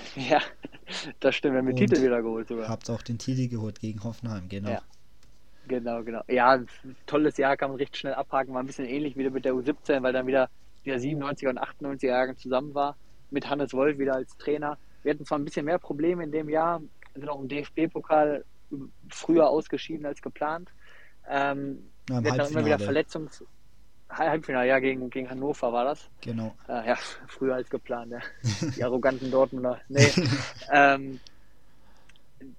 Ja, 0.16 0.40
das 1.20 1.34
stimmt. 1.34 1.54
Wir 1.54 1.58
haben 1.58 1.66
den 1.66 1.74
Und 1.74 1.80
Titel 1.80 2.02
wieder 2.02 2.22
geholt 2.22 2.48
sogar. 2.48 2.68
Habt 2.68 2.88
auch 2.90 3.02
den 3.02 3.18
Titel 3.18 3.48
geholt 3.48 3.80
gegen 3.80 4.02
Hoffenheim, 4.04 4.48
genau. 4.48 4.70
Ja. 4.70 4.82
Genau, 5.68 6.02
genau. 6.02 6.22
Ja, 6.28 6.50
ein 6.50 6.66
tolles 7.06 7.36
Jahr 7.36 7.56
kann 7.56 7.70
man 7.70 7.78
recht 7.78 7.96
schnell 7.96 8.14
abhaken. 8.14 8.52
War 8.52 8.62
ein 8.62 8.66
bisschen 8.66 8.84
ähnlich 8.84 9.16
wieder 9.16 9.30
mit 9.30 9.44
der 9.44 9.54
U17, 9.54 10.02
weil 10.02 10.12
dann 10.12 10.26
wieder 10.26 10.50
der 10.84 11.00
97er 11.00 11.50
und 11.50 11.60
98er 11.60 12.06
Jahrgang 12.06 12.36
zusammen 12.36 12.74
war. 12.74 12.96
Mit 13.30 13.48
Hannes 13.48 13.72
Wolf 13.72 13.98
wieder 13.98 14.14
als 14.14 14.36
Trainer. 14.36 14.76
Wir 15.02 15.14
hatten 15.14 15.24
zwar 15.24 15.38
ein 15.38 15.44
bisschen 15.44 15.64
mehr 15.64 15.78
Probleme 15.78 16.24
in 16.24 16.32
dem 16.32 16.48
Jahr, 16.48 16.82
sind 17.14 17.28
auch 17.28 17.40
im 17.40 17.48
DFB-Pokal 17.48 18.44
früher 19.10 19.48
ausgeschieden 19.48 20.06
als 20.06 20.20
geplant. 20.20 20.70
Ähm, 21.28 21.90
im 22.08 22.24
wir 22.24 22.32
hatten 22.32 22.40
auch 22.40 22.50
immer 22.50 22.64
wieder. 22.64 22.78
Verletzungs... 22.78 23.44
Halbfinale, 24.18 24.68
ja, 24.68 24.78
gegen, 24.78 25.10
gegen 25.10 25.30
Hannover 25.30 25.72
war 25.72 25.84
das. 25.84 26.08
Genau. 26.20 26.54
Äh, 26.68 26.88
ja, 26.88 26.96
früher 27.28 27.54
als 27.54 27.70
geplant, 27.70 28.12
ja. 28.12 28.20
Die 28.76 28.84
arroganten 28.84 29.30
Dortmunder. 29.30 29.80
Nee. 29.88 30.10
ähm, 30.72 31.20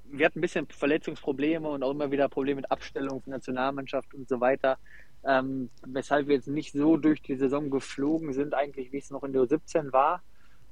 wir 0.06 0.26
hatten 0.26 0.39
ein 0.39 0.42
bisschen 0.42 0.68
Verletzungsprobleme 0.68 1.68
und 1.68 1.84
auch 1.84 1.92
immer 1.92 2.12
wieder 2.12 2.30
Probleme 2.30 2.62
mit 2.62 2.72
Abstellung 2.72 3.22
von 3.22 3.32
Nationalmannschaft 3.32 4.13
und 4.13 4.30
so 4.30 4.39
weiter. 4.39 4.78
Ähm, 5.26 5.70
weshalb 5.86 6.28
wir 6.28 6.36
jetzt 6.36 6.48
nicht 6.48 6.74
so 6.74 6.98
durch 6.98 7.22
die 7.22 7.36
Saison 7.36 7.70
geflogen 7.70 8.34
sind, 8.34 8.54
eigentlich 8.54 8.92
wie 8.92 8.98
es 8.98 9.10
noch 9.10 9.24
in 9.24 9.34
der 9.34 9.44
U17 9.44 9.94
war. 9.94 10.22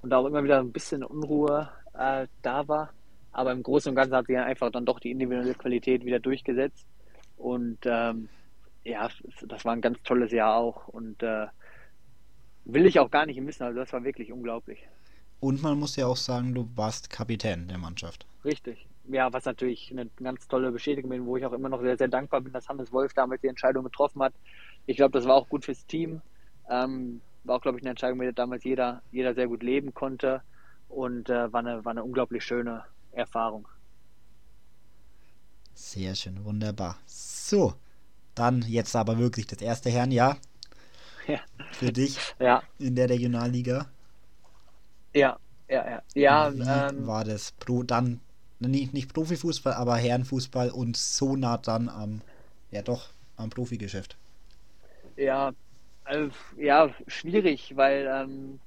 Und 0.01 0.09
da 0.09 0.17
auch 0.17 0.25
immer 0.25 0.43
wieder 0.43 0.59
ein 0.59 0.71
bisschen 0.71 1.03
Unruhe 1.03 1.69
äh, 1.93 2.27
da 2.41 2.67
war. 2.67 2.93
Aber 3.31 3.51
im 3.51 3.63
Großen 3.63 3.89
und 3.89 3.95
Ganzen 3.95 4.15
hat 4.15 4.27
sich 4.27 4.37
einfach 4.37 4.71
dann 4.71 4.85
doch 4.85 4.99
die 4.99 5.11
individuelle 5.11 5.53
Qualität 5.53 6.05
wieder 6.05 6.19
durchgesetzt. 6.19 6.85
Und 7.37 7.79
ähm, 7.85 8.29
ja, 8.83 9.09
das 9.43 9.65
war 9.65 9.73
ein 9.73 9.81
ganz 9.81 10.01
tolles 10.03 10.31
Jahr 10.31 10.55
auch. 10.55 10.87
Und 10.87 11.21
äh, 11.23 11.47
will 12.65 12.85
ich 12.85 12.99
auch 12.99 13.11
gar 13.11 13.25
nicht 13.25 13.39
missen. 13.39 13.63
Also 13.63 13.79
das 13.79 13.93
war 13.93 14.03
wirklich 14.03 14.31
unglaublich. 14.31 14.87
Und 15.39 15.61
man 15.61 15.79
muss 15.79 15.95
ja 15.95 16.05
auch 16.05 16.17
sagen, 16.17 16.53
du 16.53 16.69
warst 16.75 17.09
Kapitän 17.09 17.67
der 17.67 17.77
Mannschaft. 17.77 18.25
Richtig. 18.45 18.87
Ja, 19.05 19.33
was 19.33 19.45
natürlich 19.45 19.91
eine 19.91 20.05
ganz 20.21 20.47
tolle 20.47 20.71
Bestätigung 20.71 21.09
bin, 21.09 21.25
wo 21.25 21.35
ich 21.35 21.45
auch 21.45 21.53
immer 21.53 21.69
noch 21.69 21.81
sehr, 21.81 21.97
sehr 21.97 22.07
dankbar 22.07 22.41
bin, 22.41 22.53
dass 22.53 22.69
Hannes 22.69 22.91
Wolf 22.91 23.13
damals 23.13 23.41
die 23.41 23.47
Entscheidung 23.47 23.83
getroffen 23.83 24.21
hat. 24.21 24.33
Ich 24.85 24.97
glaube, 24.97 25.17
das 25.17 25.27
war 25.27 25.35
auch 25.35 25.49
gut 25.49 25.65
fürs 25.65 25.85
Team. 25.87 26.21
Ähm, 26.69 27.21
war 27.43 27.57
auch, 27.57 27.61
glaube 27.61 27.79
ich, 27.79 27.83
eine 27.83 27.89
Entscheidung, 27.89 28.19
mit 28.19 28.25
der 28.27 28.33
damals 28.33 28.63
jeder, 28.63 29.01
jeder 29.11 29.33
sehr 29.33 29.47
gut 29.47 29.63
leben 29.63 29.93
konnte. 29.93 30.43
Und 30.89 31.29
äh, 31.29 31.51
war, 31.51 31.61
eine, 31.61 31.83
war 31.83 31.91
eine 31.91 32.03
unglaublich 32.03 32.43
schöne 32.43 32.83
Erfahrung. 33.11 33.67
Sehr 35.73 36.13
schön, 36.13 36.43
wunderbar. 36.45 36.99
So, 37.05 37.73
dann 38.35 38.63
jetzt 38.67 38.95
aber 38.95 39.17
wirklich 39.19 39.47
das 39.47 39.61
erste 39.61 39.89
Herrenjahr 39.89 40.37
Ja. 41.27 41.41
für 41.71 41.91
dich 41.91 42.23
Ja, 42.39 42.63
in 42.77 42.95
der 42.95 43.09
Regionalliga. 43.09 43.89
ja, 45.13 45.37
ja, 45.67 45.85
ja. 45.89 46.01
Ja, 46.13 46.53
Wie 46.57 46.85
ähm, 46.89 47.05
war 47.05 47.23
das? 47.25 47.51
Pro, 47.53 47.83
dann 47.83 48.21
nicht, 48.59 48.93
nicht 48.93 49.13
Profifußball, 49.13 49.73
aber 49.73 49.97
Herrenfußball 49.97 50.69
und 50.71 50.97
so 50.97 51.35
nah 51.35 51.57
dann 51.57 51.89
am, 51.89 52.21
ja 52.71 52.81
doch, 52.81 53.09
am 53.35 53.49
Profigeschäft. 53.51 54.17
Ja, 55.15 55.51
also, 56.03 56.31
ja, 56.57 56.93
schwierig, 57.07 57.75
weil 57.77 58.07
ähm, 58.11 58.61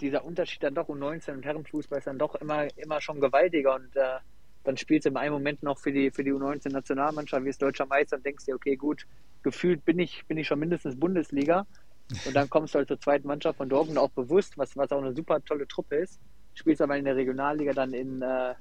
dieser 0.00 0.24
Unterschied 0.24 0.62
dann 0.64 0.74
doch 0.74 0.88
U19 0.88 1.36
und 1.36 1.44
Herrenfußball 1.46 1.98
ist 1.98 2.06
dann 2.08 2.18
doch 2.18 2.34
immer, 2.36 2.68
immer 2.78 3.00
schon 3.00 3.20
gewaltiger 3.20 3.74
und 3.76 3.96
äh, 3.96 4.20
dann 4.64 4.76
spielst 4.76 5.06
du 5.06 5.10
im 5.10 5.16
einen 5.16 5.32
Moment 5.32 5.62
noch 5.62 5.78
für 5.78 5.92
die, 5.92 6.10
für 6.10 6.24
die 6.24 6.32
U19-Nationalmannschaft, 6.32 7.44
wirst 7.44 7.62
deutscher 7.62 7.86
Meister 7.86 8.16
und 8.16 8.26
denkst 8.26 8.44
dir, 8.44 8.54
okay, 8.54 8.76
gut, 8.76 9.06
gefühlt 9.42 9.84
bin 9.84 9.98
ich, 9.98 10.24
bin 10.26 10.36
ich 10.36 10.46
schon 10.46 10.58
mindestens 10.58 10.98
Bundesliga 10.98 11.66
und 12.26 12.34
dann 12.34 12.50
kommst 12.50 12.74
du 12.74 12.78
halt 12.78 12.88
zur 12.88 13.00
zweiten 13.00 13.26
Mannschaft 13.26 13.58
von 13.58 13.68
Dortmund 13.68 13.98
auch 13.98 14.10
bewusst, 14.10 14.58
was, 14.58 14.76
was 14.76 14.90
auch 14.92 15.00
eine 15.00 15.14
super 15.14 15.42
tolle 15.44 15.66
Truppe 15.66 15.96
ist, 15.96 16.20
spielst 16.54 16.82
aber 16.82 16.96
in 16.96 17.04
der 17.04 17.16
Regionalliga 17.16 17.72
dann 17.72 17.94
in, 17.94 18.20
äh, 18.20 18.54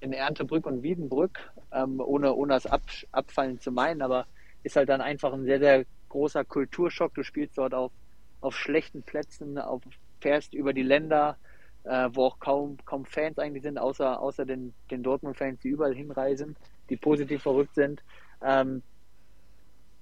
in 0.00 0.12
Erntebrück 0.12 0.66
und 0.66 0.82
Wiedenbrück, 0.82 1.50
ähm, 1.72 2.00
ohne, 2.00 2.32
ohne 2.34 2.54
das 2.54 2.66
Ab, 2.66 2.82
Abfallen 3.10 3.60
zu 3.60 3.72
meinen, 3.72 4.02
aber 4.02 4.26
ist 4.62 4.76
halt 4.76 4.88
dann 4.88 5.00
einfach 5.00 5.32
ein 5.32 5.44
sehr, 5.44 5.58
sehr 5.58 5.84
großer 6.08 6.44
Kulturschock. 6.44 7.14
Du 7.14 7.22
spielst 7.24 7.58
dort 7.58 7.74
auf, 7.74 7.92
auf 8.40 8.56
schlechten 8.56 9.02
Plätzen, 9.02 9.58
auf, 9.58 9.82
fährst 10.20 10.54
über 10.54 10.72
die 10.72 10.82
Länder, 10.82 11.36
äh, 11.84 12.08
wo 12.12 12.26
auch 12.26 12.38
kaum, 12.38 12.76
kaum 12.84 13.04
Fans 13.04 13.38
eigentlich 13.38 13.62
sind, 13.62 13.78
außer, 13.78 14.20
außer 14.20 14.44
den, 14.44 14.72
den 14.90 15.02
Dortmund-Fans, 15.02 15.60
die 15.60 15.68
überall 15.68 15.94
hinreisen, 15.94 16.56
die 16.88 16.96
positiv 16.96 17.42
verrückt 17.42 17.74
sind. 17.74 18.02
Ähm, 18.42 18.82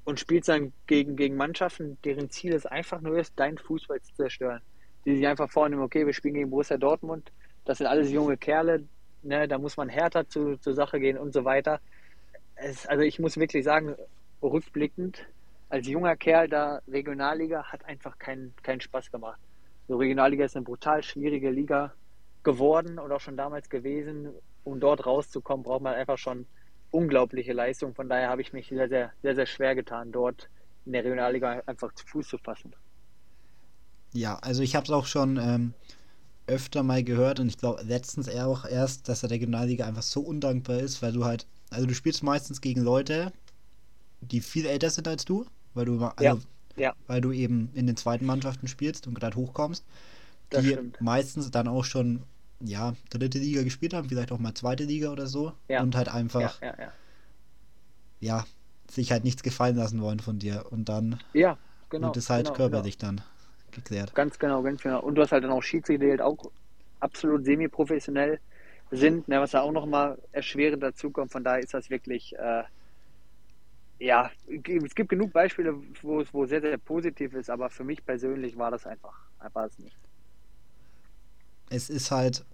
und 0.04 0.18
spielst 0.18 0.48
dann 0.48 0.72
gegen, 0.86 1.16
gegen 1.16 1.36
Mannschaften, 1.36 1.98
deren 2.04 2.30
Ziel 2.30 2.54
es 2.54 2.66
einfach 2.66 3.00
nur 3.00 3.18
ist, 3.18 3.38
deinen 3.38 3.58
Fußball 3.58 4.00
zu 4.00 4.14
zerstören. 4.14 4.60
Die 5.04 5.16
sich 5.16 5.26
einfach 5.26 5.50
vornehmen, 5.50 5.82
okay, 5.82 6.06
wir 6.06 6.12
spielen 6.12 6.34
gegen 6.34 6.50
Borussia 6.50 6.76
Dortmund, 6.76 7.30
das 7.64 7.78
sind 7.78 7.86
alles 7.86 8.10
junge 8.10 8.36
Kerle, 8.36 8.84
ne, 9.22 9.46
da 9.46 9.58
muss 9.58 9.76
man 9.76 9.88
härter 9.88 10.28
zu, 10.28 10.56
zur 10.56 10.74
Sache 10.74 11.00
gehen 11.00 11.18
und 11.18 11.32
so 11.32 11.44
weiter. 11.44 11.80
Es, 12.56 12.86
also 12.86 13.04
ich 13.04 13.18
muss 13.18 13.36
wirklich 13.36 13.64
sagen, 13.64 13.94
rückblickend, 14.42 15.26
als 15.68 15.86
junger 15.86 16.16
Kerl 16.16 16.48
da 16.48 16.82
Regionalliga 16.88 17.64
hat 17.64 17.84
einfach 17.84 18.18
keinen 18.18 18.52
keinen 18.62 18.80
Spaß 18.80 19.10
gemacht. 19.10 19.38
So 19.90 19.96
Regionalliga 19.96 20.44
ist 20.44 20.54
eine 20.54 20.64
brutal 20.64 21.02
schwierige 21.02 21.50
Liga 21.50 21.92
geworden 22.44 23.00
und 23.00 23.10
auch 23.10 23.20
schon 23.20 23.36
damals 23.36 23.68
gewesen. 23.68 24.28
Um 24.62 24.78
dort 24.78 25.04
rauszukommen, 25.04 25.64
braucht 25.64 25.82
man 25.82 25.94
einfach 25.94 26.16
schon 26.16 26.46
unglaubliche 26.90 27.52
Leistung. 27.52 27.94
Von 27.96 28.08
daher 28.08 28.28
habe 28.28 28.40
ich 28.40 28.52
mich 28.52 28.68
sehr, 28.68 28.88
sehr, 28.88 29.12
sehr, 29.22 29.34
sehr 29.34 29.46
schwer 29.46 29.74
getan, 29.74 30.12
dort 30.12 30.48
in 30.84 30.92
der 30.92 31.02
Regionalliga 31.04 31.62
einfach 31.66 31.92
zu 31.94 32.06
Fuß 32.06 32.28
zu 32.28 32.38
fassen. 32.38 32.72
Ja, 34.12 34.36
also 34.36 34.62
ich 34.62 34.74
habe 34.74 34.84
es 34.84 34.90
auch 34.90 35.06
schon 35.06 35.36
ähm, 35.36 35.74
öfter 36.46 36.82
mal 36.82 37.04
gehört 37.04 37.40
und 37.40 37.48
ich 37.48 37.58
glaube 37.58 37.82
letztens 37.84 38.28
eher 38.28 38.48
auch 38.48 38.64
erst, 38.66 39.08
dass 39.08 39.22
der 39.22 39.30
Regionalliga 39.30 39.86
einfach 39.86 40.02
so 40.02 40.20
undankbar 40.22 40.80
ist, 40.80 41.02
weil 41.02 41.12
du 41.12 41.24
halt, 41.24 41.46
also 41.70 41.86
du 41.86 41.94
spielst 41.94 42.22
meistens 42.22 42.60
gegen 42.60 42.82
Leute, 42.82 43.32
die 44.20 44.40
viel 44.40 44.66
älter 44.66 44.90
sind 44.90 45.08
als 45.08 45.24
du, 45.24 45.46
weil 45.74 45.86
du, 45.86 46.04
also, 46.04 46.24
Ja, 46.24 46.38
ja. 46.76 46.94
weil 47.06 47.20
du 47.20 47.32
eben 47.32 47.70
in 47.74 47.86
den 47.86 47.96
zweiten 47.96 48.26
Mannschaften 48.26 48.68
spielst 48.68 49.06
und 49.06 49.14
gerade 49.14 49.36
hochkommst, 49.36 49.84
Das 50.50 50.64
die 50.64 50.70
stimmt. 50.72 51.00
meistens 51.00 51.50
dann 51.50 51.68
auch 51.68 51.84
schon, 51.84 52.22
ja, 52.60 52.94
dritte 53.10 53.38
Liga 53.38 53.62
gespielt 53.62 53.94
haben, 53.94 54.08
vielleicht 54.08 54.32
auch 54.32 54.38
mal 54.38 54.54
zweite 54.54 54.84
Liga 54.84 55.10
oder 55.10 55.26
so 55.26 55.52
Ja. 55.68 55.82
und 55.82 55.96
halt 55.96 56.08
einfach, 56.08 56.60
ja, 56.60 56.74
ja. 58.20 58.44
sich 58.90 59.12
halt 59.12 59.24
nichts 59.24 59.42
gefallen 59.42 59.76
lassen 59.76 60.00
wollen 60.02 60.20
von 60.20 60.38
dir 60.38 60.66
und 60.70 60.88
dann 60.88 61.20
Ja, 61.32 61.58
genau. 61.88 62.08
wird 62.08 62.16
es 62.16 62.28
halt 62.30 62.46
genau, 62.46 62.56
körperlich 62.56 62.98
dann 62.98 63.20
geklärt. 63.72 64.14
Ganz 64.14 64.38
genau, 64.38 64.62
ganz 64.62 64.82
genau. 64.82 65.00
Und 65.00 65.14
du 65.14 65.22
hast 65.22 65.32
halt 65.32 65.44
dann 65.44 65.52
auch 65.52 65.62
Schiedsrichter, 65.62 66.04
die 66.04 66.10
halt 66.10 66.20
auch 66.22 66.50
absolut 66.98 67.44
semi-professionell 67.44 68.40
sind, 68.90 69.28
ne, 69.28 69.40
was 69.40 69.52
da 69.52 69.60
auch 69.60 69.70
nochmal 69.72 70.18
erschwerend 70.32 70.82
dazu 70.82 71.10
kommt. 71.10 71.30
Von 71.30 71.44
daher 71.44 71.60
ist 71.60 71.72
das 71.74 71.90
wirklich, 71.90 72.34
äh, 72.36 72.64
ja, 74.00 74.30
es 74.46 74.94
gibt 74.94 75.10
genug 75.10 75.32
Beispiele, 75.32 75.74
wo 76.02 76.20
es 76.20 76.32
wo 76.34 76.46
sehr, 76.46 76.60
sehr 76.60 76.78
positiv 76.78 77.34
ist, 77.34 77.50
aber 77.50 77.70
für 77.70 77.84
mich 77.84 78.04
persönlich 78.04 78.56
war 78.58 78.70
das 78.72 78.86
einfach, 78.86 79.14
war 79.52 79.66
es 79.66 79.78
nicht. 79.78 79.98
es 81.70 81.88
ist 81.90 82.10
halt, 82.10 82.44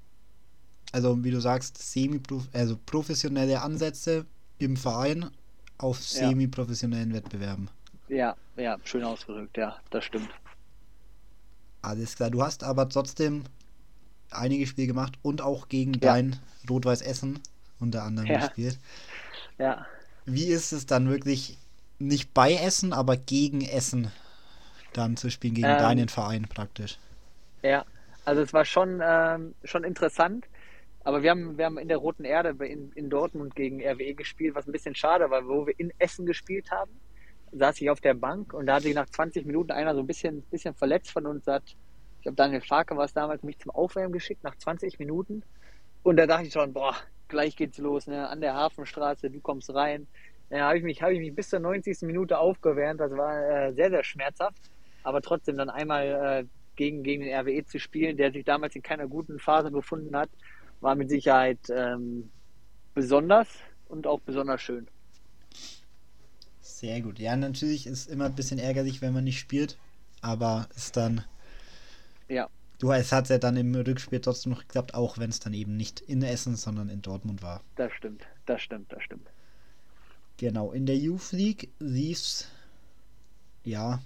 also 0.93 1.23
wie 1.25 1.31
du 1.31 1.41
sagst, 1.41 1.79
semi 1.79 2.21
also 2.53 2.79
professionelle 2.87 3.63
Ansätze 3.63 4.27
im 4.59 4.77
Verein 4.77 5.31
auf 5.79 6.03
Ja. 6.11 6.31
semi-professionellen 6.31 7.13
Wettbewerben. 7.13 7.71
Ja, 8.09 8.37
ja, 8.57 8.79
schön 8.85 9.05
ausgedrückt, 9.05 9.57
ja, 9.57 9.81
das 9.91 10.05
stimmt. 10.05 10.35
Alles 11.83 12.17
klar, 12.17 12.31
du 12.31 12.43
hast 12.43 12.65
aber 12.65 12.89
trotzdem 12.89 13.45
einige 14.31 14.67
Spiele 14.67 14.89
gemacht 14.89 15.19
und 15.23 15.43
auch 15.43 15.69
gegen 15.69 16.01
Ja. 16.01 16.13
dein 16.15 16.41
Rot-Weiß 16.71 17.03
Essen 17.03 17.41
unter 17.81 18.05
anderem 18.05 18.29
Ja. 18.29 18.37
gespielt. 18.37 18.79
Ja, 19.59 19.87
Wie 20.27 20.47
ist 20.47 20.73
es 20.73 20.85
dann 20.87 21.09
wirklich 21.09 21.59
nicht 21.99 22.35
bei 22.35 22.55
Essen, 22.55 22.93
aber 22.93 23.17
gegen 23.17 23.63
Essen 23.63 24.13
dann 24.93 25.17
zu 25.17 25.31
spielen, 25.31 25.55
gegen 25.55 25.77
Ähm, 25.77 25.77
deinen 25.77 26.09
Verein 26.09 26.49
praktisch? 26.49 26.99
Ja, 27.63 27.85
also 28.25 28.43
es 28.43 28.53
war 28.53 28.65
schon, 28.65 29.01
ähm, 29.05 29.55
schon 29.65 29.85
interessant. 29.85 30.47
Aber 31.05 31.23
wir 31.23 31.31
haben, 31.33 31.59
wir 31.59 31.67
haben 31.67 31.79
in 31.79 31.89
der 31.89 31.99
Roten 31.99 32.25
Erde 32.25 32.51
in, 32.67 32.93
in 32.93 33.11
Dortmund 33.11 33.57
gegen 33.57 33.81
RWE 33.83 34.15
gespielt, 34.15 34.55
was 34.57 34.69
ein 34.69 34.73
bisschen 34.73 34.95
schade 34.95 35.31
war, 35.31 35.47
wo 35.49 35.67
wir 35.67 35.75
in 35.79 35.93
Essen 35.99 36.27
gespielt 36.27 36.71
haben, 36.71 37.01
saß 37.53 37.81
ich 37.81 37.91
auf 37.91 38.01
der 38.03 38.15
Bank 38.15 38.55
und 38.55 38.67
da 38.67 38.77
hat 38.77 38.85
sich 38.85 38.95
nach 38.95 39.09
20 39.09 39.47
Minuten 39.47 39.73
einer 39.73 39.95
so 39.95 40.01
ein 40.03 40.07
bisschen, 40.07 40.45
bisschen 40.51 40.75
verletzt 40.75 41.13
von 41.13 41.27
uns, 41.27 41.47
hat, 41.49 41.65
ich 42.19 42.23
glaube 42.23 42.37
Daniel 42.37 42.61
Farke 42.63 42.97
war 42.97 43.07
es 43.07 43.15
damals, 43.15 43.43
mich 43.43 43.59
zum 43.59 43.71
Aufwärmen 43.73 44.13
geschickt 44.13 44.45
nach 44.45 44.57
20 44.57 44.99
Minuten. 44.99 45.45
Und 46.03 46.17
da 46.19 46.27
dachte 46.27 46.47
ich 46.47 46.53
schon, 46.53 46.73
boah, 46.75 46.97
gleich 47.29 47.57
geht's 47.57 47.79
los, 47.79 48.07
ne? 48.07 48.29
an 48.29 48.41
der 48.41 48.55
Hafenstraße, 48.55 49.31
du 49.31 49.41
kommst 49.41 49.73
rein. 49.75 50.07
Ja, 50.51 50.69
habe 50.69 50.79
ich, 50.79 50.85
mich, 50.85 51.03
hab 51.03 51.11
ich 51.11 51.19
mich 51.19 51.35
bis 51.35 51.49
zur 51.49 51.61
90. 51.61 52.03
Minute 52.03 52.39
aufgewärmt, 52.39 53.01
das 53.01 53.11
war 53.13 53.67
äh, 53.69 53.73
sehr, 53.73 53.91
sehr 53.91 54.05
schmerzhaft. 54.05 54.71
Aber 55.03 55.21
trotzdem 55.21 55.57
dann 55.57 55.71
einmal 55.71 56.07
äh, 56.07 56.45
gegen, 56.77 57.03
gegen 57.03 57.25
den 57.25 57.35
RWE 57.35 57.65
zu 57.65 57.79
spielen, 57.79 58.17
der 58.17 58.33
sich 58.33 58.45
damals 58.45 58.77
in 58.77 58.83
keiner 58.83 59.09
guten 59.09 59.39
Phase 59.39 59.71
befunden 59.71 60.17
hat, 60.17 60.31
war 60.81 60.95
mit 60.95 61.11
Sicherheit 61.11 61.59
ähm, 61.71 62.31
besonders 62.95 63.49
und 63.89 64.07
auch 64.07 64.21
besonders 64.21 64.61
schön. 64.63 64.87
Sehr 66.61 67.01
gut. 67.01 67.19
Ja, 67.19 67.37
natürlich 67.37 67.87
ist 67.87 68.09
immer 68.09 68.27
ein 68.27 68.35
bisschen 68.35 68.59
ärgerlich, 68.59 69.01
wenn 69.01 69.15
man 69.15 69.25
nicht 69.25 69.39
spielt, 69.39 69.79
aber 70.21 70.69
ist 70.77 70.97
dann. 70.97 71.25
Ja. 72.29 72.49
Du, 72.79 72.93
es 72.93 73.11
hat 73.13 73.29
ja 73.31 73.39
dann 73.39 73.57
im 73.57 73.75
Rückspiel 73.75 74.21
trotzdem 74.21 74.53
noch 74.53 74.61
geklappt, 74.61 74.95
auch 74.95 75.19
wenn 75.19 75.31
es 75.31 75.41
dann 75.41 75.55
eben 75.55 75.77
nicht 75.77 76.01
in 76.01 76.23
Essen, 76.23 76.57
sondern 76.57 76.89
in 76.89 77.01
Dortmund 77.01 77.43
war. 77.43 77.63
Das 77.77 77.93
stimmt, 77.93 78.27
das 78.45 78.61
stimmt, 78.61 78.93
das 78.93 79.03
stimmt. 79.03 79.29
Genau, 80.37 80.73
in 80.73 80.85
der 80.85 80.99
Youth 80.99 81.33
League 81.33 81.71
lief's. 81.79 82.49
Ja, 83.65 84.03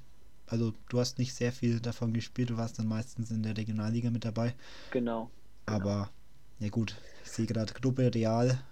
also 0.47 0.73
du 0.89 1.01
hast 1.01 1.19
nicht 1.19 1.35
sehr 1.35 1.53
viel 1.53 1.81
davon 1.81 2.13
gespielt, 2.13 2.51
du 2.51 2.57
warst 2.57 2.79
dann 2.79 2.87
meistens 2.87 3.31
in 3.31 3.43
der 3.43 3.57
Regionalliga 3.57 4.11
mit 4.11 4.25
dabei. 4.25 4.55
Genau. 4.91 5.31
Aber, 5.67 6.11
ja 6.61 6.69
gut, 6.69 6.97
ich 7.25 7.31
sehe 7.31 7.47
gerade 7.47 7.73
Gruppe 7.75 8.13
Real 8.15 8.63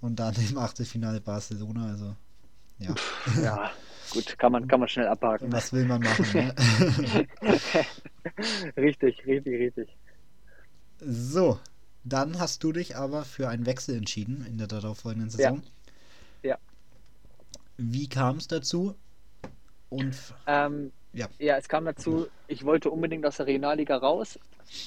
und 0.00 0.16
dann 0.16 0.34
im 0.36 0.58
Achtelfinale 0.58 1.20
Barcelona, 1.20 1.86
also 1.86 2.16
ja. 2.78 2.94
Ja, 3.42 3.70
gut, 4.12 4.38
kann 4.38 4.52
man, 4.52 4.68
kann 4.68 4.80
man 4.80 4.88
schnell 4.88 5.08
abhaken. 5.08 5.50
Was 5.50 5.72
will 5.72 5.86
man 5.86 6.02
machen, 6.02 6.32
ne? 6.32 6.54
richtig, 8.76 9.24
richtig, 9.26 9.60
richtig. 9.60 9.88
So, 11.04 11.58
dann 12.04 12.38
hast 12.38 12.62
du 12.64 12.72
dich 12.72 12.96
aber 12.96 13.24
für 13.24 13.48
einen 13.48 13.66
Wechsel 13.66 13.96
entschieden 13.96 14.44
in 14.46 14.58
der 14.58 14.66
darauffolgenden 14.68 15.30
Saison. 15.30 15.62
Ja. 16.42 16.58
Wie 17.76 18.08
kam 18.08 18.38
es 18.38 18.48
dazu? 18.48 18.94
Und 19.90 20.16
Ähm, 20.46 20.92
Ja. 21.12 21.28
ja, 21.38 21.56
es 21.56 21.68
kam 21.68 21.84
dazu, 21.84 22.26
ich 22.46 22.64
wollte 22.64 22.90
unbedingt 22.90 23.24
aus 23.26 23.36
der 23.36 23.46
Regionalliga 23.46 23.96
raus, 23.96 24.38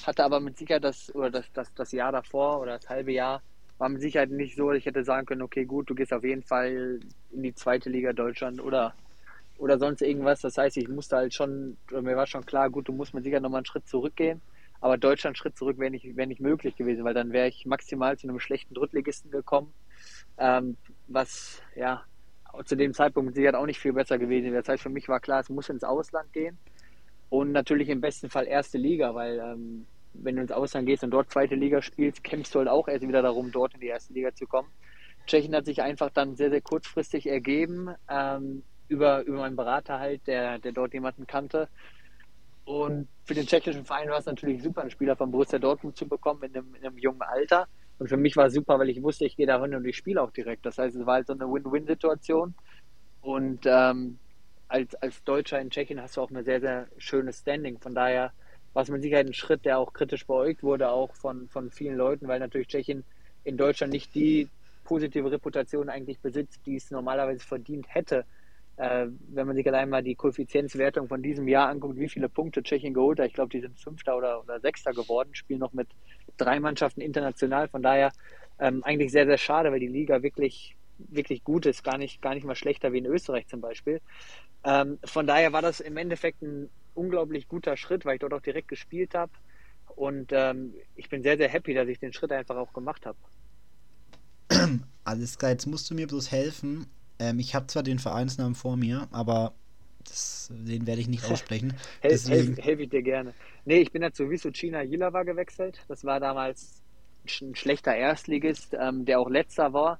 hatte 0.04 0.24
aber 0.24 0.40
mit 0.40 0.58
Sicherheit 0.58 0.84
das, 0.84 1.14
oder 1.14 1.30
das, 1.30 1.46
das, 1.52 1.72
das 1.74 1.92
Jahr 1.92 2.12
davor 2.12 2.60
oder 2.60 2.78
das 2.78 2.88
halbe 2.88 3.12
Jahr 3.12 3.42
war 3.78 3.88
mit 3.88 4.00
Sicherheit 4.00 4.30
nicht 4.30 4.56
so, 4.56 4.72
ich 4.72 4.86
hätte 4.86 5.04
sagen 5.04 5.26
können, 5.26 5.42
okay, 5.42 5.64
gut, 5.66 5.90
du 5.90 5.94
gehst 5.94 6.12
auf 6.12 6.24
jeden 6.24 6.42
Fall 6.42 7.00
in 7.30 7.42
die 7.42 7.54
zweite 7.54 7.90
Liga 7.90 8.12
Deutschland 8.12 8.60
oder, 8.62 8.96
oder 9.58 9.78
sonst 9.78 10.02
irgendwas. 10.02 10.40
Das 10.40 10.58
heißt, 10.58 10.76
ich 10.76 10.88
musste 10.88 11.16
halt 11.16 11.34
schon, 11.34 11.76
mir 11.90 12.16
war 12.16 12.26
schon 12.26 12.44
klar, 12.44 12.70
gut, 12.70 12.88
du 12.88 12.92
musst 12.92 13.14
mit 13.14 13.24
Sicherheit 13.24 13.42
nochmal 13.42 13.58
einen 13.58 13.66
Schritt 13.66 13.88
zurückgehen. 13.88 14.40
Aber 14.80 14.98
Deutschland 14.98 15.38
Schritt 15.38 15.56
zurück 15.56 15.78
wäre 15.78 15.90
nicht, 15.90 16.16
wäre 16.16 16.28
nicht 16.28 16.40
möglich 16.40 16.76
gewesen, 16.76 17.04
weil 17.04 17.14
dann 17.14 17.32
wäre 17.32 17.48
ich 17.48 17.64
maximal 17.66 18.18
zu 18.18 18.28
einem 18.28 18.38
schlechten 18.40 18.74
Drittligisten 18.74 19.30
gekommen, 19.30 19.72
ähm, 20.38 20.76
was 21.08 21.62
ja 21.74 22.04
zu 22.64 22.76
dem 22.76 22.94
Zeitpunkt 22.94 23.34
Sicherheit 23.34 23.54
auch 23.54 23.66
nicht 23.66 23.80
viel 23.80 23.92
besser 23.92 24.18
gewesen 24.18 24.46
wäre. 24.52 24.62
Das 24.62 24.68
heißt, 24.68 24.82
für 24.82 24.90
mich 24.90 25.08
war 25.08 25.20
klar, 25.20 25.40
es 25.40 25.48
muss 25.48 25.68
ins 25.68 25.84
Ausland 25.84 26.32
gehen 26.32 26.58
und 27.28 27.52
natürlich 27.52 27.88
im 27.88 28.00
besten 28.00 28.30
Fall 28.30 28.46
erste 28.46 28.78
Liga, 28.78 29.14
weil 29.14 29.38
ähm, 29.38 29.86
wenn 30.14 30.36
du 30.36 30.42
ins 30.42 30.52
Ausland 30.52 30.86
gehst 30.86 31.04
und 31.04 31.10
dort 31.10 31.30
zweite 31.30 31.54
Liga 31.54 31.82
spielst, 31.82 32.24
kämpfst 32.24 32.54
du 32.54 32.60
halt 32.60 32.68
auch 32.68 32.88
erst 32.88 33.06
wieder 33.06 33.22
darum, 33.22 33.50
dort 33.52 33.74
in 33.74 33.80
die 33.80 33.88
erste 33.88 34.12
Liga 34.12 34.34
zu 34.34 34.46
kommen. 34.46 34.68
Tschechien 35.26 35.54
hat 35.54 35.64
sich 35.64 35.82
einfach 35.82 36.10
dann 36.10 36.36
sehr, 36.36 36.50
sehr 36.50 36.60
kurzfristig 36.60 37.26
ergeben, 37.26 37.90
ähm, 38.08 38.62
über, 38.88 39.22
über 39.22 39.38
meinen 39.38 39.56
Berater 39.56 39.98
halt, 39.98 40.26
der, 40.26 40.58
der 40.58 40.72
dort 40.72 40.94
jemanden 40.94 41.26
kannte. 41.26 41.68
Und 42.64 43.08
für 43.24 43.34
den 43.34 43.46
tschechischen 43.46 43.84
Verein 43.84 44.08
war 44.10 44.18
es 44.18 44.26
natürlich 44.26 44.62
super, 44.62 44.82
einen 44.82 44.90
Spieler 44.90 45.16
von 45.16 45.30
Borussia 45.30 45.58
Dortmund 45.58 45.96
zu 45.96 46.06
bekommen 46.06 46.42
in 46.42 46.56
einem, 46.56 46.74
in 46.74 46.84
einem 46.84 46.98
jungen 46.98 47.22
Alter. 47.22 47.68
Und 47.98 48.08
für 48.08 48.16
mich 48.16 48.36
war 48.36 48.46
es 48.46 48.54
super, 48.54 48.78
weil 48.78 48.90
ich 48.90 49.02
wusste, 49.02 49.24
ich 49.24 49.36
gehe 49.36 49.46
da 49.46 49.60
hin 49.62 49.74
und 49.74 49.84
ich 49.86 49.96
spiele 49.96 50.20
auch 50.20 50.30
direkt. 50.30 50.66
Das 50.66 50.76
heißt, 50.76 50.96
es 50.96 51.06
war 51.06 51.14
halt 51.14 51.28
so 51.28 51.32
eine 51.32 51.50
Win-Win-Situation. 51.50 52.54
Und 53.22 53.60
ähm, 53.64 54.18
als, 54.68 54.94
als 54.96 55.22
Deutscher 55.24 55.60
in 55.60 55.70
Tschechien 55.70 56.00
hast 56.02 56.16
du 56.16 56.22
auch 56.22 56.30
eine 56.30 56.42
sehr, 56.42 56.60
sehr 56.60 56.88
schönes 56.98 57.38
Standing. 57.38 57.78
Von 57.78 57.94
daher 57.94 58.32
war 58.74 58.82
es 58.82 58.90
mit 58.90 59.02
Sicherheit 59.02 59.26
ein 59.26 59.32
Schritt, 59.32 59.64
der 59.64 59.78
auch 59.78 59.92
kritisch 59.92 60.26
beäugt 60.26 60.62
wurde, 60.62 60.90
auch 60.90 61.14
von, 61.14 61.48
von 61.48 61.70
vielen 61.70 61.96
Leuten, 61.96 62.28
weil 62.28 62.40
natürlich 62.40 62.68
Tschechien 62.68 63.04
in 63.44 63.56
Deutschland 63.56 63.92
nicht 63.92 64.14
die 64.14 64.48
positive 64.84 65.30
Reputation 65.30 65.88
eigentlich 65.88 66.18
besitzt, 66.20 66.60
die 66.66 66.76
es 66.76 66.90
normalerweise 66.90 67.44
verdient 67.44 67.86
hätte. 67.88 68.24
Äh, 68.76 69.06
wenn 69.28 69.46
man 69.46 69.56
sich 69.56 69.66
allein 69.66 69.88
mal 69.88 70.02
die 70.02 70.14
Koeffizienzwertung 70.14 71.08
von 71.08 71.22
diesem 71.22 71.48
Jahr 71.48 71.68
anguckt, 71.68 71.98
wie 71.98 72.08
viele 72.08 72.28
Punkte 72.28 72.62
Tschechien 72.62 72.92
geholt 72.92 73.18
hat, 73.18 73.28
ich 73.28 73.34
glaube, 73.34 73.50
die 73.50 73.60
sind 73.60 73.78
Fünfter 73.80 74.16
oder, 74.16 74.42
oder 74.42 74.60
Sechster 74.60 74.92
geworden, 74.92 75.34
spielen 75.34 75.60
noch 75.60 75.72
mit 75.72 75.88
drei 76.36 76.60
Mannschaften 76.60 77.00
international. 77.00 77.68
Von 77.68 77.82
daher 77.82 78.12
ähm, 78.58 78.82
eigentlich 78.84 79.12
sehr, 79.12 79.26
sehr 79.26 79.38
schade, 79.38 79.72
weil 79.72 79.80
die 79.80 79.86
Liga 79.86 80.22
wirklich, 80.22 80.76
wirklich 80.98 81.42
gut 81.42 81.66
ist, 81.66 81.84
gar 81.84 81.98
nicht, 81.98 82.20
gar 82.20 82.34
nicht 82.34 82.44
mal 82.44 82.54
schlechter 82.54 82.92
wie 82.92 82.98
in 82.98 83.06
Österreich 83.06 83.46
zum 83.46 83.60
Beispiel. 83.62 84.00
Ähm, 84.64 84.98
von 85.04 85.26
daher 85.26 85.52
war 85.52 85.62
das 85.62 85.80
im 85.80 85.96
Endeffekt 85.96 86.42
ein 86.42 86.70
unglaublich 86.94 87.48
guter 87.48 87.76
Schritt, 87.76 88.04
weil 88.04 88.14
ich 88.14 88.20
dort 88.20 88.34
auch 88.34 88.42
direkt 88.42 88.68
gespielt 88.68 89.14
habe. 89.14 89.32
Und 89.94 90.32
ähm, 90.32 90.74
ich 90.94 91.08
bin 91.08 91.22
sehr, 91.22 91.36
sehr 91.38 91.48
happy, 91.48 91.72
dass 91.74 91.88
ich 91.88 91.98
den 91.98 92.12
Schritt 92.12 92.32
einfach 92.32 92.56
auch 92.56 92.72
gemacht 92.72 93.06
habe. 93.06 93.18
Alles 95.04 95.38
klar, 95.38 95.52
jetzt 95.52 95.66
musst 95.66 95.88
du 95.90 95.94
mir 95.94 96.06
bloß 96.06 96.30
helfen. 96.30 96.86
Ähm, 97.18 97.38
ich 97.38 97.54
habe 97.54 97.66
zwar 97.66 97.82
den 97.82 97.98
Vereinsnamen 97.98 98.54
vor 98.54 98.76
mir, 98.76 99.08
aber 99.10 99.54
das, 100.04 100.50
den 100.50 100.86
werde 100.86 101.00
ich 101.00 101.08
nicht 101.08 101.24
aussprechen. 101.30 101.74
Helfe 102.00 102.30
helf, 102.30 102.58
helf 102.58 102.80
ich 102.80 102.88
dir 102.88 103.02
gerne. 103.02 103.34
Nee, 103.64 103.80
ich 103.80 103.92
bin 103.92 104.02
ja 104.02 104.12
zu 104.12 104.28
China 104.52 104.82
Jilawa 104.82 105.22
gewechselt. 105.22 105.80
Das 105.88 106.04
war 106.04 106.20
damals 106.20 106.82
ein 107.40 107.54
schlechter 107.54 107.94
Erstligist, 107.94 108.76
ähm, 108.78 109.04
der 109.04 109.20
auch 109.20 109.28
letzter 109.28 109.72
war 109.72 109.98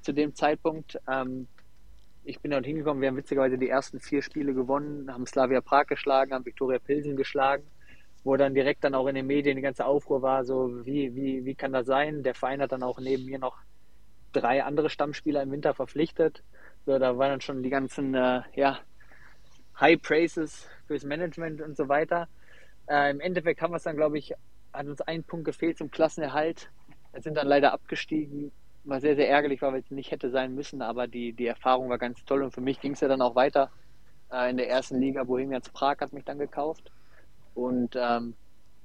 zu 0.00 0.12
dem 0.12 0.34
Zeitpunkt. 0.34 0.98
Ähm, 1.08 1.46
ich 2.24 2.40
bin 2.40 2.52
dort 2.52 2.64
hingekommen, 2.64 3.00
wir 3.00 3.08
haben 3.08 3.16
witzigerweise 3.16 3.58
die 3.58 3.68
ersten 3.68 3.98
vier 3.98 4.22
Spiele 4.22 4.54
gewonnen, 4.54 5.12
haben 5.12 5.26
Slavia 5.26 5.60
Prag 5.60 5.86
geschlagen, 5.86 6.32
haben 6.32 6.46
Viktoria 6.46 6.78
Pilsen 6.78 7.16
geschlagen, 7.16 7.64
wo 8.22 8.36
dann 8.36 8.54
direkt 8.54 8.84
dann 8.84 8.94
auch 8.94 9.08
in 9.08 9.16
den 9.16 9.26
Medien 9.26 9.56
die 9.56 9.62
ganze 9.62 9.84
Aufruhr 9.84 10.22
war, 10.22 10.44
so 10.44 10.86
wie, 10.86 11.14
wie, 11.14 11.44
wie 11.44 11.54
kann 11.54 11.72
das 11.72 11.86
sein? 11.86 12.22
Der 12.22 12.34
Verein 12.34 12.60
hat 12.60 12.72
dann 12.72 12.84
auch 12.84 13.00
neben 13.00 13.24
mir 13.24 13.38
noch 13.38 13.56
drei 14.32 14.64
andere 14.64 14.90
Stammspieler 14.90 15.42
im 15.42 15.50
Winter 15.50 15.74
verpflichtet. 15.74 16.42
So, 16.86 16.98
da 16.98 17.16
waren 17.18 17.30
dann 17.30 17.40
schon 17.40 17.62
die 17.62 17.70
ganzen 17.70 18.14
äh, 18.14 18.42
ja, 18.54 18.78
High 19.80 20.00
Praises 20.00 20.66
fürs 20.86 21.04
Management 21.04 21.60
und 21.60 21.76
so 21.76 21.88
weiter. 21.88 22.28
Äh, 22.88 23.10
Im 23.10 23.20
Endeffekt 23.20 23.62
haben 23.62 23.72
wir 23.72 23.76
es 23.76 23.84
dann, 23.84 23.96
glaube 23.96 24.18
ich, 24.18 24.34
hat 24.72 24.86
uns 24.86 25.00
ein 25.02 25.22
Punkt 25.22 25.44
gefehlt 25.44 25.78
zum 25.78 25.90
Klassenerhalt. 25.90 26.70
Wir 27.12 27.22
sind 27.22 27.36
dann 27.36 27.46
leider 27.46 27.72
abgestiegen, 27.72 28.52
was 28.84 29.02
sehr, 29.02 29.16
sehr 29.16 29.28
ärgerlich 29.28 29.62
war, 29.62 29.72
weil 29.72 29.80
es 29.80 29.90
nicht 29.90 30.10
hätte 30.10 30.30
sein 30.30 30.54
müssen, 30.54 30.82
aber 30.82 31.06
die, 31.06 31.32
die 31.32 31.46
Erfahrung 31.46 31.88
war 31.88 31.98
ganz 31.98 32.24
toll 32.24 32.42
und 32.42 32.52
für 32.52 32.60
mich 32.60 32.80
ging 32.80 32.92
es 32.92 33.00
ja 33.00 33.08
dann 33.08 33.22
auch 33.22 33.34
weiter 33.34 33.70
äh, 34.32 34.50
in 34.50 34.56
der 34.56 34.68
ersten 34.68 34.98
Liga. 34.98 35.24
Bohemians 35.24 35.68
Prag 35.68 35.98
hat 36.00 36.12
mich 36.12 36.24
dann 36.24 36.38
gekauft 36.38 36.90
und 37.54 37.96
ähm, 37.96 38.34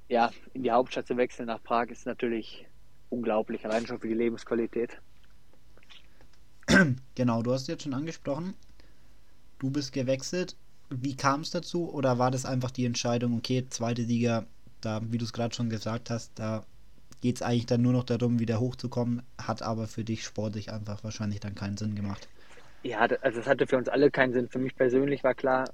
ja, 0.08 0.30
in 0.54 0.62
die 0.62 0.70
Hauptstadt 0.70 1.06
zu 1.06 1.16
wechseln 1.16 1.46
nach 1.46 1.62
Prag 1.62 1.88
ist 1.88 2.06
natürlich 2.06 2.66
unglaublich, 3.10 3.64
allein 3.64 3.86
schon 3.86 3.98
für 3.98 4.08
die 4.08 4.14
Lebensqualität. 4.14 4.98
Genau, 7.14 7.42
du 7.42 7.52
hast 7.52 7.68
jetzt 7.68 7.82
schon 7.82 7.94
angesprochen, 7.94 8.54
du 9.58 9.70
bist 9.70 9.92
gewechselt. 9.92 10.56
Wie 10.90 11.16
kam 11.16 11.42
es 11.42 11.50
dazu? 11.50 11.92
Oder 11.92 12.18
war 12.18 12.30
das 12.30 12.44
einfach 12.46 12.70
die 12.70 12.86
Entscheidung, 12.86 13.36
okay, 13.36 13.66
zweite 13.68 14.02
Liga, 14.02 14.46
da, 14.80 15.00
wie 15.10 15.18
du 15.18 15.24
es 15.24 15.32
gerade 15.32 15.54
schon 15.54 15.68
gesagt 15.68 16.10
hast, 16.10 16.32
da 16.38 16.64
geht 17.20 17.36
es 17.36 17.42
eigentlich 17.42 17.66
dann 17.66 17.82
nur 17.82 17.92
noch 17.92 18.04
darum, 18.04 18.38
wieder 18.38 18.60
hochzukommen, 18.60 19.22
hat 19.38 19.62
aber 19.62 19.86
für 19.86 20.04
dich 20.04 20.24
sportlich 20.24 20.72
einfach 20.72 21.02
wahrscheinlich 21.02 21.40
dann 21.40 21.54
keinen 21.54 21.76
Sinn 21.76 21.94
gemacht. 21.94 22.28
Ja, 22.84 23.00
also 23.00 23.40
es 23.40 23.46
hatte 23.46 23.66
für 23.66 23.76
uns 23.76 23.88
alle 23.88 24.10
keinen 24.10 24.32
Sinn. 24.32 24.48
Für 24.48 24.60
mich 24.60 24.76
persönlich 24.76 25.24
war 25.24 25.34
klar, 25.34 25.64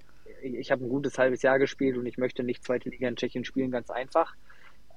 ich 0.43 0.71
habe 0.71 0.85
ein 0.85 0.89
gutes 0.89 1.19
halbes 1.19 1.43
Jahr 1.43 1.59
gespielt 1.59 1.97
und 1.99 2.07
ich 2.07 2.17
möchte 2.17 2.43
nicht 2.43 2.65
zweite 2.65 2.89
Liga 2.89 3.09
in 3.09 3.17
Tschechien 3.17 3.45
spielen, 3.45 3.71
ganz 3.71 3.91
einfach. 3.91 4.35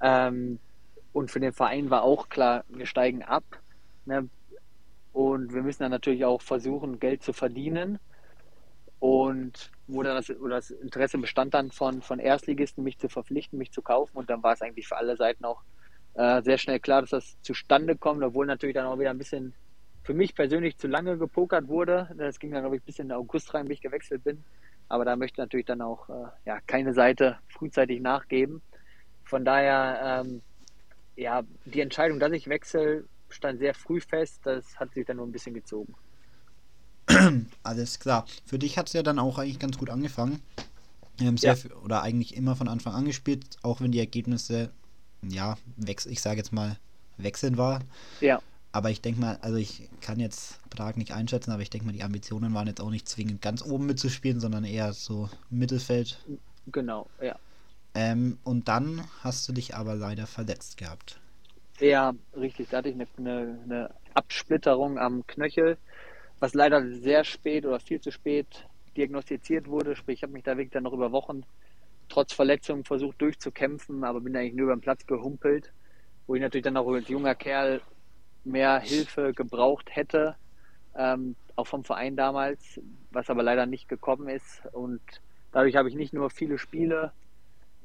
Ähm, 0.01 0.59
und 1.11 1.31
für 1.31 1.39
den 1.39 1.51
Verein 1.51 1.89
war 1.89 2.03
auch 2.03 2.29
klar, 2.29 2.63
wir 2.69 2.85
steigen 2.85 3.23
ab. 3.23 3.43
Ne? 4.05 4.29
Und 5.13 5.53
wir 5.53 5.63
müssen 5.63 5.83
dann 5.83 5.91
natürlich 5.91 6.25
auch 6.25 6.41
versuchen, 6.41 6.99
Geld 6.99 7.23
zu 7.23 7.33
verdienen. 7.33 7.99
Und 8.99 9.71
wo 9.87 10.03
dann 10.03 10.15
das, 10.15 10.29
oder 10.29 10.55
das 10.55 10.71
Interesse 10.71 11.17
bestand 11.17 11.53
dann 11.53 11.71
von, 11.71 12.01
von 12.01 12.19
Erstligisten, 12.19 12.83
mich 12.83 12.97
zu 12.97 13.09
verpflichten, 13.09 13.57
mich 13.57 13.71
zu 13.71 13.81
kaufen. 13.81 14.17
Und 14.17 14.29
dann 14.29 14.43
war 14.43 14.53
es 14.53 14.61
eigentlich 14.61 14.87
für 14.87 14.97
alle 14.97 15.15
Seiten 15.15 15.45
auch 15.45 15.61
äh, 16.15 16.41
sehr 16.41 16.57
schnell 16.57 16.79
klar, 16.79 17.01
dass 17.01 17.11
das 17.11 17.41
zustande 17.41 17.95
kommt, 17.95 18.23
obwohl 18.23 18.45
natürlich 18.47 18.73
dann 18.73 18.87
auch 18.87 18.99
wieder 18.99 19.11
ein 19.11 19.17
bisschen 19.17 19.53
für 20.03 20.13
mich 20.13 20.33
persönlich 20.35 20.77
zu 20.77 20.87
lange 20.87 21.17
gepokert 21.17 21.67
wurde. 21.67 22.09
Das 22.17 22.39
ging 22.39 22.51
dann, 22.51 22.61
glaube 22.61 22.77
ich, 22.77 22.83
bis 22.83 22.97
in 22.99 23.09
den 23.09 23.17
August 23.17 23.53
rein, 23.53 23.67
wie 23.67 23.73
ich 23.73 23.81
gewechselt 23.81 24.23
bin. 24.23 24.43
Aber 24.89 25.05
da 25.05 25.15
möchte 25.15 25.41
natürlich 25.41 25.65
dann 25.65 25.81
auch 25.81 26.09
äh, 26.09 26.27
ja, 26.45 26.59
keine 26.65 26.93
Seite 26.93 27.37
frühzeitig 27.49 28.01
nachgeben. 28.01 28.61
Von 29.25 29.43
daher, 29.43 30.23
ähm, 30.25 30.41
ja, 31.17 31.43
die 31.65 31.81
Entscheidung, 31.81 32.19
dass 32.19 32.31
ich 32.31 32.47
wechsle, 32.47 33.03
stand 33.29 33.59
sehr 33.59 33.73
früh 33.73 33.99
fest. 33.99 34.41
Das 34.43 34.75
hat 34.75 34.93
sich 34.93 35.05
dann 35.05 35.17
nur 35.17 35.27
ein 35.27 35.31
bisschen 35.31 35.53
gezogen. 35.53 35.93
Alles 37.63 37.99
klar. 37.99 38.25
Für 38.45 38.59
dich 38.59 38.77
hat 38.77 38.87
es 38.87 38.93
ja 38.93 39.03
dann 39.03 39.19
auch 39.19 39.37
eigentlich 39.37 39.59
ganz 39.59 39.77
gut 39.77 39.89
angefangen. 39.89 40.41
Wir 41.17 41.27
haben 41.27 41.37
sehr 41.37 41.51
ja. 41.51 41.55
viel, 41.55 41.73
oder 41.73 42.03
eigentlich 42.03 42.35
immer 42.35 42.55
von 42.55 42.67
Anfang 42.67 42.93
an 42.93 43.05
gespielt, 43.05 43.57
auch 43.63 43.81
wenn 43.81 43.91
die 43.91 43.99
Ergebnisse, 43.99 44.71
ja, 45.23 45.57
ich 45.85 46.21
sage 46.21 46.37
jetzt 46.37 46.53
mal, 46.53 46.77
wechseln 47.17 47.57
war. 47.57 47.81
Ja. 48.21 48.41
Aber 48.71 48.91
ich 48.91 49.01
denke 49.01 49.19
mal, 49.19 49.37
also 49.41 49.57
ich 49.57 49.89
kann 50.01 50.19
jetzt 50.19 50.59
Prag 50.69 50.95
nicht 50.95 51.13
einschätzen, 51.13 51.51
aber 51.51 51.63
ich 51.63 51.71
denke 51.71 51.87
mal, 51.87 51.93
die 51.93 52.03
Ambitionen 52.03 52.53
waren 52.53 52.67
jetzt 52.67 52.81
auch 52.81 52.91
nicht 52.91 53.09
zwingend 53.09 53.41
ganz 53.41 53.63
oben 53.63 53.87
mitzuspielen, 53.87 54.39
sondern 54.39 54.65
eher 54.65 54.93
so 54.93 55.29
Mittelfeld. 55.49 56.19
Genau, 56.67 57.07
ja. 57.21 57.39
Ähm, 57.95 58.37
und 58.43 58.67
dann 58.67 59.01
hast 59.23 59.49
du 59.49 59.53
dich 59.53 59.73
aber 59.75 59.95
leider 59.95 60.27
verletzt 60.27 60.77
gehabt. 60.77 61.19
Ja, 61.79 62.13
richtig. 62.35 62.69
Da 62.69 62.77
hatte 62.77 62.89
ich 62.89 62.95
eine, 62.95 63.07
eine, 63.17 63.61
eine 63.63 63.95
Absplitterung 64.13 64.97
am 64.97 65.25
Knöchel, 65.27 65.77
was 66.39 66.53
leider 66.53 66.87
sehr 66.91 67.23
spät 67.23 67.65
oder 67.65 67.79
viel 67.79 68.01
zu 68.01 68.11
spät 68.11 68.67
diagnostiziert 68.95 69.67
wurde. 69.67 69.95
Sprich, 69.95 70.17
ich 70.19 70.23
habe 70.23 70.33
mich 70.33 70.43
da 70.43 70.57
wirklich 70.57 70.71
dann 70.71 70.83
noch 70.83 70.93
über 70.93 71.11
Wochen 71.11 71.43
trotz 72.09 72.33
Verletzung 72.33 72.85
versucht 72.85 73.21
durchzukämpfen, 73.21 74.03
aber 74.03 74.21
bin 74.21 74.35
eigentlich 74.35 74.55
nur 74.55 74.65
über 74.65 74.75
den 74.75 74.81
Platz 74.81 75.05
gehumpelt, 75.05 75.73
wo 76.27 76.35
ich 76.35 76.41
natürlich 76.41 76.63
dann 76.63 76.77
auch 76.77 76.87
als 76.91 77.09
junger 77.09 77.35
Kerl 77.35 77.81
mehr 78.43 78.79
Hilfe 78.79 79.33
gebraucht 79.33 79.89
hätte, 79.95 80.37
ähm, 80.95 81.35
auch 81.55 81.67
vom 81.67 81.83
Verein 81.83 82.15
damals, 82.15 82.79
was 83.11 83.29
aber 83.29 83.43
leider 83.43 83.65
nicht 83.65 83.87
gekommen 83.89 84.29
ist. 84.29 84.63
Und 84.71 85.01
dadurch 85.51 85.75
habe 85.75 85.89
ich 85.89 85.95
nicht 85.95 86.13
nur 86.13 86.29
viele 86.29 86.57
Spiele 86.57 87.13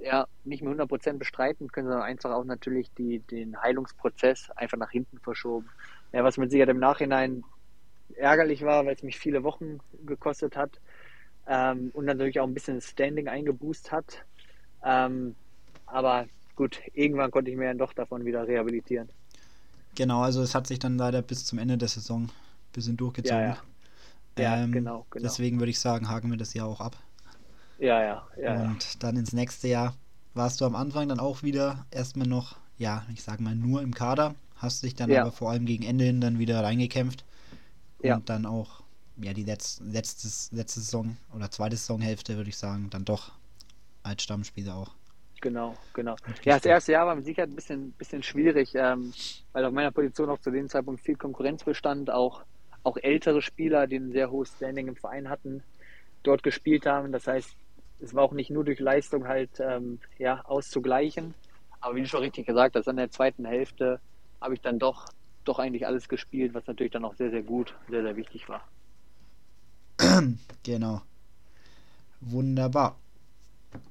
ja, 0.03 0.27
nicht 0.45 0.63
mehr 0.63 0.75
100% 0.75 1.15
bestreiten 1.19 1.71
können, 1.71 1.89
sondern 1.89 2.05
einfach 2.05 2.33
auch 2.33 2.45
natürlich 2.45 2.91
die, 2.95 3.21
den 3.21 3.61
Heilungsprozess 3.61 4.51
einfach 4.57 4.79
nach 4.79 4.91
hinten 4.91 5.19
verschoben. 5.19 5.69
Ja, 6.13 6.25
was 6.25 6.37
mit 6.37 6.51
Sicherheit 6.51 6.71
im 6.71 6.81
Nachhinein 6.81 7.45
ärgerlich 8.17 8.63
war, 8.63 8.85
weil 8.85 8.95
es 8.95 9.03
mich 9.03 9.19
viele 9.19 9.43
Wochen 9.45 9.79
gekostet 10.05 10.57
hat 10.57 10.81
ähm, 11.47 11.91
und 11.95 12.05
natürlich 12.05 12.41
auch 12.41 12.47
ein 12.47 12.55
bisschen 12.55 12.81
Standing 12.81 13.29
eingeboost 13.29 13.93
hat. 13.93 14.25
Ähm, 14.85 15.35
aber 15.87 16.27
gut, 16.57 16.81
irgendwann 16.93 17.31
konnte 17.31 17.51
ich 17.51 17.57
mir 17.57 17.69
dann 17.69 17.79
doch 17.79 17.93
davon 17.93 18.25
wieder 18.25 18.47
rehabilitieren. 18.47 19.09
Genau, 19.95 20.23
also 20.23 20.43
es 20.43 20.55
hat 20.55 20.67
sich 20.67 20.79
dann 20.79 20.99
leider 20.99 21.23
bis 21.23 21.45
zum 21.45 21.59
Ende 21.59 21.79
der 21.79 21.89
Saison 21.89 22.25
ein 22.25 22.31
bisschen 22.73 22.97
durchgezogen. 22.97 23.41
Ja, 23.41 23.63
ja. 24.39 24.43
ja 24.43 24.65
ähm, 24.65 24.73
genau, 24.73 25.07
genau. 25.11 25.23
Deswegen 25.23 25.59
würde 25.59 25.71
ich 25.71 25.81
sagen, 25.81 26.09
haken 26.09 26.31
wir 26.31 26.39
das 26.39 26.55
Jahr 26.55 26.67
auch 26.67 26.81
ab. 26.81 26.97
Ja, 27.79 28.03
ja, 28.03 28.27
ja. 28.41 28.63
Und 28.63 28.85
ja. 28.85 28.99
dann 29.01 29.17
ins 29.17 29.33
nächste 29.33 29.69
Jahr 29.69 29.95
warst 30.35 30.61
du 30.61 30.65
am 30.65 30.77
Anfang 30.77 31.09
dann 31.09 31.21
auch 31.21 31.43
wieder 31.43 31.87
erstmal 31.91 32.27
noch, 32.27 32.57
ja, 32.79 33.05
ich 33.13 33.23
sage 33.23 33.43
mal 33.43 33.55
nur 33.55 33.83
im 33.83 33.95
Kader, 33.95 34.35
hast 34.57 34.83
dich 34.83 34.95
dann 34.95 35.11
ja. 35.11 35.23
aber 35.23 35.33
vor 35.33 35.51
allem 35.51 35.67
gegen 35.67 35.85
Ende 35.85 36.05
hin 36.05 36.21
dann 36.21 36.39
wieder 36.39 36.63
reingekämpft 36.63 37.25
und 37.99 38.09
ja. 38.09 38.21
dann 38.25 38.47
auch, 38.47 38.83
ja, 39.17 39.33
die 39.33 39.45
letzte, 39.45 39.85
letzte, 39.85 40.29
letzte 40.55 40.81
Saison 40.81 41.17
oder 41.35 41.51
zweite 41.51 41.77
Saisonhälfte, 41.77 42.37
würde 42.37 42.51
ich 42.51 42.57
sagen, 42.57 42.89
dann 42.91 43.05
doch 43.05 43.33
als 44.03 44.23
Stammspieler 44.23 44.75
auch. 44.75 44.95
Genau, 45.41 45.77
genau. 45.93 46.15
Ja, 46.45 46.55
das 46.55 46.65
erste 46.65 46.93
Jahr 46.93 47.07
war 47.07 47.17
mit 47.17 47.25
Sicherheit 47.25 47.51
ein 47.51 47.57
bisschen, 47.57 47.91
bisschen 47.93 48.23
schwierig, 48.23 48.75
ähm, 48.77 49.13
weil 49.53 49.65
auf 49.65 49.73
meiner 49.73 49.91
Position 49.91 50.31
auch 50.31 50.39
zu 50.39 50.53
dem 50.53 50.69
Zeitpunkt 50.69 51.01
viel 51.03 51.17
Konkurrenz 51.17 51.65
bestand, 51.65 52.11
auch, 52.11 52.45
auch 52.85 52.97
ältere 52.97 53.43
Spieler, 53.43 53.89
die 53.89 53.97
ein 53.97 54.13
sehr 54.13 54.31
hohes 54.31 54.53
Standing 54.57 54.87
im 54.87 54.95
Verein 54.95 55.29
hatten, 55.29 55.65
dort 56.23 56.45
gespielt 56.45 56.87
haben. 56.87 57.11
Das 57.11 57.27
heißt, 57.27 57.57
es 58.03 58.15
war 58.15 58.25
auch 58.25 58.33
nicht 58.33 58.51
nur 58.51 58.65
durch 58.65 58.81
Leistung 58.81 59.29
halt 59.29 59.51
ähm, 59.61 60.01
ja, 60.19 60.45
auszugleichen. 60.45 61.35
Aber 61.81 61.97
wie 61.97 62.03
du 62.03 62.09
schon 62.09 62.21
richtig 62.21 62.47
gesagt 62.47 62.77
hast, 62.77 62.87
in 62.89 62.97
der 62.97 63.11
zweiten 63.11 63.45
Hälfte 63.45 64.01
habe 64.41 64.55
ich 64.55 64.61
dann 64.61 64.79
doch 64.79 65.07
doch 65.45 65.59
eigentlich 65.59 65.87
alles 65.87 66.09
gespielt, 66.09 66.55
was 66.55 66.67
natürlich 66.67 66.93
dann 66.93 67.05
auch 67.05 67.15
sehr, 67.17 67.31
sehr 67.31 67.43
gut, 67.43 67.75
sehr, 67.89 68.03
sehr 68.03 68.17
wichtig 68.17 68.49
war. 68.49 68.63
genau. 70.63 71.03
Wunderbar. 72.21 72.97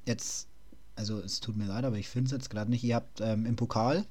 Jetzt, 0.06 0.48
also 0.96 1.18
es 1.20 1.40
tut 1.40 1.56
mir 1.56 1.66
leid, 1.66 1.84
aber 1.84 1.96
ich 1.96 2.08
finde 2.08 2.26
es 2.26 2.32
jetzt 2.32 2.50
gerade 2.50 2.70
nicht. 2.70 2.84
Ihr 2.84 2.96
habt 2.96 3.20
ähm, 3.20 3.44
im 3.44 3.56
Pokal, 3.56 4.06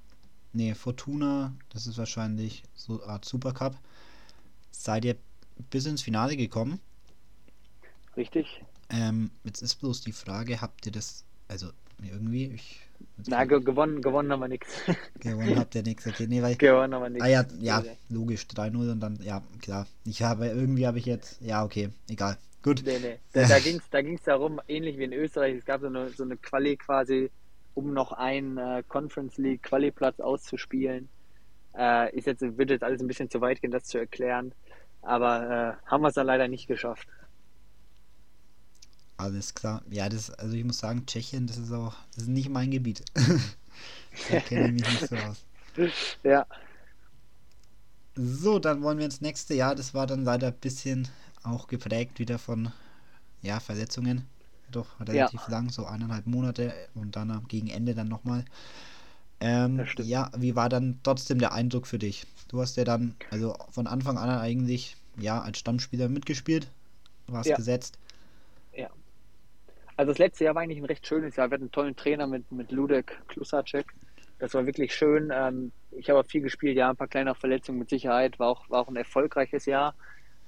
nee, 0.54 0.76
Fortuna, 0.76 1.56
das 1.70 1.88
ist 1.88 1.98
wahrscheinlich 1.98 2.64
so 2.76 3.02
eine 3.02 3.12
Art 3.12 3.26
Supercup, 3.26 3.76
seid 4.72 5.06
ihr 5.06 5.16
bis 5.70 5.86
ins 5.86 6.02
Finale 6.02 6.38
gekommen. 6.38 6.80
Richtig. 8.16 8.62
Ähm, 8.92 9.32
jetzt 9.44 9.62
ist 9.62 9.76
bloß 9.76 10.02
die 10.02 10.12
Frage, 10.12 10.62
habt 10.62 10.86
ihr 10.86 10.92
das, 10.92 11.26
also 11.48 11.70
irgendwie, 12.04 12.48
ich. 12.48 12.82
Na, 13.28 13.46
ge 13.46 13.62
gewonnen, 13.62 14.02
gewonnen 14.02 14.32
haben 14.32 14.42
wir 14.42 14.48
nichts. 14.48 14.80
Gewonnen 15.20 15.58
habt 15.58 15.76
ihr 15.76 15.84
nichts, 15.84 16.06
okay, 16.08 16.28
nee, 16.28 16.42
weil. 16.42 16.56
Gewonnen 16.56 16.94
haben 16.94 17.04
wir 17.04 17.10
nichts. 17.10 17.26
Ah 17.26 17.30
ja, 17.30 17.46
ja, 17.60 17.84
logisch, 18.10 18.44
3-0 18.44 18.92
und 18.92 19.00
dann, 19.00 19.20
ja, 19.22 19.42
klar. 19.62 19.88
Ich 20.06 20.22
habe, 20.22 20.48
irgendwie 20.48 20.86
habe 20.86 20.98
ich 20.98 21.06
jetzt, 21.06 21.42
ja, 21.42 21.64
okay, 21.64 21.90
egal. 22.10 22.38
Gut. 22.64 22.84
Nee, 22.86 23.00
nee. 23.00 23.20
Da, 23.34 23.48
da 23.48 23.60
ging 23.64 23.78
es 23.78 23.90
da 23.90 24.02
ging's 24.02 24.24
darum, 24.24 24.60
ähnlich 24.68 24.98
wie 24.98 25.06
in 25.06 25.14
Österreich, 25.14 25.56
es 25.58 25.66
gab 25.66 25.82
so 25.82 25.88
eine, 25.88 26.10
so 26.10 26.24
eine 26.24 26.38
Quali 26.38 26.78
quasi, 26.78 27.32
um 27.74 27.94
noch 27.94 28.12
einen 28.12 28.58
äh, 28.58 28.84
Conference 28.88 29.38
League 29.38 29.64
Quali-Platz 29.64 30.20
auszuspielen. 30.20 31.10
Äh, 31.78 32.16
ist 32.16 32.28
jetzt, 32.28 32.42
wird 32.42 32.70
jetzt 32.70 32.84
alles 32.84 33.02
ein 33.02 33.08
bisschen 33.08 33.30
zu 33.30 33.42
weit 33.42 33.62
gehen, 33.62 33.72
das 33.72 33.86
zu 33.86 33.98
erklären. 33.98 34.54
Aber 35.02 35.80
äh, 35.86 35.90
haben 35.90 36.02
wir 36.02 36.10
es 36.10 36.16
dann 36.16 36.28
leider 36.28 36.48
nicht 36.48 36.68
geschafft. 36.68 37.08
Alles 39.22 39.54
klar. 39.54 39.84
Ja, 39.92 40.10
das, 40.10 40.32
also 40.32 40.56
ich 40.56 40.64
muss 40.64 40.80
sagen, 40.80 41.06
Tschechien, 41.06 41.46
das 41.46 41.60
ist 41.60 41.72
auch, 41.72 41.94
das 42.16 42.24
ist 42.24 42.30
nicht 42.30 42.50
mein 42.50 42.72
Gebiet. 42.72 43.04
da 44.30 44.40
kenne 44.40 44.66
ich 44.68 44.74
mich 44.74 45.02
nicht 45.02 45.08
so 45.10 45.16
aus. 45.16 45.38
Ja. 46.24 46.46
So, 48.16 48.60
dann 48.60 48.82
wollen 48.82 48.98
wir 48.98 49.06
ins 49.06 49.22
nächste 49.22 49.54
Jahr. 49.54 49.76
Das 49.76 49.94
war 49.94 50.08
dann 50.08 50.26
leider 50.26 50.48
ein 50.48 50.60
bisschen 50.60 51.08
auch 51.44 51.68
geprägt 51.68 52.20
wieder 52.20 52.40
von 52.40 52.74
ja, 53.42 53.60
Verletzungen. 53.60 54.26
Doch 54.72 55.00
relativ 55.00 55.42
ja. 55.48 55.50
lang, 55.50 55.70
so 55.70 55.86
eineinhalb 55.86 56.26
Monate 56.26 56.74
und 56.96 57.16
dann 57.16 57.46
gegen 57.48 57.70
Ende 57.70 57.94
dann 57.94 58.10
nochmal. 58.10 58.44
Ähm, 59.40 59.86
ja, 60.00 60.32
wie 60.36 60.56
war 60.56 60.68
dann 60.68 61.00
trotzdem 61.04 61.40
der 61.40 61.54
Eindruck 61.54 61.88
für 61.88 62.00
dich? 62.00 62.26
Du 62.48 62.60
hast 62.60 62.76
ja 62.76 62.84
dann, 62.84 63.16
also 63.30 63.56
von 63.70 63.88
Anfang 63.88 64.18
an 64.18 64.30
eigentlich, 64.30 64.98
ja, 65.18 65.42
als 65.42 65.60
Stammspieler 65.60 66.10
mitgespielt, 66.10 66.70
warst 67.28 67.50
ja. 67.50 67.56
gesetzt. 67.56 67.98
Also 70.02 70.14
das 70.14 70.18
letzte 70.18 70.46
Jahr 70.46 70.56
war 70.56 70.64
eigentlich 70.64 70.80
ein 70.80 70.86
recht 70.86 71.06
schönes 71.06 71.36
Jahr. 71.36 71.52
Wir 71.52 71.54
hatten 71.54 71.66
einen 71.66 71.72
tollen 71.72 71.96
Trainer 71.96 72.26
mit, 72.26 72.52
mit 72.52 72.72
Ludek 72.72 73.22
Klusacek. 73.28 73.86
Das 74.40 74.56
war 74.56 74.66
wirklich 74.66 74.96
schön. 74.96 75.32
Ähm, 75.32 75.72
ich 75.92 76.10
habe 76.10 76.24
viel 76.24 76.42
gespielt, 76.42 76.76
ja, 76.76 76.90
ein 76.90 76.96
paar 76.96 77.08
kleine 77.08 77.36
Verletzungen 77.36 77.78
mit 77.78 77.92
Sicherheit. 77.92 78.40
War 78.40 78.48
auch, 78.48 78.68
war 78.72 78.82
auch 78.82 78.88
ein 78.88 78.96
erfolgreiches 78.96 79.68
Jahr. 79.68 79.94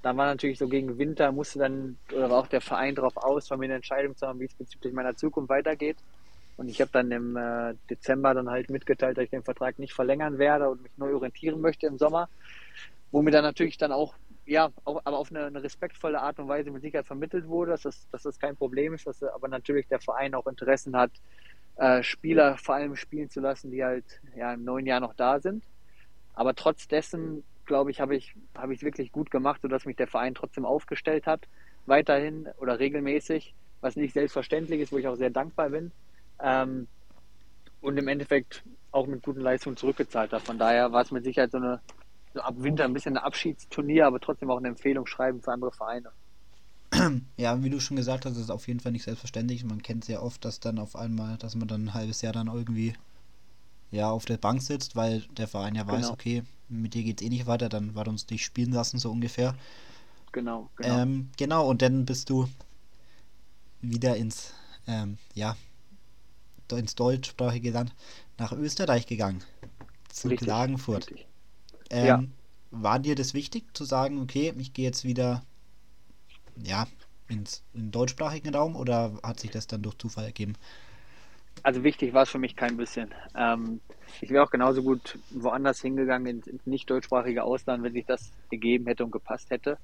Dann 0.02 0.16
war 0.16 0.26
natürlich 0.26 0.58
so 0.58 0.66
gegen 0.66 0.98
Winter, 0.98 1.30
musste 1.30 1.60
dann, 1.60 1.98
oder 2.12 2.30
war 2.30 2.38
auch 2.40 2.48
der 2.48 2.62
Verein 2.62 2.96
darauf 2.96 3.16
aus, 3.16 3.46
von 3.46 3.60
mir 3.60 3.66
eine 3.66 3.76
Entscheidung 3.76 4.16
zu 4.16 4.26
haben, 4.26 4.40
wie 4.40 4.46
es 4.46 4.54
bezüglich 4.54 4.92
meiner 4.92 5.14
Zukunft 5.14 5.50
weitergeht. 5.50 5.98
Und 6.56 6.66
ich 6.66 6.80
habe 6.80 6.90
dann 6.92 7.12
im 7.12 7.36
äh, 7.36 7.74
Dezember 7.88 8.34
dann 8.34 8.50
halt 8.50 8.70
mitgeteilt, 8.70 9.18
dass 9.18 9.22
ich 9.22 9.30
den 9.30 9.44
Vertrag 9.44 9.78
nicht 9.78 9.92
verlängern 9.92 10.38
werde 10.38 10.68
und 10.68 10.82
mich 10.82 10.90
neu 10.96 11.14
orientieren 11.14 11.60
möchte 11.60 11.86
im 11.86 11.96
Sommer. 11.96 12.28
Wo 13.12 13.22
mir 13.22 13.30
dann 13.30 13.44
natürlich 13.44 13.78
dann 13.78 13.92
auch 13.92 14.14
ja, 14.46 14.70
auch, 14.84 15.00
aber 15.04 15.18
auf 15.18 15.30
eine, 15.30 15.46
eine, 15.46 15.62
respektvolle 15.62 16.20
Art 16.20 16.38
und 16.38 16.48
Weise 16.48 16.70
mit 16.70 16.82
Sicherheit 16.82 17.06
vermittelt 17.06 17.48
wurde, 17.48 17.72
dass 17.72 17.82
das, 17.82 18.08
dass 18.10 18.22
das 18.22 18.38
kein 18.38 18.56
Problem 18.56 18.94
ist, 18.94 19.06
dass 19.06 19.22
aber 19.22 19.48
natürlich 19.48 19.86
der 19.88 20.00
Verein 20.00 20.34
auch 20.34 20.46
Interessen 20.46 20.96
hat, 20.96 21.10
äh, 21.76 22.02
Spieler 22.02 22.56
vor 22.58 22.74
allem 22.74 22.94
spielen 22.96 23.30
zu 23.30 23.40
lassen, 23.40 23.70
die 23.70 23.82
halt 23.82 24.04
ja, 24.36 24.52
im 24.52 24.64
neuen 24.64 24.86
Jahr 24.86 25.00
noch 25.00 25.14
da 25.14 25.40
sind. 25.40 25.64
Aber 26.34 26.54
trotz 26.54 26.88
dessen, 26.88 27.44
glaube 27.64 27.90
ich, 27.90 28.00
habe 28.00 28.16
ich 28.16 28.34
es 28.54 28.60
hab 28.60 28.68
wirklich 28.68 29.12
gut 29.12 29.30
gemacht, 29.30 29.62
sodass 29.62 29.86
mich 29.86 29.96
der 29.96 30.08
Verein 30.08 30.34
trotzdem 30.34 30.66
aufgestellt 30.66 31.26
hat, 31.26 31.48
weiterhin 31.86 32.48
oder 32.58 32.78
regelmäßig, 32.78 33.54
was 33.80 33.96
nicht 33.96 34.12
selbstverständlich 34.12 34.80
ist, 34.80 34.92
wo 34.92 34.98
ich 34.98 35.08
auch 35.08 35.16
sehr 35.16 35.30
dankbar 35.30 35.70
bin. 35.70 35.92
Ähm, 36.42 36.88
und 37.80 37.98
im 37.98 38.08
Endeffekt 38.08 38.64
auch 38.92 39.06
mit 39.06 39.22
guten 39.22 39.40
Leistungen 39.40 39.76
zurückgezahlt 39.76 40.32
hat. 40.32 40.42
Von 40.42 40.58
daher 40.58 40.92
war 40.92 41.02
es 41.02 41.10
mit 41.10 41.24
Sicherheit 41.24 41.50
so 41.50 41.58
eine 41.58 41.80
so 42.34 42.40
ab 42.40 42.56
Winter 42.58 42.84
ein 42.84 42.92
bisschen 42.92 43.16
ein 43.16 43.22
Abschiedsturnier, 43.22 44.06
aber 44.06 44.20
trotzdem 44.20 44.50
auch 44.50 44.58
eine 44.58 44.68
Empfehlung 44.68 45.06
schreiben 45.06 45.40
für 45.40 45.52
andere 45.52 45.72
Vereine. 45.72 46.10
Ja, 47.36 47.62
wie 47.62 47.70
du 47.70 47.80
schon 47.80 47.96
gesagt 47.96 48.24
hast, 48.24 48.32
ist 48.32 48.44
es 48.44 48.50
auf 48.50 48.68
jeden 48.68 48.80
Fall 48.80 48.92
nicht 48.92 49.04
selbstverständlich. 49.04 49.64
Man 49.64 49.82
kennt 49.82 50.04
sehr 50.04 50.22
oft, 50.22 50.44
dass 50.44 50.60
dann 50.60 50.78
auf 50.78 50.96
einmal, 50.96 51.36
dass 51.38 51.54
man 51.54 51.66
dann 51.66 51.86
ein 51.86 51.94
halbes 51.94 52.22
Jahr 52.22 52.32
dann 52.32 52.46
irgendwie 52.46 52.94
ja 53.90 54.10
auf 54.10 54.24
der 54.24 54.36
Bank 54.36 54.62
sitzt, 54.62 54.96
weil 54.96 55.22
der 55.36 55.48
Verein 55.48 55.74
ja 55.74 55.86
weiß, 55.86 56.02
genau. 56.02 56.12
okay, 56.12 56.42
mit 56.68 56.94
dir 56.94 57.02
geht 57.02 57.20
es 57.20 57.26
eh 57.26 57.30
nicht 57.30 57.46
weiter, 57.46 57.68
dann 57.68 57.94
wird 57.94 58.08
uns 58.08 58.26
dich 58.26 58.44
spielen 58.44 58.72
lassen, 58.72 58.98
so 58.98 59.10
ungefähr. 59.10 59.54
Genau, 60.32 60.70
genau. 60.76 60.98
Ähm, 60.98 61.30
genau, 61.36 61.68
und 61.68 61.82
dann 61.82 62.04
bist 62.04 62.30
du 62.30 62.48
wieder 63.80 64.16
ins, 64.16 64.52
ähm, 64.86 65.18
ja, 65.34 65.56
ins 66.72 66.94
deutschsprachige 66.96 67.70
Land 67.70 67.94
nach 68.38 68.52
Österreich 68.52 69.06
gegangen. 69.06 69.42
Zu 70.08 70.28
richtig, 70.28 70.46
Klagenfurt. 70.46 71.08
Richtig. 71.08 71.26
Ähm, 71.90 72.06
ja. 72.06 72.22
War 72.70 72.98
dir 72.98 73.14
das 73.14 73.34
wichtig 73.34 73.64
zu 73.76 73.84
sagen, 73.84 74.20
okay, 74.20 74.52
ich 74.58 74.72
gehe 74.72 74.84
jetzt 74.84 75.04
wieder 75.04 75.42
ja, 76.62 76.86
ins, 77.28 77.62
in 77.72 77.82
den 77.82 77.90
deutschsprachigen 77.90 78.54
Raum 78.54 78.76
oder 78.76 79.12
hat 79.22 79.40
sich 79.40 79.50
das 79.50 79.66
dann 79.66 79.82
durch 79.82 79.96
Zufall 79.98 80.24
ergeben? 80.24 80.54
Also 81.62 81.84
wichtig 81.84 82.12
war 82.12 82.24
es 82.24 82.30
für 82.30 82.38
mich 82.38 82.56
kein 82.56 82.76
bisschen. 82.76 83.14
Ähm, 83.36 83.80
ich 84.20 84.30
wäre 84.30 84.44
auch 84.44 84.50
genauso 84.50 84.82
gut 84.82 85.18
woanders 85.30 85.80
hingegangen, 85.80 86.26
ins, 86.26 86.46
ins 86.46 86.66
nicht 86.66 86.90
deutschsprachige 86.90 87.44
Ausland, 87.44 87.82
wenn 87.82 87.92
sich 87.92 88.06
das 88.06 88.32
gegeben 88.50 88.86
hätte 88.86 89.04
und 89.04 89.12
gepasst 89.12 89.50
hätte. 89.50 89.78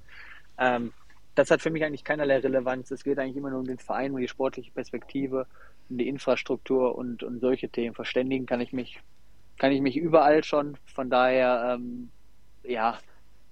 Ähm, 0.59 0.93
das 1.35 1.51
hat 1.51 1.63
für 1.63 1.71
mich 1.71 1.85
eigentlich 1.85 2.05
keinerlei 2.05 2.39
Relevanz. 2.39 2.91
Es 2.91 3.05
geht 3.05 3.19
eigentlich 3.19 3.37
immer 3.37 3.51
nur 3.51 3.61
um 3.61 3.67
den 3.67 3.79
Verein, 3.79 4.13
um 4.13 4.21
die 4.21 4.29
sportliche 4.29 4.71
Perspektive, 4.73 5.47
um 5.89 5.97
die 5.97 6.09
Infrastruktur 6.09 6.97
und, 6.97 7.23
und 7.23 7.41
solche 7.41 7.69
Themen. 7.69 7.95
Verständigen 7.95 8.47
kann 8.47 8.61
ich 8.61 8.73
mich 8.73 9.01
kann 9.61 9.73
ich 9.73 9.83
mich 9.83 9.99
überall 9.99 10.43
schon. 10.43 10.79
Von 10.87 11.11
daher, 11.11 11.75
ähm, 11.75 12.11
ja, 12.65 12.99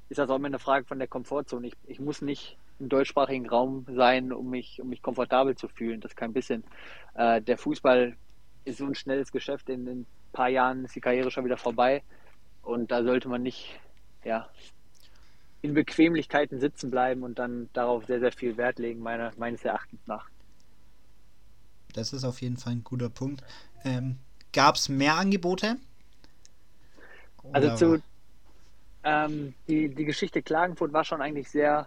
ist 0.09 0.17
das 0.17 0.31
auch 0.31 0.37
immer 0.37 0.47
eine 0.47 0.59
Frage 0.59 0.87
von 0.87 0.99
der 0.99 1.07
Komfortzone. 1.07 1.67
Ich, 1.67 1.75
ich 1.87 2.01
muss 2.01 2.23
nicht 2.23 2.57
im 2.79 2.89
deutschsprachigen 2.89 3.47
Raum 3.47 3.85
sein, 3.95 4.33
um 4.33 4.49
mich, 4.49 4.81
um 4.81 4.89
mich 4.89 5.03
komfortabel 5.03 5.55
zu 5.55 5.69
fühlen. 5.69 6.01
Das 6.01 6.17
kein 6.17 6.33
bisschen. 6.33 6.65
Äh, 7.13 7.43
der 7.43 7.59
Fußball 7.59 8.17
ist 8.65 8.79
so 8.79 8.87
ein 8.87 8.95
schnelles 8.95 9.33
Geschäft. 9.33 9.69
In, 9.69 9.87
in, 9.87 10.01
ein 10.01 10.07
paar 10.33 10.49
Jahren 10.49 10.87
ist 10.87 10.97
die 10.97 11.03
Karriere 11.03 11.31
schon 11.31 11.45
wieder 11.45 11.59
vorbei. 11.59 12.03
Und 12.63 12.91
da 12.91 13.05
sollte 13.05 13.29
man 13.29 13.43
nicht, 13.43 13.79
ja, 14.25 14.49
in 15.61 15.75
Bequemlichkeiten 15.75 16.59
sitzen 16.59 16.91
bleiben 16.91 17.23
und 17.23 17.39
dann 17.39 17.69
darauf 17.75 18.07
sehr, 18.07 18.21
sehr 18.21 18.33
viel 18.33 18.57
Wert 18.57 18.79
legen, 18.79 19.01
meiner, 19.01 19.33
meines 19.37 19.63
Erachtens 19.63 20.01
nach. 20.07 20.31
Das 21.93 22.15
ist 22.15 22.25
auf 22.25 22.41
jeden 22.41 22.57
Fall 22.57 22.73
ein 22.73 22.85
guter 22.85 23.11
Punkt. 23.11 23.45
Ähm, 23.85 24.17
Gab 24.53 24.77
es 24.77 24.89
mehr 24.89 25.17
Angebote? 25.17 25.77
Also 27.53 27.75
zu 27.77 28.03
ähm, 29.05 29.55
die, 29.69 29.89
die 29.89 30.05
Geschichte 30.05 30.43
Klagenfurt 30.43 30.93
war 30.93 31.05
schon 31.05 31.23
eigentlich 31.23 31.49
sehr, 31.49 31.87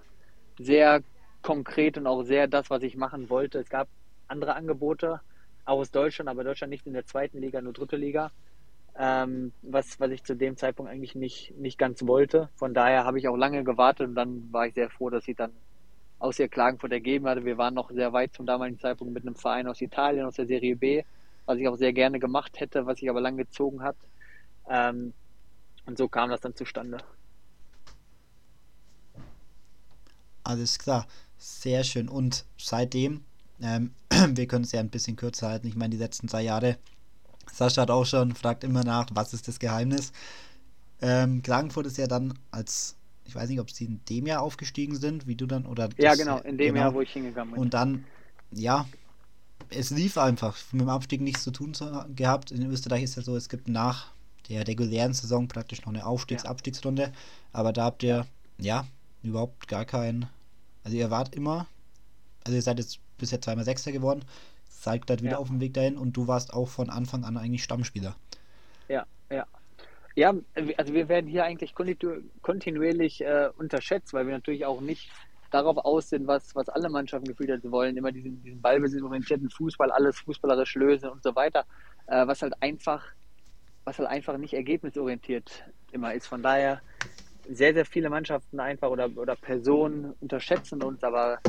sehr 0.57 1.01
konkret 1.41 1.97
und 1.97 2.07
auch 2.07 2.23
sehr 2.23 2.47
das, 2.47 2.69
was 2.69 2.83
ich 2.83 2.95
machen 2.95 3.29
wollte. 3.29 3.59
Es 3.59 3.69
gab 3.69 3.87
andere 4.27 4.55
Angebote, 4.55 5.21
auch 5.65 5.79
aus 5.79 5.91
Deutschland, 5.91 6.29
aber 6.29 6.43
Deutschland 6.43 6.71
nicht 6.71 6.87
in 6.87 6.93
der 6.93 7.05
zweiten 7.05 7.39
Liga, 7.39 7.61
nur 7.61 7.73
dritte 7.73 7.97
Liga. 7.97 8.31
Ähm, 8.97 9.53
was, 9.61 9.99
was 9.99 10.11
ich 10.11 10.23
zu 10.23 10.35
dem 10.35 10.57
Zeitpunkt 10.57 10.91
eigentlich 10.91 11.15
nicht, 11.15 11.57
nicht 11.57 11.77
ganz 11.77 12.05
wollte. 12.05 12.49
Von 12.55 12.73
daher 12.73 13.05
habe 13.05 13.19
ich 13.19 13.27
auch 13.27 13.37
lange 13.37 13.63
gewartet 13.63 14.09
und 14.09 14.15
dann 14.15 14.51
war 14.51 14.67
ich 14.67 14.73
sehr 14.73 14.89
froh, 14.89 15.09
dass 15.09 15.23
sie 15.23 15.33
dann 15.33 15.51
aus 16.19 16.39
ihr 16.39 16.49
Klagenfurt 16.49 16.91
ergeben 16.91 17.27
hatte. 17.27 17.45
Wir 17.45 17.57
waren 17.57 17.73
noch 17.73 17.89
sehr 17.91 18.13
weit 18.13 18.33
zum 18.33 18.45
damaligen 18.45 18.79
Zeitpunkt 18.79 19.13
mit 19.13 19.23
einem 19.25 19.35
Verein 19.35 19.67
aus 19.67 19.81
Italien, 19.81 20.25
aus 20.25 20.35
der 20.35 20.45
Serie 20.45 20.75
B, 20.75 21.03
was 21.45 21.57
ich 21.57 21.67
auch 21.67 21.77
sehr 21.77 21.93
gerne 21.93 22.19
gemacht 22.19 22.59
hätte, 22.59 22.85
was 22.85 22.99
sich 22.99 23.09
aber 23.09 23.21
lang 23.21 23.37
gezogen 23.37 23.81
hat. 23.81 23.95
Ähm, 24.69 25.13
und 25.91 25.97
so 25.97 26.07
kam 26.07 26.29
das 26.29 26.39
dann 26.39 26.55
zustande. 26.55 26.97
Alles 30.43 30.79
klar, 30.79 31.05
sehr 31.37 31.83
schön. 31.83 32.07
Und 32.07 32.45
seitdem, 32.57 33.25
ähm, 33.61 33.91
wir 34.09 34.47
können 34.47 34.63
es 34.63 34.71
ja 34.71 34.79
ein 34.79 34.89
bisschen 34.89 35.17
kürzer 35.17 35.49
halten, 35.49 35.67
ich 35.67 35.75
meine, 35.75 35.91
die 35.91 35.97
letzten 35.97 36.29
zwei 36.29 36.43
Jahre, 36.43 36.77
Sascha 37.51 37.81
hat 37.81 37.91
auch 37.91 38.05
schon, 38.05 38.33
fragt 38.33 38.63
immer 38.63 38.83
nach, 38.83 39.07
was 39.13 39.33
ist 39.33 39.49
das 39.49 39.59
Geheimnis? 39.59 40.13
Ähm, 41.01 41.41
Klagenfurt 41.41 41.87
ist 41.87 41.97
ja 41.97 42.07
dann 42.07 42.33
als, 42.51 42.95
ich 43.25 43.35
weiß 43.35 43.49
nicht, 43.49 43.59
ob 43.59 43.69
sie 43.69 43.85
in 43.85 43.99
dem 44.09 44.27
Jahr 44.27 44.41
aufgestiegen 44.41 44.95
sind, 44.95 45.27
wie 45.27 45.35
du 45.35 45.45
dann, 45.45 45.65
oder. 45.65 45.89
Ja, 45.97 46.15
genau, 46.15 46.39
in 46.39 46.57
dem 46.57 46.73
genau. 46.73 46.85
Jahr, 46.85 46.93
wo 46.93 47.01
ich 47.01 47.11
hingegangen 47.11 47.53
bin. 47.53 47.61
Und 47.61 47.73
dann, 47.73 48.05
ja, 48.51 48.87
es 49.69 49.89
lief 49.89 50.17
einfach, 50.17 50.57
mit 50.71 50.81
dem 50.81 50.89
Abstieg 50.89 51.19
nichts 51.19 51.43
zu 51.43 51.51
tun 51.51 51.73
gehabt. 52.15 52.51
In 52.51 52.71
Österreich 52.71 53.03
ist 53.03 53.17
ja 53.17 53.23
so, 53.23 53.35
es 53.35 53.49
gibt 53.49 53.67
nach 53.67 54.13
der 54.51 54.67
regulären 54.67 55.13
Saison 55.13 55.47
praktisch 55.47 55.81
noch 55.81 55.93
eine 55.93 56.05
Aufstiegs-Abstiegsrunde. 56.05 57.03
Ja. 57.03 57.11
Aber 57.53 57.73
da 57.73 57.85
habt 57.85 58.03
ihr, 58.03 58.25
ja, 58.57 58.85
überhaupt 59.23 59.67
gar 59.67 59.85
keinen. 59.85 60.27
Also 60.83 60.97
ihr 60.97 61.09
wart 61.09 61.35
immer, 61.35 61.67
also 62.43 62.55
ihr 62.55 62.61
seid 62.61 62.79
jetzt 62.79 62.99
bisher 63.17 63.41
zweimal 63.41 63.65
Sechster 63.65 63.91
geworden, 63.91 64.25
seid 64.67 65.07
gerade 65.07 65.21
wieder 65.21 65.33
ja. 65.33 65.37
auf 65.37 65.47
dem 65.47 65.59
Weg 65.59 65.73
dahin 65.73 65.97
und 65.97 66.13
du 66.13 66.27
warst 66.27 66.53
auch 66.53 66.67
von 66.67 66.89
Anfang 66.89 67.23
an 67.23 67.37
eigentlich 67.37 67.63
Stammspieler. 67.63 68.15
Ja, 68.87 69.05
ja. 69.29 69.45
Ja, 70.15 70.33
also 70.75 70.93
wir 70.93 71.07
werden 71.07 71.27
hier 71.27 71.45
eigentlich 71.45 71.73
kontinuierlich 72.41 73.21
äh, 73.21 73.49
unterschätzt, 73.57 74.13
weil 74.13 74.27
wir 74.27 74.33
natürlich 74.33 74.65
auch 74.65 74.81
nicht 74.81 75.09
darauf 75.51 75.77
aus 75.77 76.09
sind, 76.09 76.27
was, 76.27 76.55
was 76.55 76.69
alle 76.69 76.89
Mannschaften 76.89 77.27
gefühlt 77.27 77.51
hat, 77.51 77.61
sie 77.61 77.71
wollen 77.71 77.95
immer 77.95 78.11
diesen, 78.11 78.41
diesen 78.41 78.61
ballbesitzorientierten 78.61 79.49
Fußball, 79.49 79.91
alles 79.91 80.19
fußballerisch 80.19 80.75
lösen 80.75 81.09
und 81.09 81.21
so 81.23 81.35
weiter, 81.35 81.65
äh, 82.07 82.25
was 82.25 82.41
halt 82.41 82.53
einfach, 82.61 83.05
was 83.83 83.99
halt 83.99 84.09
einfach 84.09 84.37
nicht 84.37 84.53
ergebnisorientiert 84.53 85.65
immer 85.91 86.13
ist. 86.13 86.27
Von 86.27 86.43
daher 86.43 86.81
sehr, 87.49 87.73
sehr 87.73 87.85
viele 87.85 88.09
Mannschaften 88.09 88.59
einfach 88.59 88.89
oder, 88.89 89.09
oder 89.15 89.35
Personen 89.35 90.13
unterschätzen 90.19 90.83
uns, 90.83 91.03
aber 91.03 91.39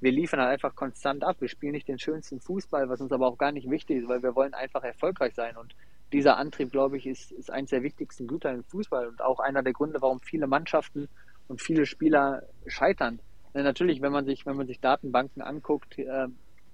wir 0.00 0.10
liefern 0.10 0.40
halt 0.40 0.50
einfach 0.50 0.74
konstant 0.74 1.22
ab. 1.22 1.36
Wir 1.40 1.48
spielen 1.48 1.72
nicht 1.72 1.88
den 1.88 1.98
schönsten 1.98 2.40
Fußball, 2.40 2.88
was 2.88 3.00
uns 3.00 3.12
aber 3.12 3.28
auch 3.28 3.38
gar 3.38 3.52
nicht 3.52 3.70
wichtig 3.70 3.98
ist, 3.98 4.08
weil 4.08 4.22
wir 4.22 4.34
wollen 4.34 4.54
einfach 4.54 4.82
erfolgreich 4.82 5.34
sein. 5.34 5.56
Und 5.56 5.74
dieser 6.12 6.36
Antrieb, 6.36 6.72
glaube 6.72 6.96
ich, 6.96 7.06
ist, 7.06 7.30
ist 7.32 7.50
eines 7.50 7.70
der 7.70 7.82
wichtigsten 7.82 8.26
Güter 8.26 8.52
im 8.52 8.64
Fußball 8.64 9.06
und 9.06 9.22
auch 9.22 9.38
einer 9.38 9.62
der 9.62 9.72
Gründe, 9.72 10.02
warum 10.02 10.20
viele 10.20 10.46
Mannschaften 10.46 11.08
und 11.48 11.62
viele 11.62 11.86
Spieler 11.86 12.42
scheitern. 12.66 13.20
Denn 13.54 13.64
natürlich, 13.64 14.00
wenn 14.02 14.12
man 14.12 14.24
sich, 14.24 14.44
wenn 14.44 14.56
man 14.56 14.66
sich 14.66 14.80
Datenbanken 14.80 15.42
anguckt, 15.42 15.98
äh, 15.98 16.26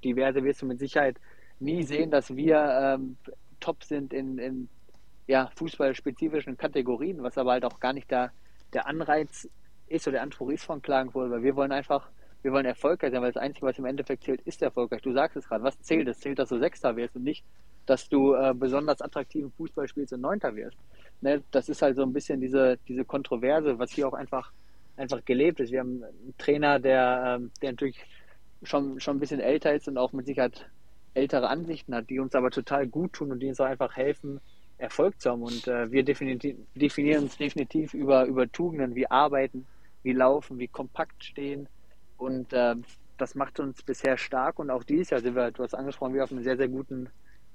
diverse 0.05 0.43
wirst 0.45 0.63
du 0.63 0.67
mit 0.67 0.79
Sicherheit 0.79 1.17
nie 1.61 1.83
sehen, 1.83 2.11
dass 2.11 2.35
wir 2.35 2.57
ähm, 2.57 3.17
top 3.61 3.83
sind 3.85 4.13
in, 4.13 4.39
in 4.39 4.69
ja, 5.29 5.51
fußballspezifischen 5.55 6.57
Kategorien, 6.57 7.23
was 7.23 7.39
aber 7.39 7.53
halt 7.53 7.65
auch 7.65 7.79
gar 7.79 7.93
nicht 7.93 8.11
der, 8.11 8.33
der 8.73 8.89
Anreiz 8.89 9.49
ist 9.87 10.07
oder 10.09 10.15
der 10.15 10.23
Anspruch 10.23 10.51
ist 10.51 10.65
von 10.65 10.83
Klagenfurt, 10.83 11.31
weil 11.31 11.43
wir 11.43 11.55
wollen 11.55 11.73
einfach 11.73 12.09
wir 12.43 12.53
wollen 12.53 12.67
erfolgreich 12.67 13.11
sein, 13.11 13.23
weil 13.23 13.33
das 13.33 13.43
Einzige, 13.43 13.67
was 13.67 13.79
im 13.79 13.85
Endeffekt 13.85 14.25
zählt, 14.25 14.41
ist 14.43 14.63
erfolgreich. 14.63 15.03
Du 15.03 15.13
sagst 15.13 15.37
es 15.37 15.49
gerade, 15.49 15.65
was 15.65 15.81
zählt? 15.81 16.07
Es 16.09 16.21
zählt, 16.21 16.39
dass 16.39 16.49
du 16.49 16.59
Sechster 16.59 16.97
wirst 16.97 17.17
und 17.17 17.25
nicht, 17.25 17.45
dass 17.87 18.09
du 18.09 18.35
äh, 18.35 18.55
besonders 18.55 19.01
attraktiven 19.01 19.51
Fußball 19.53 19.89
spielst 19.89 20.13
und 20.13 20.21
Neunter 20.21 20.55
wirst. 20.55 20.77
Ne? 21.21 21.43
Das 21.51 21.69
ist 21.69 21.83
halt 21.83 21.97
so 21.97 22.03
ein 22.03 22.13
bisschen 22.13 22.41
diese, 22.41 22.79
diese 22.87 23.05
Kontroverse, 23.05 23.79
was 23.79 23.91
hier 23.91 24.07
auch 24.07 24.13
einfach, 24.13 24.53
einfach 24.97 25.25
gelebt 25.25 25.59
ist. 25.61 25.73
Wir 25.73 25.81
haben 25.81 26.05
einen 26.05 26.35
Trainer, 26.39 26.79
der, 26.79 27.39
ähm, 27.41 27.51
der 27.61 27.73
natürlich 27.73 27.99
schon, 28.63 29.01
schon 29.01 29.17
ein 29.17 29.21
bisschen 29.21 29.41
älter 29.41 29.75
ist 29.75 29.89
und 29.89 29.99
auch 29.99 30.13
mit 30.13 30.27
Sicherheit 30.27 30.69
ältere 31.15 31.49
Ansichten 31.49 31.95
hat, 31.95 32.09
die 32.09 32.21
uns 32.21 32.37
aber 32.37 32.51
total 32.51 32.87
gut 32.87 33.15
tun 33.15 33.33
und 33.33 33.41
die 33.41 33.49
uns 33.49 33.61
auch 33.61 33.67
einfach 33.67 33.97
helfen, 33.97 34.41
Erfolg 34.79 35.21
zu 35.21 35.31
haben. 35.31 35.43
Und 35.43 35.69
äh, 35.69 35.91
wir 35.91 36.05
definieren 36.05 37.23
uns 37.25 37.37
definitiv 37.37 37.95
über, 37.95 38.25
über 38.25 38.51
Tugenden 38.51 38.95
wie 38.95 39.11
Arbeiten, 39.11 39.67
wie 40.03 40.13
Laufen, 40.13 40.59
wie 40.59 40.69
kompakt 40.69 41.25
stehen, 41.25 41.69
und 42.19 42.53
äh, 42.53 42.75
das 43.17 43.35
macht 43.35 43.59
uns 43.61 43.83
bisher 43.83 44.19
stark 44.19 44.59
und 44.59 44.71
auch 44.71 44.85
dieses 44.85 45.11
Jahr 45.11 45.21
sind 45.21 45.35
wir, 45.35 45.51
du 45.51 45.63
hast 45.63 45.75
angesprochen, 45.75 46.15
wir 46.15 46.25
auf 46.25 46.33
einem 46.33 46.43
sehr, 46.43 46.57
sehr 46.57 46.69
guten 46.69 47.09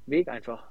Weg 0.08 0.28
einfach. 0.28 0.64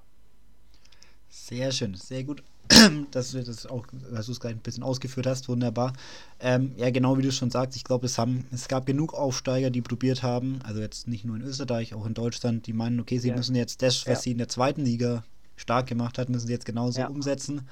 Sehr 1.29 1.71
schön, 1.73 1.95
sehr 1.95 2.25
gut, 2.25 2.43
dass 3.11 3.33
du 3.33 3.43
das 3.43 3.67
auch, 3.67 3.87
dass 4.11 4.27
du 4.27 4.33
es 4.33 4.41
gleich 4.41 4.55
ein 4.55 4.61
bisschen 4.61 4.83
ausgeführt 4.83 5.27
hast, 5.27 5.49
wunderbar. 5.49 5.93
Ähm, 6.41 6.73
ja, 6.77 6.91
genau 6.91 7.17
wie 7.17 7.23
du 7.23 7.33
schon 7.33 7.51
sagst, 7.51 7.77
ich 7.77 7.85
glaube, 7.85 8.07
es 8.07 8.19
haben, 8.19 8.47
es 8.51 8.69
gab 8.69 8.87
genug 8.87 9.15
Aufsteiger, 9.15 9.71
die 9.71 9.83
probiert 9.83 10.23
haben, 10.23 10.61
also 10.65 10.81
jetzt 10.81 11.09
nicht 11.09 11.25
nur 11.25 11.37
in 11.37 11.43
Österreich, 11.43 11.95
auch 11.95 12.07
in 12.07 12.15
Deutschland, 12.15 12.67
die 12.67 12.73
meinen, 12.73 13.01
okay, 13.01 13.19
sie 13.19 13.29
ja. 13.29 13.37
müssen 13.37 13.55
jetzt 13.55 13.83
das, 13.83 14.07
was 14.07 14.19
ja. 14.19 14.21
sie 14.21 14.33
in 14.33 14.39
der 14.39 14.49
zweiten 14.49 14.85
Liga 14.85 15.23
stark 15.57 15.87
gemacht 15.87 16.19
hat, 16.19 16.29
müssen 16.29 16.47
sie 16.47 16.53
jetzt 16.53 16.67
genauso 16.67 17.01
ja. 17.01 17.09
umsetzen, 17.09 17.69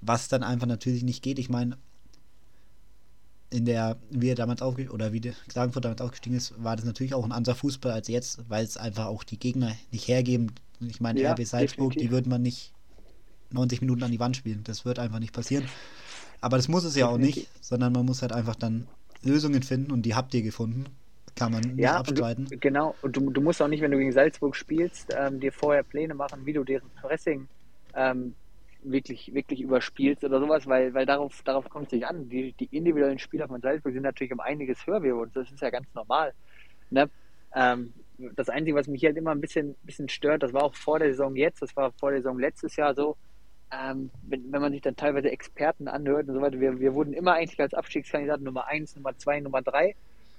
was 0.00 0.28
dann 0.28 0.42
einfach 0.42 0.66
natürlich 0.66 1.02
nicht 1.02 1.22
geht. 1.22 1.38
Ich 1.38 1.48
meine, 1.48 1.76
in 3.50 3.64
der, 3.64 3.96
wie 4.10 4.28
er 4.28 4.34
damals 4.34 4.62
aufgestiegen 4.62 4.94
oder 4.94 5.12
wie 5.12 5.20
Klagenfurt 5.48 5.84
damals 5.84 6.00
aufgestiegen 6.00 6.36
ist, 6.36 6.54
war 6.62 6.76
das 6.76 6.84
natürlich 6.84 7.14
auch 7.14 7.24
ein 7.24 7.32
anderer 7.32 7.54
Fußball 7.54 7.92
als 7.92 8.08
jetzt, 8.08 8.40
weil 8.48 8.64
es 8.64 8.76
einfach 8.76 9.06
auch 9.06 9.24
die 9.24 9.38
Gegner 9.38 9.74
nicht 9.90 10.06
hergeben. 10.06 10.52
Ich 10.80 11.00
meine, 11.00 11.20
ja, 11.20 11.32
RB 11.32 11.44
Salzburg, 11.44 11.92
definitiv. 11.92 12.02
die 12.02 12.10
würde 12.10 12.28
man 12.28 12.42
nicht 12.42 12.72
90 13.50 13.80
Minuten 13.80 14.02
an 14.02 14.10
die 14.10 14.20
Wand 14.20 14.36
spielen. 14.36 14.62
Das 14.64 14.84
wird 14.84 14.98
einfach 14.98 15.18
nicht 15.18 15.32
passieren. 15.32 15.66
Aber 16.40 16.56
das 16.56 16.68
muss 16.68 16.84
es 16.84 16.94
ja 16.94 17.08
auch 17.08 17.18
nicht, 17.18 17.48
sondern 17.60 17.92
man 17.92 18.06
muss 18.06 18.22
halt 18.22 18.32
einfach 18.32 18.54
dann 18.54 18.86
Lösungen 19.22 19.62
finden 19.62 19.90
und 19.90 20.02
die 20.02 20.14
habt 20.14 20.34
ihr 20.34 20.42
gefunden. 20.42 20.84
Kann 21.38 21.52
man 21.52 21.62
nicht 21.62 21.78
ja, 21.78 21.96
abstreiten. 21.96 22.44
Und 22.44 22.52
du, 22.52 22.58
genau, 22.58 22.94
und 23.02 23.16
du, 23.16 23.30
du 23.30 23.40
musst 23.40 23.62
auch 23.62 23.68
nicht, 23.68 23.80
wenn 23.80 23.90
du 23.90 23.98
gegen 23.98 24.12
Salzburg 24.12 24.56
spielst, 24.56 25.14
ähm, 25.16 25.40
dir 25.40 25.52
vorher 25.52 25.82
Pläne 25.82 26.14
machen, 26.14 26.44
wie 26.44 26.52
du 26.52 26.64
deren 26.64 26.90
Pressing 27.00 27.48
ähm, 27.94 28.34
wirklich, 28.82 29.32
wirklich 29.34 29.60
überspielst 29.60 30.24
oder 30.24 30.40
sowas, 30.40 30.66
weil, 30.66 30.94
weil 30.94 31.06
darauf, 31.06 31.42
darauf 31.42 31.68
kommt 31.68 31.86
es 31.86 31.92
nicht 31.92 32.06
an. 32.06 32.28
Die, 32.28 32.52
die 32.52 32.76
individuellen 32.76 33.18
Spieler 33.18 33.48
von 33.48 33.60
Salzburg 33.60 33.92
sind 33.92 34.02
natürlich 34.02 34.32
um 34.32 34.40
einiges 34.40 34.86
höher 34.86 35.02
wie 35.02 35.12
uns. 35.12 35.32
Das 35.32 35.50
ist 35.50 35.60
ja 35.60 35.70
ganz 35.70 35.86
normal. 35.94 36.32
Ne? 36.90 37.08
Ähm, 37.54 37.92
das 38.34 38.48
Einzige, 38.48 38.76
was 38.76 38.88
mich 38.88 39.04
halt 39.04 39.16
immer 39.16 39.30
ein 39.30 39.40
bisschen, 39.40 39.76
bisschen 39.84 40.08
stört, 40.08 40.42
das 40.42 40.52
war 40.52 40.64
auch 40.64 40.74
vor 40.74 40.98
der 40.98 41.10
Saison 41.10 41.36
jetzt, 41.36 41.62
das 41.62 41.76
war 41.76 41.92
vor 41.92 42.10
der 42.10 42.20
Saison 42.20 42.38
letztes 42.38 42.74
Jahr 42.76 42.94
so, 42.94 43.16
ähm, 43.70 44.10
wenn, 44.22 44.50
wenn 44.50 44.60
man 44.60 44.72
sich 44.72 44.80
dann 44.80 44.96
teilweise 44.96 45.30
Experten 45.30 45.88
anhört 45.88 46.28
und 46.28 46.34
so 46.34 46.40
weiter, 46.40 46.58
wir, 46.58 46.80
wir 46.80 46.94
wurden 46.94 47.12
immer 47.12 47.34
eigentlich 47.34 47.60
als 47.60 47.74
Abstiegskandidat 47.74 48.40
Nummer 48.40 48.66
1, 48.66 48.96
Nummer 48.96 49.16
2, 49.16 49.40
Nummer 49.40 49.62
3 49.62 49.94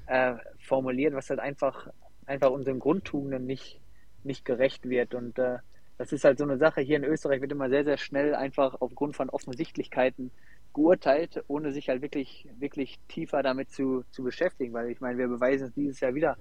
äh, 0.10 0.34
formuliert, 0.60 1.14
was 1.14 1.30
halt 1.30 1.40
einfach, 1.40 1.88
einfach 2.26 2.50
unseren 2.50 2.80
Grundtugenden 2.80 3.46
nicht, 3.46 3.80
nicht 4.24 4.44
gerecht 4.44 4.90
wird. 4.90 5.14
Und 5.14 5.38
äh, 5.38 5.60
das 6.00 6.12
ist 6.12 6.24
halt 6.24 6.40
so 6.40 6.44
eine 6.46 6.58
Sache. 6.58 6.82
Hier 6.82 6.98
in 6.98 7.04
Österreich 7.04 7.42
wird 7.42 7.52
immer 7.52 7.70
sehr, 7.70 7.86
sehr 7.86 7.98
schnell 7.98 8.34
einfach 8.34 8.76
aufgrund 8.82 9.16
von 9.16 9.30
Offensichtlichkeiten 9.30 10.32
geurteilt, 10.74 11.44
ohne 11.48 11.72
sich 11.72 11.90
halt 11.90 12.02
wirklich, 12.02 12.48
wirklich 12.58 13.00
tiefer 13.08 13.44
damit 13.44 13.70
zu, 13.70 14.04
zu 14.12 14.24
beschäftigen. 14.24 14.74
Weil 14.74 14.90
ich 14.90 15.00
meine, 15.00 15.20
wir 15.20 15.28
beweisen 15.28 15.68
es 15.68 15.74
dieses 15.76 16.00
Jahr 16.00 16.16
wieder, 16.16 16.38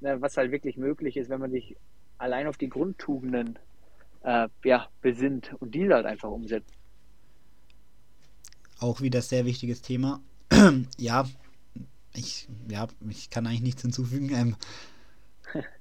ne, 0.00 0.20
was 0.20 0.36
halt 0.36 0.50
wirklich 0.50 0.76
möglich 0.76 1.16
ist, 1.16 1.30
wenn 1.30 1.40
man 1.40 1.52
sich 1.52 1.76
allein 2.18 2.48
auf 2.48 2.56
die 2.56 2.68
Grundtugenden 2.68 3.60
äh, 4.24 4.48
ja, 4.64 4.88
besinnt 5.02 5.54
und 5.60 5.72
diese 5.72 5.94
halt 5.94 6.06
einfach 6.06 6.30
umsetzt. 6.30 6.72
Auch 8.80 9.00
wieder 9.00 9.22
sehr 9.22 9.44
wichtiges 9.44 9.82
Thema. 9.82 10.20
ja, 10.98 11.24
ich, 12.14 12.48
ja, 12.70 12.86
ich 13.08 13.30
kann 13.30 13.46
eigentlich 13.46 13.62
nichts 13.62 13.82
hinzufügen. 13.82 14.30
Ähm, 14.34 14.56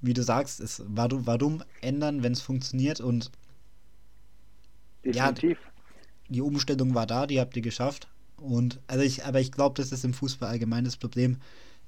wie 0.01 0.13
du 0.13 0.23
sagst, 0.23 0.59
es 0.59 0.83
warum, 0.85 1.25
warum 1.25 1.63
ändern, 1.81 2.21
wenn 2.23 2.33
es 2.33 2.41
funktioniert 2.41 2.99
und 2.99 3.31
Definitiv. 5.03 5.59
Ja, 5.59 5.71
die 6.29 6.41
Umstellung 6.41 6.95
war 6.95 7.05
da, 7.05 7.27
die 7.27 7.39
habt 7.39 7.55
ihr 7.55 7.61
geschafft. 7.61 8.07
Und 8.37 8.79
also 8.87 9.03
ich, 9.03 9.25
aber 9.25 9.39
ich 9.39 9.51
glaube, 9.51 9.75
das 9.81 9.91
ist 9.91 10.05
im 10.05 10.13
Fußball 10.13 10.49
allgemein 10.49 10.85
das 10.85 10.97
Problem. 10.97 11.37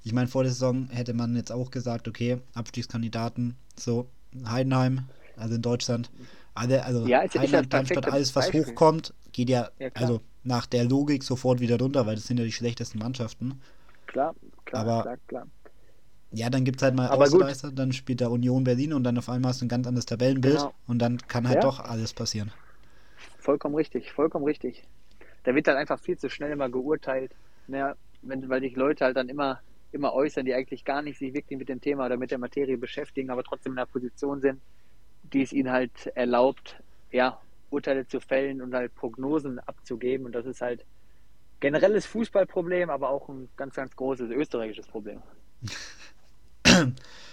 Ich 0.04 0.12
meine, 0.12 0.28
vor 0.28 0.42
der 0.42 0.52
Saison 0.52 0.88
hätte 0.90 1.14
man 1.14 1.34
jetzt 1.34 1.50
auch 1.50 1.70
gesagt, 1.70 2.06
okay, 2.06 2.38
Abstiegskandidaten, 2.54 3.56
so 3.78 4.06
Heidenheim, 4.46 5.06
also 5.36 5.54
in 5.54 5.62
Deutschland, 5.62 6.10
alle, 6.54 6.84
also 6.84 7.06
ja, 7.06 7.20
Heidenheim, 7.20 7.68
Darmstadt, 7.68 8.06
alles 8.06 8.36
was 8.36 8.46
Beispiel. 8.46 8.66
hochkommt, 8.66 9.14
geht 9.32 9.50
ja, 9.50 9.70
ja 9.78 9.88
also 9.94 10.20
nach 10.44 10.66
der 10.66 10.84
Logik 10.84 11.24
sofort 11.24 11.60
wieder 11.60 11.78
runter, 11.78 12.06
weil 12.06 12.14
das 12.14 12.26
sind 12.26 12.38
ja 12.38 12.44
die 12.44 12.52
schlechtesten 12.52 12.98
Mannschaften. 12.98 13.60
Klar, 14.16 14.34
klar, 14.64 14.82
aber 14.82 15.02
klar, 15.02 15.16
klar. 15.26 15.46
Ja, 16.30 16.48
dann 16.48 16.64
gibt 16.64 16.78
es 16.78 16.82
halt 16.82 16.94
mal 16.94 17.08
Aber 17.08 17.24
Ausreißer, 17.24 17.68
gut. 17.68 17.78
dann 17.78 17.92
spielt 17.92 18.22
da 18.22 18.28
Union 18.28 18.64
Berlin 18.64 18.94
und 18.94 19.04
dann 19.04 19.18
auf 19.18 19.28
einmal 19.28 19.50
hast 19.50 19.60
du 19.60 19.66
ein 19.66 19.68
ganz 19.68 19.86
anderes 19.86 20.06
Tabellenbild 20.06 20.56
genau. 20.56 20.74
und 20.86 21.00
dann 21.00 21.18
kann 21.28 21.46
halt 21.46 21.56
ja. 21.56 21.60
doch 21.60 21.80
alles 21.80 22.14
passieren. 22.14 22.50
Vollkommen 23.38 23.74
richtig, 23.74 24.12
vollkommen 24.12 24.46
richtig. 24.46 24.84
Da 25.44 25.54
wird 25.54 25.66
dann 25.66 25.76
einfach 25.76 26.00
viel 26.00 26.16
zu 26.16 26.30
schnell 26.30 26.50
immer 26.50 26.70
geurteilt, 26.70 27.32
ne, 27.66 27.94
wenn, 28.22 28.48
weil 28.48 28.62
sich 28.62 28.74
Leute 28.74 29.04
halt 29.04 29.18
dann 29.18 29.28
immer, 29.28 29.60
immer 29.92 30.14
äußern, 30.14 30.46
die 30.46 30.54
eigentlich 30.54 30.86
gar 30.86 31.02
nicht 31.02 31.18
sich 31.18 31.34
wirklich 31.34 31.58
mit 31.58 31.68
dem 31.68 31.82
Thema 31.82 32.06
oder 32.06 32.16
mit 32.16 32.30
der 32.30 32.38
Materie 32.38 32.78
beschäftigen, 32.78 33.28
aber 33.28 33.44
trotzdem 33.44 33.72
in 33.74 33.78
einer 33.78 33.86
Position 33.86 34.40
sind, 34.40 34.62
die 35.24 35.42
es 35.42 35.52
ihnen 35.52 35.70
halt 35.70 36.06
erlaubt, 36.14 36.82
ja, 37.12 37.38
Urteile 37.68 38.06
zu 38.06 38.20
fällen 38.20 38.62
und 38.62 38.74
halt 38.74 38.94
Prognosen 38.94 39.58
abzugeben. 39.58 40.24
Und 40.24 40.32
das 40.32 40.46
ist 40.46 40.62
halt 40.62 40.86
generelles 41.60 42.06
Fußballproblem, 42.06 42.90
aber 42.90 43.10
auch 43.10 43.28
ein 43.28 43.48
ganz, 43.56 43.74
ganz 43.74 43.94
großes 43.96 44.30
österreichisches 44.30 44.86
Problem. 44.86 45.22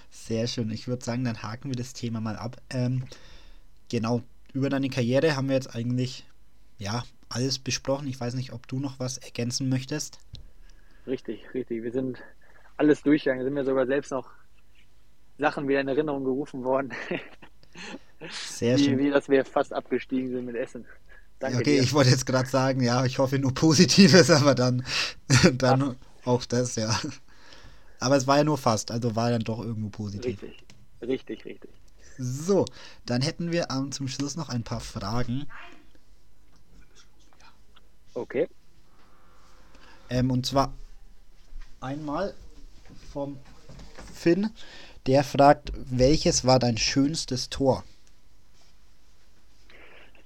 Sehr 0.10 0.48
schön. 0.48 0.72
Ich 0.72 0.88
würde 0.88 1.04
sagen, 1.04 1.24
dann 1.24 1.42
haken 1.42 1.70
wir 1.70 1.76
das 1.76 1.94
Thema 1.94 2.22
mal 2.22 2.36
ab. 2.36 2.58
Ähm, 2.70 3.04
genau, 3.90 4.22
über 4.54 4.70
deine 4.70 4.90
Karriere 4.90 5.36
haben 5.36 5.48
wir 5.50 5.56
jetzt 5.56 5.76
eigentlich 5.76 6.26
ja 6.78 7.04
alles 7.30 7.60
besprochen. 7.60 8.08
Ich 8.08 8.20
weiß 8.20 8.36
nicht, 8.36 8.54
ob 8.54 8.68
du 8.68 8.80
noch 8.80 9.00
was 9.00 9.18
ergänzen 9.18 9.70
möchtest. 9.70 10.20
Richtig, 11.08 11.54
richtig. 11.54 11.84
Wir 11.84 11.92
sind 11.92 12.20
alles 12.78 13.02
durchgegangen. 13.02 13.44
Sind 13.44 13.54
mir 13.54 13.66
sogar 13.66 13.86
selbst 13.88 14.12
noch 14.12 14.30
Sachen 15.38 15.68
wieder 15.68 15.82
in 15.82 15.88
Erinnerung 15.88 16.24
gerufen 16.24 16.64
worden. 16.64 16.94
Sehr 18.30 18.78
wie, 18.78 18.84
schön. 18.84 19.00
Wie, 19.00 19.10
dass 19.10 19.28
wir 19.30 19.44
fast 19.44 19.74
abgestiegen 19.74 20.30
sind 20.30 20.46
mit 20.46 20.56
Essen. 20.56 20.86
Danke 21.44 21.58
okay, 21.58 21.76
dir. 21.76 21.84
ich 21.84 21.92
wollte 21.92 22.10
jetzt 22.10 22.26
gerade 22.26 22.48
sagen, 22.48 22.82
ja, 22.82 23.04
ich 23.04 23.20
hoffe 23.20 23.38
nur 23.38 23.54
Positives, 23.54 24.30
aber 24.30 24.56
dann, 24.56 24.86
dann 25.56 25.98
auch 26.24 26.46
das, 26.46 26.78
ja. 26.78 26.98
Aber 28.00 28.16
es 28.16 28.28
war 28.28 28.38
ja 28.38 28.46
nur 28.46 28.58
fast, 28.58 28.92
also 28.92 29.18
war 29.18 29.30
dann 29.30 29.42
doch 29.42 29.60
irgendwo 29.60 29.90
positiv. 29.90 30.42
Richtig, 30.42 30.64
richtig, 31.02 31.46
richtig. 31.46 31.70
So, 32.18 32.64
dann 33.06 33.22
hätten 33.22 33.52
wir 33.52 33.68
ähm, 33.72 33.92
zum 33.92 34.08
Schluss 34.08 34.38
noch 34.38 34.48
ein 34.48 34.64
paar 34.64 34.80
Fragen. 34.80 35.46
Okay. 38.14 38.48
Ähm, 40.10 40.32
und 40.32 40.46
zwar 40.46 40.74
einmal 41.82 42.34
vom 43.12 43.38
Finn, 44.14 44.50
der 45.08 45.26
fragt, 45.26 45.74
welches 45.76 46.46
war 46.46 46.58
dein 46.60 46.78
schönstes 46.78 47.50
Tor? 47.50 47.84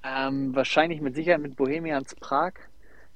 Ähm, 0.08 0.56
wahrscheinlich 0.56 1.02
mit 1.02 1.16
Sicherheit 1.16 1.42
mit 1.42 1.56
Bohemians 1.56 2.16
Prag. 2.16 2.54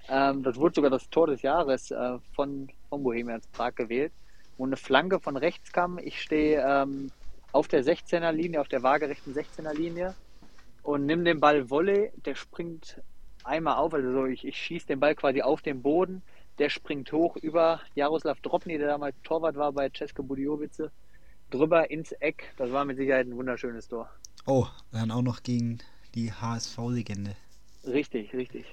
Ähm, 0.10 0.44
das 0.44 0.58
wurde 0.58 0.76
sogar 0.76 0.92
das 0.92 1.10
Tor 1.10 1.28
des 1.28 1.42
Jahres 1.42 1.92
äh, 1.92 2.18
von, 2.34 2.70
von 2.90 3.04
Bohemians 3.04 3.48
Prag 3.48 3.76
gewählt. 3.76 4.12
Wo 4.58 4.66
eine 4.66 4.76
Flanke 4.76 5.20
von 5.20 5.38
rechts 5.38 5.72
kam. 5.72 6.00
Ich 6.00 6.22
stehe 6.22 6.62
ähm, 6.68 7.12
auf 7.54 7.68
der 7.68 7.84
16er 7.84 8.32
Linie, 8.32 8.60
auf 8.60 8.68
der 8.68 8.84
waagerechten 8.84 9.34
16er 9.34 9.74
Linie 9.74 10.16
und 10.84 11.06
nimm 11.06 11.24
den 11.24 11.40
Ball 11.40 11.70
Volley. 11.70 12.12
Der 12.26 12.36
springt 12.36 13.02
einmal 13.44 13.76
auf, 13.76 13.94
also 13.94 14.12
so, 14.12 14.26
ich, 14.26 14.46
ich 14.46 14.58
schieße 14.58 14.88
den 14.88 15.00
Ball 15.00 15.16
quasi 15.16 15.42
auf 15.42 15.62
den 15.62 15.82
Boden. 15.82 16.22
Der 16.60 16.70
springt 16.70 17.12
hoch 17.14 17.38
über 17.38 17.80
Jaroslav 17.96 18.42
Dropny, 18.42 18.78
der 18.78 18.88
damals 18.88 19.16
Torwart 19.24 19.56
war 19.56 19.72
bei 19.72 19.90
Cesko 19.90 20.24
Budiovice, 20.24 20.90
drüber 21.50 21.90
ins 21.90 22.12
Eck. 22.14 22.54
Das 22.58 22.72
war 22.72 22.84
mit 22.84 22.98
Sicherheit 22.98 23.28
ein 23.28 23.36
wunderschönes 23.36 23.88
Tor. 23.88 24.10
Oh, 24.46 24.68
dann 24.92 25.12
auch 25.12 25.22
noch 25.22 25.44
gegen 25.44 25.80
die 26.16 26.32
HSV-Legende. 26.32 27.36
Richtig, 27.86 28.34
richtig. 28.34 28.66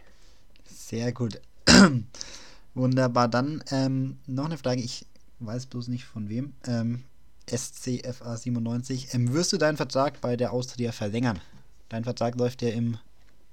Sehr 0.65 1.13
gut. 1.13 1.41
Wunderbar. 2.75 3.29
Dann 3.29 3.63
ähm, 3.71 4.19
noch 4.27 4.47
eine 4.47 4.59
Frage. 4.59 4.81
Ich 4.81 5.07
weiß 5.41 5.67
bloß 5.67 5.89
nicht 5.89 6.05
von 6.05 6.29
wem. 6.29 6.53
Ähm, 6.67 7.05
SCFA 7.51 8.37
97. 8.37 9.15
Ähm, 9.15 9.33
wirst 9.33 9.53
du 9.53 9.57
deinen 9.57 9.77
Vertrag 9.77 10.21
bei 10.21 10.37
der 10.37 10.53
Austria 10.53 10.93
verlängern? 10.93 11.41
Dein 11.89 12.05
Vertrag 12.05 12.37
läuft 12.37 12.63
ja 12.63 12.69
im 12.69 12.99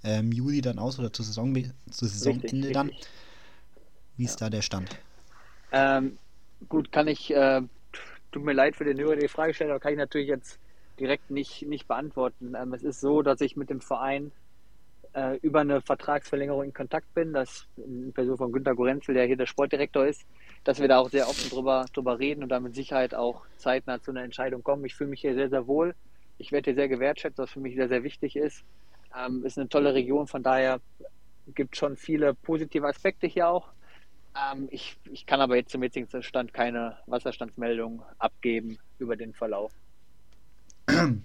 ähm, 0.04 0.32
Juli 0.32 0.62
dann 0.62 0.80
aus 0.80 1.00
oder 1.00 1.12
zur 1.12 1.26
Saison 1.26 1.56
zur 1.90 2.08
Saisonende 2.08 2.48
Richtig, 2.48 2.74
dann. 2.74 2.88
richtig. 2.88 3.08
Wie 4.18 4.26
ist 4.26 4.42
da 4.42 4.50
der 4.50 4.62
Stand? 4.62 4.98
Ähm, 5.72 6.18
gut, 6.70 6.92
kann 6.92 7.08
ich, 7.08 7.32
äh, 7.34 7.62
tut 8.32 8.44
mir 8.44 8.54
leid 8.54 8.76
für 8.76 8.86
den 8.86 8.98
Hörer, 9.00 9.16
die 9.16 9.28
Frage 9.28 9.54
stellt, 9.54 9.72
aber 9.72 9.80
kann 9.80 9.94
ich 9.94 9.98
natürlich 9.98 10.28
jetzt 10.28 10.60
direkt 11.00 11.32
nicht, 11.32 11.68
nicht 11.68 11.88
beantworten. 11.88 12.54
Ähm, 12.56 12.74
es 12.74 12.84
ist 12.84 13.02
so, 13.02 13.22
dass 13.22 13.42
ich 13.42 13.56
mit 13.56 13.70
dem 13.70 13.82
Verein 13.82 14.32
äh, 15.14 15.38
über 15.38 15.62
eine 15.62 15.82
Vertragsverlängerung 15.82 16.64
in 16.64 16.74
Kontakt 16.74 17.14
bin, 17.14 17.34
das 17.34 17.68
in 17.78 18.12
Person 18.14 18.38
von 18.38 18.52
Günter 18.52 18.76
Gorenzel, 18.76 19.16
der 19.16 19.26
hier 19.26 19.38
der 19.38 19.46
Sportdirektor 19.46 20.06
ist, 20.06 20.26
dass 20.64 20.80
wir 20.80 20.88
da 20.88 21.00
auch 21.00 21.10
sehr 21.10 21.28
offen 21.28 21.50
drüber, 21.50 21.86
drüber 21.94 22.20
reden 22.20 22.44
und 22.44 22.50
da 22.50 22.60
mit 22.60 22.76
Sicherheit 22.76 23.16
auch 23.16 23.46
zeitnah 23.58 24.02
zu 24.02 24.12
einer 24.12 24.24
Entscheidung 24.24 24.64
kommen. 24.64 24.86
Ich 24.86 24.96
fühle 24.96 25.10
mich 25.10 25.22
hier 25.22 25.34
sehr, 25.34 25.50
sehr 25.50 25.68
wohl. 25.68 25.96
Ich 26.38 26.52
werde 26.52 26.72
hier 26.72 26.76
sehr 26.76 26.90
gewertschätzt, 26.90 27.38
was 27.38 27.52
für 27.52 27.62
mich 27.62 27.76
sehr, 27.76 27.88
sehr 27.88 28.04
wichtig 28.04 28.36
ist. 28.36 28.64
Ähm, 29.18 29.46
ist 29.46 29.58
eine 29.58 29.70
tolle 29.70 29.94
Region, 29.94 30.28
von 30.28 30.44
daher 30.44 30.82
gibt 31.54 31.78
schon 31.78 31.96
viele 31.96 32.34
positive 32.34 32.88
Aspekte 32.88 33.28
hier 33.28 33.48
auch. 33.48 33.70
Ähm, 34.36 34.68
ich, 34.72 34.98
ich 35.12 35.26
kann 35.26 35.40
aber 35.40 35.56
jetzt 35.56 35.72
zum 35.72 35.84
jetzigen 35.84 36.22
Stand 36.22 36.54
keine 36.54 36.98
Wasserstandsmeldung 37.06 38.04
abgeben 38.18 38.80
über 39.00 39.16
den 39.16 39.34
Verlauf. 39.34 39.72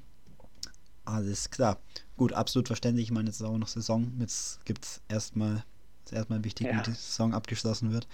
Alles 1.04 1.50
klar. 1.50 1.78
Gut, 2.16 2.32
absolut 2.32 2.68
verständlich. 2.68 3.06
Ich 3.06 3.12
meine, 3.12 3.28
jetzt 3.28 3.40
ist 3.40 3.46
auch 3.46 3.58
noch 3.58 3.68
Saison. 3.68 4.12
Jetzt 4.18 4.64
gibt 4.64 4.84
es 4.84 5.00
erstmal, 5.08 5.64
ist 6.04 6.12
erstmal 6.12 6.44
wichtig, 6.44 6.66
Ja. 6.68 6.78
wie 6.78 6.82
die 6.82 6.90
Saison 6.92 7.34
abgeschlossen 7.34 7.92
wird. 7.92 8.06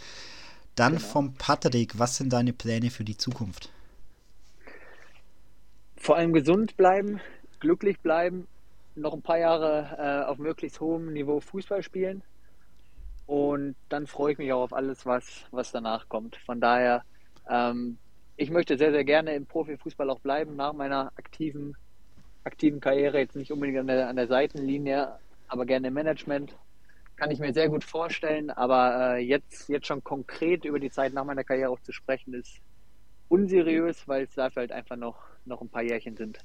Dann 0.74 0.96
Genau. 0.96 1.04
vom 1.06 1.34
Patrick, 1.34 1.98
was 1.98 2.16
sind 2.16 2.32
deine 2.32 2.52
Pläne 2.52 2.90
für 2.90 3.04
die 3.04 3.16
Zukunft? 3.16 3.70
Vor 5.96 6.16
allem 6.16 6.32
gesund 6.32 6.76
bleiben, 6.76 7.20
glücklich 7.60 7.98
bleiben, 8.00 8.46
noch 8.94 9.12
ein 9.14 9.22
paar 9.22 9.38
Jahre 9.38 9.96
äh, 9.98 10.26
auf 10.30 10.38
möglichst 10.38 10.80
hohem 10.80 11.12
Niveau 11.12 11.40
Fußball 11.40 11.82
spielen. 11.82 12.22
Und 13.26 13.74
dann 13.88 14.06
freue 14.06 14.32
ich 14.32 14.38
mich 14.38 14.52
auch 14.52 14.62
auf 14.62 14.72
alles, 14.72 15.04
was, 15.04 15.24
was 15.50 15.72
danach 15.72 16.08
kommt. 16.08 16.36
Von 16.36 16.60
daher, 16.60 17.02
ähm, 17.50 17.98
ich 18.36 18.50
möchte 18.50 18.76
sehr, 18.78 18.92
sehr 18.92 19.04
gerne 19.04 19.34
im 19.34 19.46
Profifußball 19.46 20.10
auch 20.10 20.20
bleiben, 20.20 20.56
nach 20.56 20.72
meiner 20.72 21.12
aktiven, 21.16 21.74
aktiven 22.44 22.80
Karriere. 22.80 23.18
Jetzt 23.18 23.36
nicht 23.36 23.50
unbedingt 23.52 23.78
an 23.78 23.86
der, 23.86 24.08
an 24.08 24.16
der 24.16 24.28
Seitenlinie, 24.28 25.18
aber 25.48 25.66
gerne 25.66 25.88
im 25.88 25.94
Management. 25.94 26.56
Kann 27.16 27.30
ich 27.30 27.38
mir 27.38 27.54
sehr 27.54 27.68
gut 27.70 27.84
vorstellen. 27.84 28.50
Aber 28.50 29.16
äh, 29.16 29.18
jetzt, 29.20 29.68
jetzt 29.68 29.86
schon 29.86 30.04
konkret 30.04 30.64
über 30.64 30.78
die 30.78 30.90
Zeit 30.90 31.14
nach 31.14 31.24
meiner 31.24 31.44
Karriere 31.44 31.70
auch 31.70 31.80
zu 31.80 31.92
sprechen, 31.92 32.34
ist 32.34 32.60
unseriös, 33.28 34.06
weil 34.06 34.24
es 34.24 34.34
dafür 34.34 34.62
halt 34.62 34.72
einfach 34.72 34.96
noch, 34.96 35.18
noch 35.46 35.62
ein 35.62 35.68
paar 35.70 35.82
Jährchen 35.82 36.16
sind. 36.16 36.38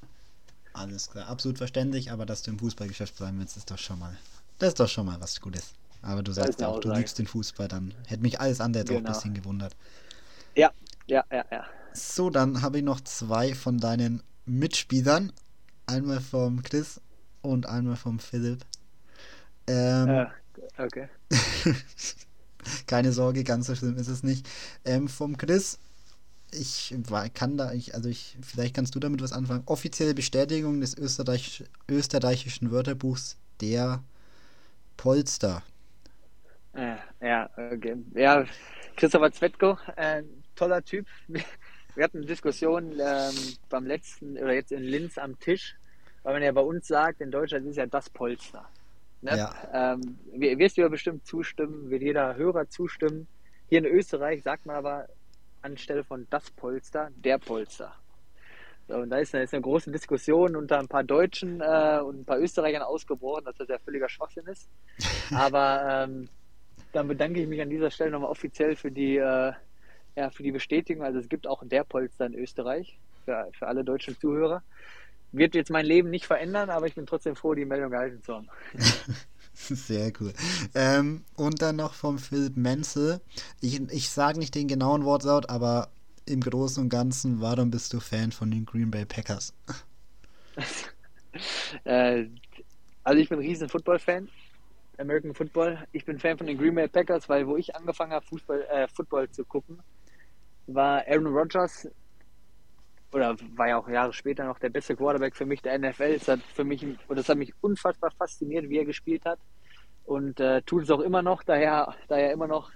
Alles 0.73 1.09
klar, 1.09 1.27
absolut 1.27 1.57
verständlich, 1.57 2.11
aber 2.11 2.25
dass 2.25 2.43
du 2.43 2.51
im 2.51 2.59
Fußballgeschäft 2.59 3.17
bleiben 3.17 3.39
willst, 3.39 3.57
ist 3.57 3.69
doch 3.69 3.77
schon 3.77 3.99
mal, 3.99 4.17
das 4.57 4.69
ist 4.69 4.79
doch 4.79 4.87
schon 4.87 5.05
mal 5.05 5.19
was 5.19 5.41
Gutes. 5.41 5.73
Aber 6.01 6.23
du 6.23 6.31
sagst 6.31 6.61
ja 6.61 6.67
auch, 6.67 6.79
du 6.79 6.89
liebst 6.89 7.19
den 7.19 7.27
Fußball, 7.27 7.67
dann 7.67 7.93
hätte 8.07 8.21
mich 8.21 8.39
alles 8.39 8.61
andere 8.61 8.81
jetzt 8.81 8.91
auch 8.91 8.95
ein 8.95 8.99
Genau. 8.99 9.13
bisschen 9.13 9.33
gewundert. 9.33 9.75
Ja, 10.55 10.71
ja, 11.07 11.23
ja, 11.31 11.45
ja. 11.51 11.65
So, 11.93 12.29
dann 12.29 12.61
habe 12.61 12.79
ich 12.79 12.83
noch 12.83 13.01
zwei 13.01 13.53
von 13.55 13.77
deinen 13.77 14.23
Mitspielern. 14.45 15.31
Einmal 15.85 16.21
vom 16.21 16.63
Chris 16.63 17.01
und 17.41 17.65
einmal 17.67 17.95
vom 17.95 18.19
Philipp. 18.19 18.65
Ähm, 19.67 20.07
Äh, 20.07 20.27
okay. 20.77 21.09
Keine 22.87 23.11
Sorge, 23.11 23.43
ganz 23.43 23.67
so 23.67 23.75
schlimm 23.75 23.97
ist 23.97 24.07
es 24.07 24.23
nicht. 24.23 24.47
Ähm, 24.85 25.07
vom 25.07 25.37
Chris, 25.37 25.79
ich 26.53 26.95
kann 27.33 27.57
da, 27.57 27.73
ich, 27.73 27.95
also 27.95 28.09
ich, 28.09 28.37
vielleicht 28.41 28.75
kannst 28.75 28.95
du 28.95 28.99
damit 28.99 29.21
was 29.21 29.33
anfangen. 29.33 29.63
Offizielle 29.67 30.13
Bestätigung 30.15 30.81
des 30.81 30.97
Österreich, 30.97 31.65
österreichischen 31.89 32.71
Wörterbuchs 32.71 33.37
der 33.61 34.03
Polster. 34.97 35.63
Äh, 36.73 36.95
ja, 37.21 37.49
okay. 37.57 37.95
Ja, 38.13 38.45
Christopher 38.95 39.31
Zvetko, 39.31 39.77
äh, 39.95 40.23
toller 40.55 40.83
Typ. 40.83 41.07
Wir 41.95 42.03
hatten 42.03 42.17
eine 42.17 42.25
Diskussion 42.25 42.93
ähm, 42.99 43.33
beim 43.69 43.85
letzten 43.85 44.37
oder 44.37 44.53
jetzt 44.53 44.71
in 44.71 44.83
Linz 44.83 45.17
am 45.17 45.39
Tisch, 45.39 45.75
weil 46.23 46.33
man 46.33 46.43
ja 46.43 46.51
bei 46.51 46.61
uns 46.61 46.87
sagt, 46.87 47.21
in 47.21 47.31
Deutschland 47.31 47.67
ist 47.67 47.77
ja 47.77 47.85
das 47.85 48.09
Polster. 48.09 48.67
Ne? 49.21 49.37
Ja. 49.37 49.53
Ähm, 49.93 50.17
wir- 50.33 50.57
wirst 50.57 50.77
du 50.77 50.81
ja 50.81 50.87
bestimmt 50.87 51.25
zustimmen, 51.25 51.89
wird 51.89 52.01
jeder 52.01 52.35
Hörer 52.35 52.69
zustimmen. 52.69 53.27
Hier 53.69 53.79
in 53.79 53.85
Österreich 53.85 54.43
sagt 54.43 54.65
man 54.65 54.75
aber 54.77 55.07
anstelle 55.61 56.03
von 56.03 56.25
das 56.29 56.49
Polster, 56.51 57.09
der 57.15 57.37
Polster. 57.37 57.93
So, 58.87 58.95
und 58.95 59.09
da 59.09 59.17
ist 59.19 59.33
eine, 59.35 59.43
ist 59.43 59.53
eine 59.53 59.61
große 59.61 59.91
Diskussion 59.91 60.55
unter 60.55 60.79
ein 60.79 60.87
paar 60.87 61.03
Deutschen 61.03 61.61
äh, 61.61 61.99
und 62.03 62.21
ein 62.21 62.25
paar 62.25 62.39
Österreichern 62.39 62.81
ausgebrochen, 62.81 63.45
dass 63.45 63.55
das 63.57 63.67
ja 63.67 63.77
völliger 63.77 64.09
Schwachsinn 64.09 64.47
ist. 64.47 64.67
Aber 65.33 66.05
ähm, 66.09 66.27
dann 66.91 67.07
bedanke 67.07 67.41
ich 67.41 67.47
mich 67.47 67.61
an 67.61 67.69
dieser 67.69 67.91
Stelle 67.91 68.11
nochmal 68.11 68.31
offiziell 68.31 68.75
für 68.75 68.91
die, 68.91 69.17
äh, 69.17 69.53
ja, 70.15 70.29
für 70.29 70.43
die 70.43 70.51
Bestätigung. 70.51 71.03
Also 71.03 71.19
es 71.19 71.29
gibt 71.29 71.47
auch 71.47 71.63
der 71.65 71.83
Polster 71.83 72.25
in 72.25 72.35
Österreich 72.35 72.97
für, 73.25 73.49
für 73.53 73.67
alle 73.67 73.83
deutschen 73.83 74.17
Zuhörer. 74.19 74.63
Wird 75.31 75.55
jetzt 75.55 75.71
mein 75.71 75.85
Leben 75.85 76.09
nicht 76.09 76.25
verändern, 76.25 76.69
aber 76.69 76.87
ich 76.87 76.95
bin 76.95 77.05
trotzdem 77.05 77.35
froh, 77.35 77.53
die 77.53 77.65
Meldung 77.65 77.91
gehalten 77.91 78.21
zu 78.21 78.35
haben. 78.35 78.49
Sehr 79.53 80.11
cool. 80.19 80.33
Ähm, 80.75 81.23
und 81.35 81.61
dann 81.61 81.77
noch 81.77 81.93
vom 81.93 82.19
Philipp 82.19 82.57
Menzel. 82.57 83.21
Ich, 83.61 83.79
ich 83.91 84.09
sage 84.09 84.39
nicht 84.39 84.55
den 84.55 84.67
genauen 84.67 85.05
Wortlaut, 85.05 85.49
aber 85.49 85.89
im 86.25 86.41
Großen 86.41 86.83
und 86.83 86.89
Ganzen, 86.89 87.41
warum 87.41 87.71
bist 87.71 87.93
du 87.93 87.99
Fan 87.99 88.31
von 88.31 88.51
den 88.51 88.65
Green 88.65 88.91
Bay 88.91 89.05
Packers? 89.05 89.53
Äh, 91.85 92.25
also 93.05 93.21
ich 93.21 93.29
bin 93.29 93.39
ein 93.39 93.45
riesen 93.45 93.69
Football-Fan, 93.69 94.27
American 94.97 95.33
Football. 95.33 95.87
Ich 95.93 96.03
bin 96.03 96.19
Fan 96.19 96.37
von 96.37 96.45
den 96.45 96.57
Green 96.57 96.75
Bay 96.75 96.89
Packers, 96.89 97.29
weil 97.29 97.47
wo 97.47 97.55
ich 97.55 97.73
angefangen 97.73 98.11
habe, 98.11 98.25
Fußball, 98.25 98.61
äh, 98.63 98.87
Football 98.89 99.29
zu 99.29 99.45
gucken, 99.45 99.79
war 100.67 101.03
Aaron 101.07 101.27
Rodgers 101.27 101.89
oder 103.13 103.35
war 103.55 103.67
ja 103.67 103.77
auch 103.77 103.89
Jahre 103.89 104.13
später 104.13 104.45
noch 104.45 104.59
der 104.59 104.69
beste 104.69 104.95
Quarterback 104.95 105.35
für 105.35 105.45
mich 105.45 105.61
der 105.61 105.77
NFL. 105.77 106.15
Es 106.15 106.27
hat 106.27 106.39
für 106.41 106.63
mich 106.63 106.83
und 106.83 107.17
das 107.17 107.27
hat 107.27 107.37
mich 107.37 107.53
unfassbar 107.61 108.11
fasziniert, 108.11 108.69
wie 108.69 108.77
er 108.77 108.85
gespielt 108.85 109.25
hat 109.25 109.39
und 110.05 110.39
äh, 110.39 110.61
tut 110.63 110.83
es 110.83 110.91
auch 110.91 110.99
immer 110.99 111.21
noch, 111.21 111.43
daher 111.43 111.95
da 112.07 112.17
er 112.17 112.31
immer 112.31 112.47
noch 112.47 112.71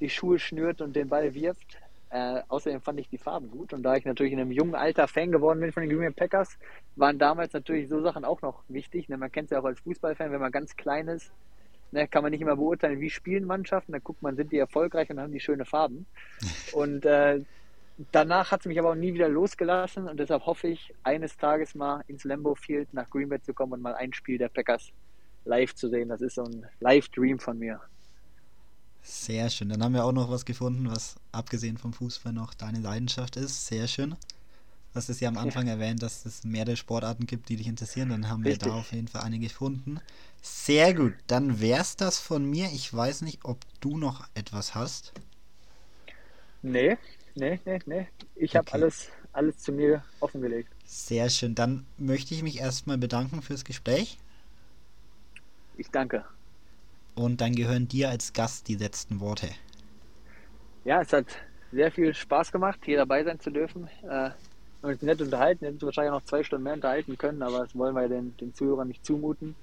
die 0.00 0.10
Schuhe 0.10 0.38
schnürt 0.38 0.80
und 0.80 0.94
den 0.96 1.08
Ball 1.08 1.34
wirft. 1.34 1.78
Äh, 2.10 2.42
außerdem 2.48 2.82
fand 2.82 3.00
ich 3.00 3.08
die 3.08 3.16
Farben 3.16 3.50
gut 3.50 3.72
und 3.72 3.82
da 3.82 3.96
ich 3.96 4.04
natürlich 4.04 4.34
in 4.34 4.40
einem 4.40 4.52
jungen 4.52 4.74
Alter 4.74 5.08
Fan 5.08 5.32
geworden 5.32 5.60
bin 5.60 5.72
von 5.72 5.82
den 5.82 5.88
Green 5.88 6.00
Bay 6.00 6.10
Packers, 6.10 6.58
waren 6.96 7.18
damals 7.18 7.54
natürlich 7.54 7.88
so 7.88 8.02
Sachen 8.02 8.26
auch 8.26 8.42
noch 8.42 8.64
wichtig. 8.68 9.08
Ne? 9.08 9.16
Man 9.16 9.32
kennt 9.32 9.46
es 9.46 9.52
ja 9.52 9.60
auch 9.60 9.64
als 9.64 9.80
Fußballfan, 9.80 10.30
wenn 10.30 10.40
man 10.40 10.52
ganz 10.52 10.76
klein 10.76 11.08
ist, 11.08 11.32
ne, 11.92 12.08
kann 12.08 12.22
man 12.22 12.32
nicht 12.32 12.40
immer 12.40 12.56
beurteilen, 12.56 13.00
wie 13.00 13.10
spielen 13.10 13.44
Mannschaften. 13.44 13.92
Da 13.92 13.98
guckt 13.98 14.22
man, 14.22 14.36
sind 14.36 14.52
die 14.52 14.58
erfolgreich 14.58 15.08
und 15.10 15.20
haben 15.20 15.32
die 15.32 15.40
schöne 15.40 15.64
Farben. 15.64 16.06
Und 16.72 17.04
äh, 17.04 17.40
danach 18.10 18.50
hat 18.50 18.60
es 18.60 18.66
mich 18.66 18.78
aber 18.78 18.90
auch 18.90 18.96
nie 18.96 19.14
wieder 19.14 19.28
losgelassen 19.28 20.08
und 20.08 20.18
deshalb 20.18 20.46
hoffe 20.46 20.68
ich, 20.68 20.94
eines 21.02 21.36
Tages 21.36 21.74
mal 21.74 22.02
ins 22.08 22.24
Lambeau 22.24 22.54
Field 22.54 22.92
nach 22.94 23.08
Green 23.10 23.28
Bay 23.28 23.40
zu 23.42 23.52
kommen 23.52 23.74
und 23.74 23.82
mal 23.82 23.94
ein 23.94 24.12
Spiel 24.12 24.38
der 24.38 24.48
Packers 24.48 24.90
live 25.44 25.74
zu 25.74 25.88
sehen. 25.88 26.08
Das 26.08 26.20
ist 26.20 26.36
so 26.36 26.44
ein 26.44 26.66
Live-Dream 26.80 27.38
von 27.38 27.58
mir. 27.58 27.80
Sehr 29.02 29.50
schön. 29.50 29.68
Dann 29.68 29.82
haben 29.82 29.94
wir 29.94 30.04
auch 30.04 30.12
noch 30.12 30.30
was 30.30 30.44
gefunden, 30.44 30.88
was 30.88 31.16
abgesehen 31.32 31.76
vom 31.76 31.92
Fußball 31.92 32.32
noch 32.32 32.54
deine 32.54 32.78
Leidenschaft 32.78 33.36
ist. 33.36 33.66
Sehr 33.66 33.88
schön. 33.88 34.10
Du 34.10 34.96
hast 34.96 35.08
es 35.08 35.20
ja 35.20 35.28
am 35.28 35.38
Anfang 35.38 35.66
erwähnt, 35.66 36.02
dass 36.02 36.24
es 36.24 36.44
mehrere 36.44 36.76
Sportarten 36.76 37.26
gibt, 37.26 37.48
die 37.48 37.56
dich 37.56 37.66
interessieren. 37.66 38.10
Dann 38.10 38.28
haben 38.28 38.44
wir 38.44 38.52
Richtig. 38.52 38.68
da 38.68 38.74
auf 38.74 38.92
jeden 38.92 39.08
Fall 39.08 39.22
eine 39.22 39.38
gefunden. 39.38 40.00
Sehr 40.42 40.92
gut. 40.92 41.14
Dann 41.26 41.58
wär's 41.60 41.96
das 41.96 42.18
von 42.18 42.44
mir. 42.44 42.66
Ich 42.74 42.92
weiß 42.92 43.22
nicht, 43.22 43.46
ob 43.46 43.64
du 43.80 43.96
noch 43.96 44.28
etwas 44.34 44.74
hast. 44.74 45.14
Nee, 46.62 46.96
nee, 47.34 47.60
nee, 47.64 47.78
nee. 47.86 48.08
Ich 48.34 48.56
habe 48.56 48.66
Okay. 48.66 48.72
alles, 48.72 49.10
alles 49.32 49.58
zu 49.58 49.72
mir 49.72 50.04
offengelegt. 50.20 50.72
Sehr 50.84 51.28
schön. 51.28 51.56
Dann 51.56 51.86
möchte 51.96 52.34
ich 52.36 52.44
mich 52.44 52.58
erstmal 52.60 52.96
bedanken 52.96 53.42
fürs 53.42 53.64
Gespräch. 53.64 54.20
Ich 55.74 55.90
danke. 55.90 56.24
Und 57.14 57.40
dann 57.40 57.54
gehören 57.54 57.88
dir 57.88 58.10
als 58.10 58.34
Gast 58.34 58.68
die 58.68 58.74
letzten 58.74 59.18
Worte. 59.20 59.48
Ja, 60.84 61.00
es 61.02 61.12
hat 61.12 61.26
sehr 61.70 61.92
viel 61.92 62.14
Spaß 62.14 62.52
gemacht, 62.52 62.80
hier 62.84 62.98
dabei 62.98 63.24
sein 63.24 63.38
zu 63.40 63.50
dürfen. 63.50 63.88
Äh, 64.02 64.30
uns 64.82 65.00
nett 65.02 65.20
unterhalten, 65.22 65.64
hätten 65.64 65.80
wir 65.80 65.86
wahrscheinlich 65.86 66.12
noch 66.12 66.24
zwei 66.24 66.42
Stunden 66.42 66.64
mehr 66.64 66.74
unterhalten 66.74 67.16
können, 67.16 67.42
aber 67.42 67.60
das 67.60 67.74
wollen 67.76 67.94
wir 67.94 68.08
den, 68.08 68.36
den 68.36 68.52
Zuhörern 68.54 68.88
nicht 68.88 69.04
zumuten. 69.06 69.56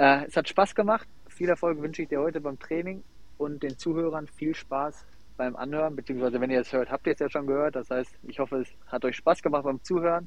Äh, 0.00 0.24
es 0.28 0.36
hat 0.36 0.48
Spaß 0.48 0.74
gemacht. 0.74 1.06
Viel 1.28 1.50
Erfolg 1.50 1.82
wünsche 1.82 2.02
ich 2.02 2.08
dir 2.08 2.20
heute 2.20 2.40
beim 2.40 2.58
Training 2.58 3.04
und 3.36 3.62
den 3.62 3.76
Zuhörern 3.76 4.26
viel 4.26 4.54
Spaß 4.54 5.04
beim 5.36 5.56
Anhören, 5.56 5.94
beziehungsweise 5.94 6.40
wenn 6.40 6.50
ihr 6.50 6.60
es 6.60 6.72
hört, 6.72 6.90
habt 6.90 7.06
ihr 7.06 7.12
es 7.12 7.18
ja 7.18 7.28
schon 7.28 7.46
gehört. 7.46 7.76
Das 7.76 7.90
heißt, 7.90 8.10
ich 8.26 8.38
hoffe, 8.38 8.62
es 8.62 8.68
hat 8.90 9.04
euch 9.04 9.16
Spaß 9.16 9.42
gemacht 9.42 9.64
beim 9.64 9.84
Zuhören 9.84 10.26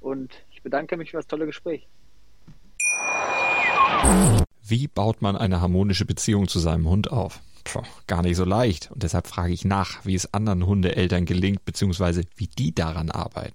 und 0.00 0.42
ich 0.50 0.62
bedanke 0.62 0.96
mich 0.96 1.10
für 1.10 1.18
das 1.18 1.26
tolle 1.26 1.44
Gespräch. 1.44 1.86
Wie 4.62 4.88
baut 4.88 5.20
man 5.20 5.36
eine 5.36 5.60
harmonische 5.60 6.06
Beziehung 6.06 6.48
zu 6.48 6.58
seinem 6.58 6.88
Hund 6.88 7.12
auf? 7.12 7.40
Puh, 7.64 7.82
gar 8.06 8.22
nicht 8.22 8.36
so 8.36 8.46
leicht. 8.46 8.90
Und 8.90 9.02
deshalb 9.02 9.26
frage 9.26 9.52
ich 9.52 9.66
nach, 9.66 10.06
wie 10.06 10.14
es 10.14 10.32
anderen 10.32 10.64
Hundeeltern 10.64 11.26
gelingt, 11.26 11.66
beziehungsweise 11.66 12.22
wie 12.36 12.46
die 12.46 12.74
daran 12.74 13.10
arbeiten. 13.10 13.54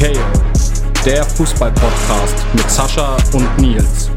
Football 0.00 0.14
KO, 0.14 1.04
der 1.04 1.24
Fußball-Podcast 1.24 2.46
mit 2.54 2.70
Sascha 2.70 3.16
und 3.34 3.58
Nils. 3.58 4.10